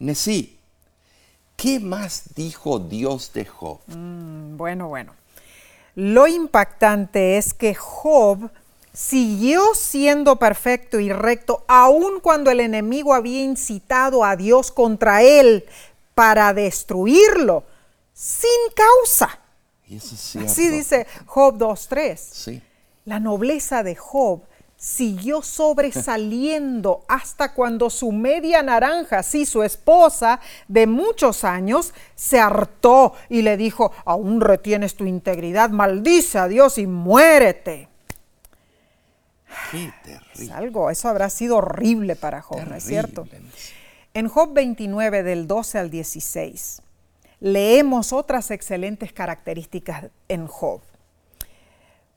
Nesí, 0.00 0.55
¿qué 1.56 1.80
más 1.80 2.24
dijo 2.34 2.78
Dios 2.78 3.32
de 3.32 3.44
Job? 3.44 3.80
Mm, 3.86 4.56
Bueno, 4.56 4.88
bueno. 4.88 5.14
Lo 5.94 6.26
impactante 6.26 7.38
es 7.38 7.54
que 7.54 7.74
Job 7.74 8.50
siguió 8.92 9.74
siendo 9.74 10.36
perfecto 10.36 11.00
y 11.00 11.10
recto 11.12 11.64
aun 11.68 12.20
cuando 12.20 12.50
el 12.50 12.60
enemigo 12.60 13.14
había 13.14 13.42
incitado 13.42 14.24
a 14.24 14.36
Dios 14.36 14.70
contra 14.70 15.22
él 15.22 15.64
para 16.14 16.52
destruirlo 16.54 17.64
sin 18.12 18.50
causa. 18.74 19.38
Y 19.86 19.96
eso 19.96 20.14
es 20.14 20.20
cierto. 20.20 20.50
Así 20.50 20.68
dice 20.68 21.06
Job 21.26 21.56
2.3. 21.58 22.16
Sí. 22.16 22.62
La 23.04 23.20
nobleza 23.20 23.82
de 23.82 23.94
Job 23.94 24.42
siguió 24.76 25.42
sobresaliendo 25.42 27.04
hasta 27.08 27.54
cuando 27.54 27.90
su 27.90 28.12
media 28.12 28.62
naranja, 28.62 29.22
sí, 29.22 29.46
su 29.46 29.62
esposa 29.62 30.40
de 30.68 30.86
muchos 30.86 31.44
años, 31.44 31.94
se 32.14 32.38
hartó 32.38 33.14
y 33.28 33.42
le 33.42 33.56
dijo, 33.56 33.92
aún 34.04 34.40
retienes 34.40 34.94
tu 34.94 35.06
integridad, 35.06 35.70
maldice 35.70 36.38
a 36.38 36.48
Dios 36.48 36.78
y 36.78 36.86
muérete. 36.86 37.88
Qué 39.70 39.92
terrible. 40.04 40.52
algo, 40.52 40.90
eso 40.90 41.08
habrá 41.08 41.30
sido 41.30 41.56
horrible 41.56 42.14
para 42.14 42.42
Job, 42.42 42.62
¿no 42.68 42.74
es 42.74 42.84
cierto? 42.84 43.26
En 44.12 44.28
Job 44.28 44.52
29 44.52 45.22
del 45.22 45.46
12 45.46 45.78
al 45.78 45.90
16 45.90 46.82
leemos 47.40 48.12
otras 48.12 48.50
excelentes 48.50 49.12
características 49.12 50.06
en 50.28 50.46
Job 50.46 50.80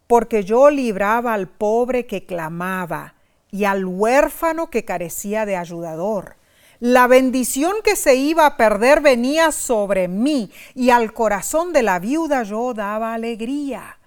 porque 0.09 0.43
yo 0.43 0.71
libraba 0.71 1.35
al 1.35 1.47
pobre 1.47 2.07
que 2.07 2.25
clamaba 2.25 3.13
y 3.51 3.65
al 3.65 3.85
huérfano 3.85 4.71
que 4.71 4.83
carecía 4.83 5.45
de 5.45 5.55
ayudador. 5.55 6.35
La 6.79 7.05
bendición 7.05 7.73
que 7.83 7.95
se 7.95 8.15
iba 8.15 8.47
a 8.47 8.57
perder 8.57 9.01
venía 9.01 9.51
sobre 9.51 10.07
mí 10.07 10.51
y 10.73 10.89
al 10.89 11.13
corazón 11.13 11.73
de 11.73 11.83
la 11.83 11.99
viuda 11.99 12.41
yo 12.41 12.73
daba 12.73 13.13
alegría. 13.13 13.99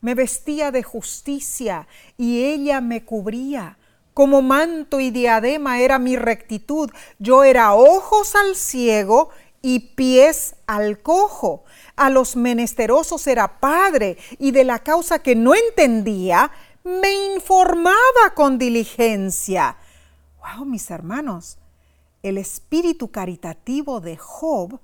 Me 0.00 0.14
vestía 0.14 0.70
de 0.70 0.84
justicia 0.84 1.88
y 2.16 2.44
ella 2.44 2.80
me 2.80 3.04
cubría. 3.04 3.76
Como 4.14 4.42
manto 4.42 5.00
y 5.00 5.10
diadema 5.10 5.80
era 5.80 5.98
mi 5.98 6.14
rectitud. 6.14 6.92
Yo 7.18 7.42
era 7.42 7.74
ojos 7.74 8.36
al 8.36 8.54
ciego 8.54 9.30
y 9.62 9.80
pies 9.96 10.54
al 10.68 11.00
cojo 11.00 11.64
a 12.00 12.08
los 12.08 12.34
menesterosos 12.34 13.26
era 13.26 13.60
padre 13.60 14.16
y 14.38 14.52
de 14.52 14.64
la 14.64 14.78
causa 14.78 15.18
que 15.18 15.36
no 15.36 15.54
entendía, 15.54 16.50
me 16.82 17.34
informaba 17.34 18.34
con 18.34 18.56
diligencia. 18.56 19.76
¡Wow, 20.40 20.64
mis 20.64 20.90
hermanos! 20.90 21.58
El 22.22 22.38
espíritu 22.38 23.10
caritativo 23.10 24.00
de 24.00 24.16
Job 24.16 24.80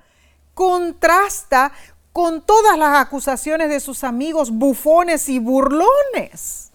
contrasta 0.52 1.72
con 2.12 2.42
todas 2.42 2.76
las 2.76 2.98
acusaciones 2.98 3.70
de 3.70 3.80
sus 3.80 4.04
amigos 4.04 4.50
bufones 4.50 5.30
y 5.30 5.38
burlones. 5.38 6.70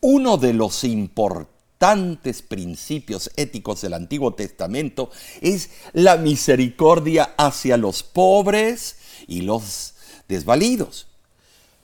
Uno 0.00 0.38
de 0.38 0.54
los 0.54 0.82
importantes 0.82 2.42
principios 2.42 3.30
éticos 3.36 3.80
del 3.82 3.94
Antiguo 3.94 4.34
Testamento 4.34 5.10
es 5.40 5.70
la 5.92 6.16
misericordia 6.16 7.34
hacia 7.36 7.76
los 7.76 8.02
pobres 8.02 8.96
y 9.32 9.40
los 9.40 9.94
desvalidos. 10.28 11.06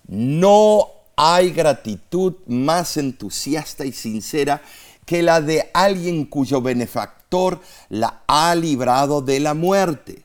No 0.07 0.89
hay 1.17 1.51
gratitud 1.51 2.35
más 2.47 2.97
entusiasta 2.97 3.85
y 3.85 3.93
sincera 3.93 4.63
que 5.07 5.23
la 5.23 5.41
de 5.41 5.71
alguien 5.73 6.27
cuyo 6.27 6.61
benefactor 6.61 7.61
la 7.89 8.23
ha 8.27 8.55
librado 8.55 9.23
de 9.23 9.41
la 9.41 9.55
muerte. 9.55 10.23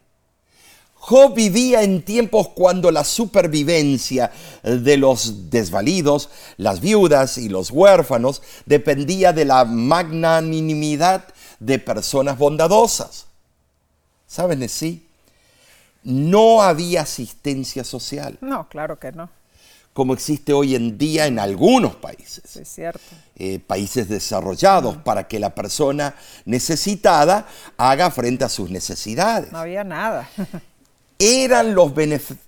Job 0.96 1.34
vivía 1.34 1.84
en 1.84 2.04
tiempos 2.04 2.50
cuando 2.50 2.92
la 2.92 3.04
supervivencia 3.04 4.32
de 4.64 4.98
los 4.98 5.50
desvalidos, 5.50 6.30
las 6.58 6.80
viudas 6.80 7.38
y 7.38 7.50
los 7.50 7.72
huérfanos 7.72 8.42
dependía 8.66 9.34
de 9.34 9.46
la 9.46 9.66
magnanimidad 9.66 11.26
de 11.60 11.80
personas 11.80 12.38
bondadosas. 12.38 13.26
¿Saben? 14.28 14.68
Sí, 14.70 15.03
no 16.04 16.62
había 16.62 17.02
asistencia 17.02 17.84
social. 17.84 18.38
No, 18.42 18.68
claro 18.70 19.00
que 19.00 19.12
no. 19.12 19.30
Como 19.94 20.14
existe 20.14 20.54
hoy 20.54 20.74
en 20.76 20.98
día 20.98 21.28
en 21.28 21.38
algunos 21.38 21.96
países. 21.96 22.44
Sí, 22.48 22.66
cierto. 22.66 23.00
Eh, 23.36 23.60
países 23.60 24.10
desarrollados, 24.10 24.98
para 24.98 25.28
que 25.28 25.40
la 25.40 25.54
persona 25.54 26.16
necesitada 26.46 27.48
haga 27.78 28.10
frente 28.10 28.44
a 28.44 28.50
sus 28.50 28.72
necesidades. 28.72 29.52
No 29.52 29.60
había 29.60 29.84
nada. 29.84 30.28
Eran 31.20 31.76
los 31.76 31.94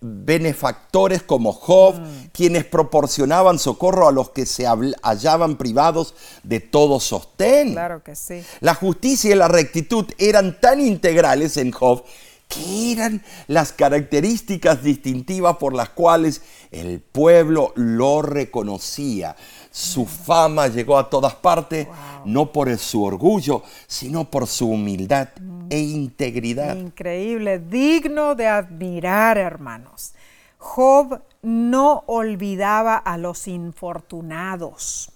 benefactores 0.02 1.22
como 1.22 1.54
Job 1.54 2.00
mm. 2.00 2.30
quienes 2.34 2.66
proporcionaban 2.66 3.60
socorro 3.60 4.08
a 4.08 4.12
los 4.12 4.32
que 4.32 4.48
se 4.48 4.66
hallaban 4.66 5.56
privados 5.56 6.16
de 6.44 6.60
todo 6.60 7.00
sostén. 7.00 7.74
Claro 7.74 8.04
que 8.04 8.16
sí. 8.16 8.44
La 8.60 8.74
justicia 8.74 9.32
y 9.32 9.36
la 9.36 9.48
rectitud 9.48 10.06
eran 10.18 10.60
tan 10.60 10.82
integrales 10.82 11.58
en 11.58 11.72
Job 11.72 12.04
¿Qué 12.48 12.94
eran 12.94 13.22
las 13.48 13.74
características 13.74 14.84
distintivas 14.84 15.58
por 15.58 15.74
las 15.74 15.90
cuales 15.90 16.42
el 16.72 17.02
pueblo 17.02 17.74
lo 17.76 18.22
reconocía? 18.22 19.36
Su 19.72 20.06
fama 20.06 20.68
llegó 20.68 20.98
a 20.98 21.10
todas 21.10 21.36
partes, 21.36 21.88
no 22.24 22.52
por 22.52 22.78
su 22.78 23.04
orgullo, 23.04 23.64
sino 23.88 24.30
por 24.30 24.48
su 24.48 24.70
humildad 24.70 25.30
e 25.70 25.80
integridad. 25.80 26.76
Increíble, 26.78 27.60
digno 27.60 28.36
de 28.36 28.48
admirar, 28.48 29.38
hermanos. 29.38 30.14
Job 30.58 31.22
no 31.42 32.04
olvidaba 32.08 32.96
a 32.96 33.18
los 33.18 33.48
infortunados. 33.48 35.12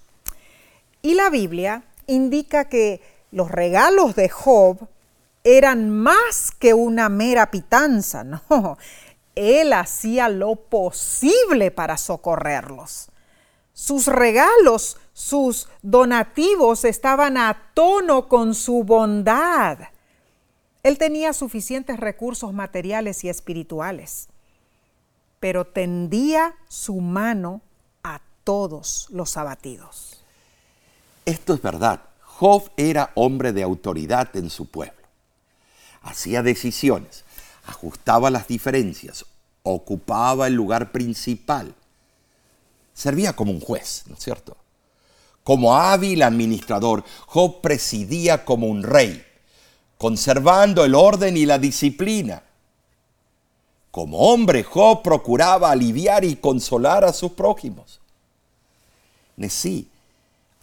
Y 1.01 1.13
la 1.13 1.29
Biblia 1.29 1.83
indica 2.07 2.65
que 2.65 3.01
los 3.31 3.49
regalos 3.49 4.15
de 4.15 4.29
Job 4.29 4.77
eran 5.43 5.89
más 5.89 6.51
que 6.51 6.73
una 6.73 7.09
mera 7.09 7.51
pitanza, 7.51 8.23
no. 8.23 8.77
Él 9.35 9.73
hacía 9.73 10.27
lo 10.27 10.55
posible 10.55 11.71
para 11.71 11.97
socorrerlos. 11.97 13.09
Sus 13.73 14.07
regalos, 14.07 14.97
sus 15.13 15.69
donativos 15.81 16.83
estaban 16.83 17.37
a 17.37 17.71
tono 17.73 18.27
con 18.27 18.53
su 18.53 18.83
bondad. 18.83 19.79
Él 20.83 20.97
tenía 20.97 21.31
suficientes 21.31 21.97
recursos 21.99 22.51
materiales 22.51 23.23
y 23.23 23.29
espirituales, 23.29 24.27
pero 25.39 25.65
tendía 25.65 26.55
su 26.67 26.99
mano 26.99 27.61
a 28.03 28.21
todos 28.43 29.07
los 29.09 29.37
abatidos. 29.37 30.25
Esto 31.25 31.53
es 31.53 31.61
verdad. 31.61 32.01
Job 32.21 32.69
era 32.75 33.11
hombre 33.15 33.53
de 33.53 33.63
autoridad 33.63 34.35
en 34.35 34.49
su 34.49 34.65
pueblo 34.65 34.98
hacía 36.01 36.43
decisiones, 36.43 37.25
ajustaba 37.65 38.29
las 38.29 38.47
diferencias, 38.47 39.25
ocupaba 39.63 40.47
el 40.47 40.53
lugar 40.53 40.91
principal. 40.91 41.73
Servía 42.93 43.33
como 43.33 43.51
un 43.51 43.59
juez, 43.59 44.03
¿no 44.07 44.15
es 44.15 44.23
cierto? 44.23 44.57
Como 45.43 45.75
hábil 45.75 46.21
administrador, 46.21 47.03
Job 47.25 47.61
presidía 47.61 48.45
como 48.45 48.67
un 48.67 48.83
rey, 48.83 49.25
conservando 49.97 50.85
el 50.85 50.95
orden 50.95 51.37
y 51.37 51.45
la 51.45 51.57
disciplina. 51.57 52.43
Como 53.91 54.19
hombre, 54.19 54.63
Job 54.63 55.01
procuraba 55.01 55.71
aliviar 55.71 56.23
y 56.23 56.35
consolar 56.35 57.03
a 57.03 57.13
sus 57.13 57.31
prójimos. 57.31 57.99
Sí, 59.49 59.89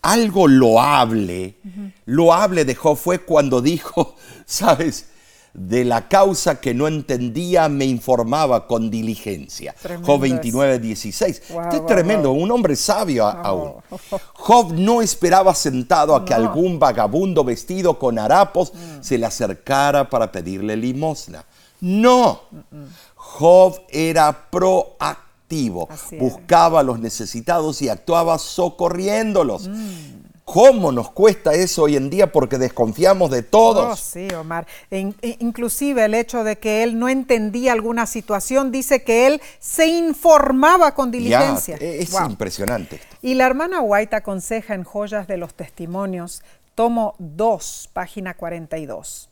algo 0.03 0.47
loable, 0.47 1.57
loable 2.05 2.64
de 2.64 2.74
Job 2.74 2.97
fue 2.97 3.20
cuando 3.20 3.62
dijo, 3.62 4.14
sabes, 4.47 5.09
de 5.57 5.86
la 5.86 6.07
causa 6.07 6.61
que 6.61 6.74
no 6.74 6.86
entendía 6.86 7.68
me 7.70 7.86
informaba 7.86 8.66
con 8.66 8.90
diligencia. 8.90 9.74
Job 10.02 10.20
29, 10.20 10.78
16. 10.78 11.42
Qué 11.70 11.80
tremendo, 11.80 12.32
un 12.32 12.50
hombre 12.50 12.76
sabio 12.76 13.26
aún. 13.26 13.74
Job 14.34 14.72
no 14.74 15.00
esperaba 15.00 15.54
sentado 15.54 16.14
a 16.14 16.24
que 16.26 16.34
algún 16.34 16.78
vagabundo 16.78 17.42
vestido 17.42 17.98
con 17.98 18.18
harapos 18.18 18.72
mm. 18.74 19.02
se 19.02 19.16
le 19.16 19.24
acercara 19.24 20.11
para 20.11 20.30
pedirle 20.30 20.76
limosna. 20.76 21.44
No, 21.80 22.42
Job 23.14 23.80
era 23.88 24.50
proactivo, 24.50 25.88
buscaba 26.18 26.80
a 26.80 26.82
los 26.82 26.98
necesitados 26.98 27.80
y 27.80 27.88
actuaba 27.88 28.38
socorriéndolos. 28.38 29.70
¿Cómo 30.47 30.92
nos 30.92 31.11
cuesta 31.11 31.55
eso 31.55 31.82
hoy 31.82 31.97
en 31.97 32.09
día? 32.09 32.30
Porque 32.30 32.57
desconfiamos 32.57 33.32
de 33.32 33.42
todos. 33.42 33.92
Oh, 33.92 33.97
sí, 33.97 34.28
Omar. 34.32 34.64
E, 34.92 35.12
inclusive 35.40 36.05
el 36.05 36.14
hecho 36.14 36.44
de 36.44 36.57
que 36.57 36.84
él 36.84 37.01
no 37.01 37.09
entendía 37.09 37.72
alguna 37.72 38.07
situación 38.07 38.70
dice 38.70 39.03
que 39.03 39.26
él 39.26 39.42
se 39.59 39.88
informaba 39.88 40.94
con 40.94 41.11
diligencia. 41.11 41.76
E, 41.80 42.01
es 42.01 42.14
impresionante. 42.14 43.01
Y 43.22 43.34
la 43.34 43.44
hermana 43.44 43.80
White 43.80 44.14
aconseja 44.14 44.74
en 44.74 44.84
Joyas 44.84 45.26
de 45.26 45.36
los 45.36 45.53
Testimonios, 45.53 46.44
tomo 46.76 47.16
2, 47.18 47.90
página 47.92 48.34
42. 48.34 49.28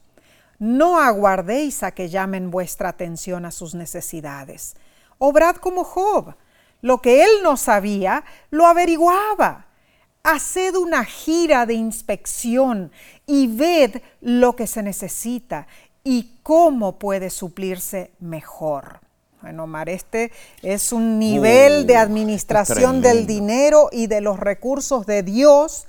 No 0.59 0.99
aguardéis 0.99 1.85
a 1.85 1.93
que 1.93 2.09
llamen 2.09 2.51
vuestra 2.51 2.89
atención 2.89 3.45
a 3.45 3.53
sus 3.53 3.77
necesidades. 3.77 4.75
Obrad 5.19 5.57
como 5.57 5.85
Job. 5.85 6.35
Lo 6.83 7.01
que 7.01 7.23
él 7.23 7.31
no 7.45 7.57
sabía, 7.57 8.25
lo 8.51 8.67
averiguaba 8.67 9.64
Haced 10.27 10.75
una 10.77 11.05
gira 11.05 11.67
de 11.67 11.75
inspección 11.75 12.91
y 13.27 13.47
ved 13.47 14.01
lo 14.23 14.57
que 14.57 14.67
se 14.67 14.83
necesita 14.83 15.67
y 16.03 16.39
cómo 16.43 16.99
puede 16.99 17.29
suplirse 17.29 18.11
mejor. 18.21 19.01
Bueno, 19.43 19.65
Omar, 19.65 19.91
este 19.91 20.33
es 20.63 20.93
un 20.93 21.19
nivel 21.19 21.87
de 21.87 21.97
administración 21.97 23.03
del 23.03 23.27
dinero 23.27 23.91
y 23.93 24.07
de 24.07 24.23
los 24.23 24.41
recursos 24.41 25.05
de 25.05 25.23
Dios 25.23 25.87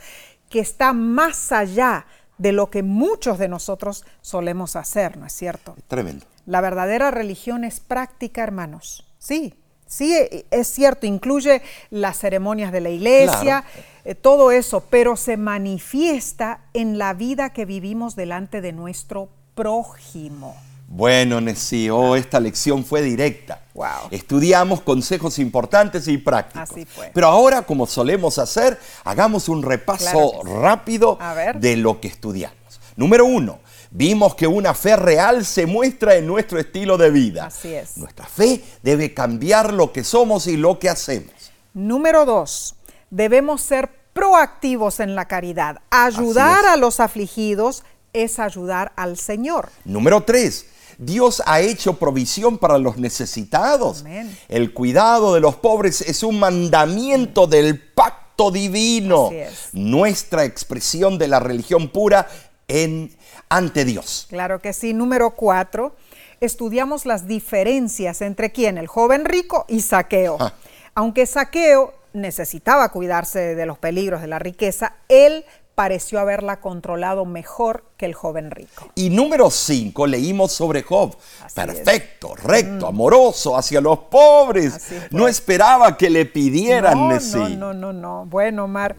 que 0.49 0.59
está 0.59 0.91
más 0.91 1.53
allá 1.53 2.05
de 2.38 2.51
lo 2.51 2.69
que 2.69 2.83
muchos 2.83 3.39
de 3.39 3.47
nosotros 3.47 4.03
solemos 4.19 4.75
hacer, 4.75 5.15
¿no 5.15 5.25
es 5.25 5.33
cierto? 5.33 5.77
Tremendo. 5.88 6.25
La 6.45 6.59
verdadera 6.59 7.09
religión 7.09 7.63
es 7.63 7.79
práctica, 7.79 8.43
hermanos. 8.43 9.05
Sí, 9.17 9.53
sí, 9.96 10.14
e- 10.14 10.46
es 10.52 10.68
cierto, 10.68 11.06
incluye 11.06 11.62
las 11.89 12.20
ceremonias 12.20 12.72
de 12.72 12.82
la 12.82 12.89
iglesia, 12.89 13.64
eh, 14.04 14.16
todo 14.16 14.52
eso, 14.52 14.82
pero 14.89 15.16
se 15.16 15.38
manifiesta 15.38 16.60
en 16.74 16.98
la 16.98 17.14
vida 17.14 17.52
que 17.52 17.66
vivimos 17.66 18.16
delante 18.16 18.62
de 18.62 18.74
nuestro 18.74 19.30
prójimo. 19.56 20.56
Bueno, 20.88 21.41
Nessie, 21.41 21.89
oh, 21.89 22.16
esta 22.16 22.39
lección 22.39 22.86
fue 22.86 23.02
directa. 23.02 23.62
Wow. 23.74 24.10
Estudiamos 24.12 24.82
consejos 24.82 25.39
importantes 25.39 26.08
y 26.08 26.18
prácticos. 26.18 26.70
Así 26.70 26.86
fue. 26.86 27.10
Pero 27.14 27.28
ahora, 27.28 27.64
como 27.64 27.88
solemos 27.88 28.38
hacer, 28.38 28.80
hagamos 29.04 29.50
un 29.50 29.64
repaso 29.64 30.04
Claro 30.12 30.32
que 30.43 30.50
sí. 30.50 30.56
rápido 30.58 31.18
de 31.56 31.78
lo 31.78 32.00
que 32.00 32.08
estudiamos. 32.08 32.56
Número 32.96 33.26
uno, 33.26 33.60
vimos 33.96 34.36
que 34.36 34.46
una 34.46 34.74
fe 34.74 34.96
real 34.98 35.46
se 35.46 35.66
muestra 35.66 36.16
en 36.16 36.28
nuestro 36.28 36.60
estilo 36.60 36.98
de 36.98 37.10
vida. 37.12 37.46
Así 37.46 37.74
es. 37.74 37.98
Nuestra 37.98 38.26
fe 38.26 38.62
debe 38.84 39.14
cambiar 39.14 39.74
lo 39.74 39.91
que 39.91 40.04
somos 40.04 40.48
y 40.48 40.58
lo 40.58 40.80
que 40.80 40.89
hacemos. 40.89 41.34
Número 41.74 42.26
dos, 42.26 42.76
debemos 43.10 43.62
ser 43.62 43.89
proactivos 44.14 45.00
en 45.00 45.16
la 45.16 45.28
caridad. 45.28 45.78
Ayudar 45.89 46.66
a 46.66 46.76
los 46.78 47.00
afligidos 47.00 47.84
es 48.14 48.39
ayudar 48.39 48.91
al 48.96 49.18
Señor. 49.18 49.70
Número 49.86 50.24
tres, 50.24 50.68
Dios 50.98 51.41
ha 51.46 51.62
hecho 51.62 51.98
provisión 51.98 52.58
para 52.58 52.78
los 52.78 52.98
necesitados. 52.98 54.02
Amén. 54.02 54.38
El 54.48 54.74
cuidado 54.74 55.34
de 55.34 55.41
los 55.41 55.56
pobres 55.56 56.02
es 56.02 56.24
un 56.24 56.39
mandamiento 56.39 57.48
del 57.48 57.80
pacto 57.80 58.52
divino. 58.52 59.28
Así 59.28 59.36
es. 59.36 59.70
Nuestra 59.74 60.46
expresión 60.46 61.18
de 61.18 61.28
la 61.28 61.39
religión 61.39 61.89
pura 61.89 62.28
en, 62.68 63.16
ante 63.49 63.86
Dios. 63.86 64.28
Claro 64.30 64.61
que 64.61 64.74
sí. 64.74 64.93
Número 64.93 65.32
cuatro, 65.32 65.95
estudiamos 66.41 67.05
las 67.05 67.28
diferencias 67.28 68.22
entre 68.22 68.51
quién, 68.51 68.78
el 68.78 68.88
joven 68.88 69.26
rico 69.26 69.66
y 69.68 69.82
Saqueo. 69.82 70.38
Ah. 70.39 70.53
Aunque 70.93 71.26
Saqueo 71.26 71.93
necesitaba 72.13 72.89
cuidarse 72.89 73.55
de 73.55 73.66
los 73.66 73.78
peligros 73.78 74.22
de 74.22 74.28
la 74.28 74.39
riqueza, 74.39 74.93
él 75.09 75.45
pareció 75.76 76.22
haberla 76.22 76.61
controlado 76.61 77.26
mejor 77.26 77.84
que 77.97 78.05
el 78.05 78.13
joven 78.13 78.49
rico. 78.49 78.88
Y 78.95 79.09
número 79.09 79.51
5, 79.51 80.07
leímos 80.07 80.53
sobre 80.53 80.82
Job. 80.82 81.16
Así 81.43 81.59
Mm. 81.59 81.66
Perfecto, 81.66 82.36
recto, 82.36 82.88
amoroso 82.88 83.57
hacia 83.57 83.82
los 83.82 83.99
pobres. 83.99 84.80
No 85.11 85.28
esperaba 85.28 85.97
que 85.97 86.09
le 86.09 86.26
pidieran, 86.26 86.97
No, 86.97 87.20
no, 87.20 87.49
no, 87.49 87.74
no, 87.74 87.93
no. 87.93 88.26
Bueno, 88.26 88.63
Omar, 88.63 88.95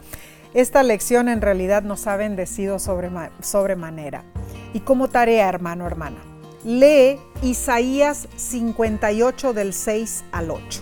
esta 0.53 0.83
lección 0.83 1.29
en 1.29 1.41
realidad 1.41 1.83
nos 1.83 2.07
ha 2.07 2.15
bendecido 2.17 2.77
sobrema- 2.79 3.31
sobremanera. 3.41 4.23
Y 4.73 4.79
como 4.81 5.07
tarea, 5.09 5.47
hermano, 5.49 5.85
hermana, 5.87 6.17
lee 6.63 7.19
Isaías 7.41 8.27
58 8.35 9.53
del 9.53 9.73
6 9.73 10.23
al 10.31 10.51
8. 10.51 10.81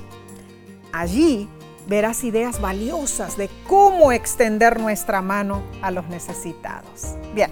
Allí 0.92 1.48
verás 1.88 2.24
ideas 2.24 2.60
valiosas 2.62 3.38
de 3.38 3.50
cómo 3.68 4.12
extender 4.12 4.80
nuestra 4.80 5.22
mano 5.22 5.62
a 5.82 5.92
los 5.92 6.08
necesitados. 6.08 7.16
Bien, 7.34 7.52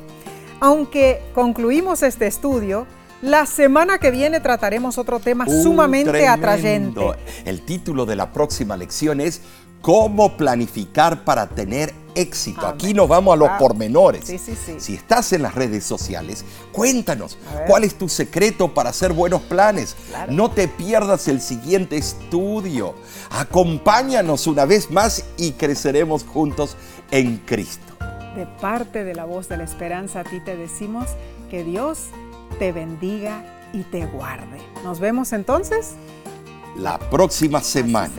aunque 0.59 1.21
concluimos 1.35 2.01
este 2.03 2.25
estudio, 2.27 2.87
la 3.21 3.45
semana 3.45 3.99
que 3.99 4.11
viene 4.11 4.39
trataremos 4.39 4.97
otro 4.97 5.19
tema 5.19 5.45
Uh, 5.47 5.63
sumamente 5.63 6.09
tremendo. 6.11 6.33
atrayente. 6.33 7.01
El 7.45 7.61
título 7.61 8.05
de 8.05 8.15
la 8.15 8.31
próxima 8.33 8.75
lección 8.75 9.21
es 9.21 9.41
¿Cómo 9.83 10.37
planificar 10.37 11.25
para 11.25 11.45
tener 11.45 11.93
éxito? 12.15 12.61
Amén. 12.61 12.73
Aquí 12.75 12.93
nos 12.93 13.09
vamos 13.09 13.33
a 13.33 13.35
los 13.35 13.49
Wow. 13.49 13.57
pormenores. 13.59 14.23
Sí, 14.23 14.37
sí, 14.37 14.55
sí. 14.55 14.75
Si 14.79 14.93
estás 14.95 15.33
en 15.33 15.41
las 15.41 15.55
redes 15.55 15.83
sociales, 15.83 16.45
cuéntanos 16.71 17.37
cuál 17.67 17.83
es 17.83 17.95
tu 17.95 18.07
secreto 18.07 18.73
para 18.73 18.91
hacer 18.91 19.11
buenos 19.11 19.41
planes. 19.41 19.97
Claro. 20.07 20.31
No 20.31 20.49
te 20.49 20.69
pierdas 20.69 21.27
el 21.27 21.41
siguiente 21.41 21.97
estudio. 21.97 22.95
Acompáñanos 23.29 24.47
una 24.47 24.63
vez 24.63 24.89
más 24.89 25.25
y 25.35 25.51
creceremos 25.51 26.23
juntos 26.23 26.77
en 27.11 27.39
Cristo. 27.39 27.93
De 28.37 28.45
parte 28.61 29.03
de 29.03 29.13
la 29.13 29.25
voz 29.25 29.49
de 29.49 29.57
la 29.57 29.65
esperanza 29.65 30.21
a 30.21 30.23
ti 30.23 30.39
te 30.39 30.55
decimos 30.55 31.07
que 31.51 31.65
Dios 31.65 32.05
te 32.57 32.71
bendiga 32.71 33.43
y 33.73 33.83
te 33.83 34.05
guarde. 34.05 34.59
Nos 34.85 35.01
vemos 35.01 35.33
entonces. 35.33 35.95
La 36.77 36.97
próxima 36.97 37.61
semana. 37.61 38.13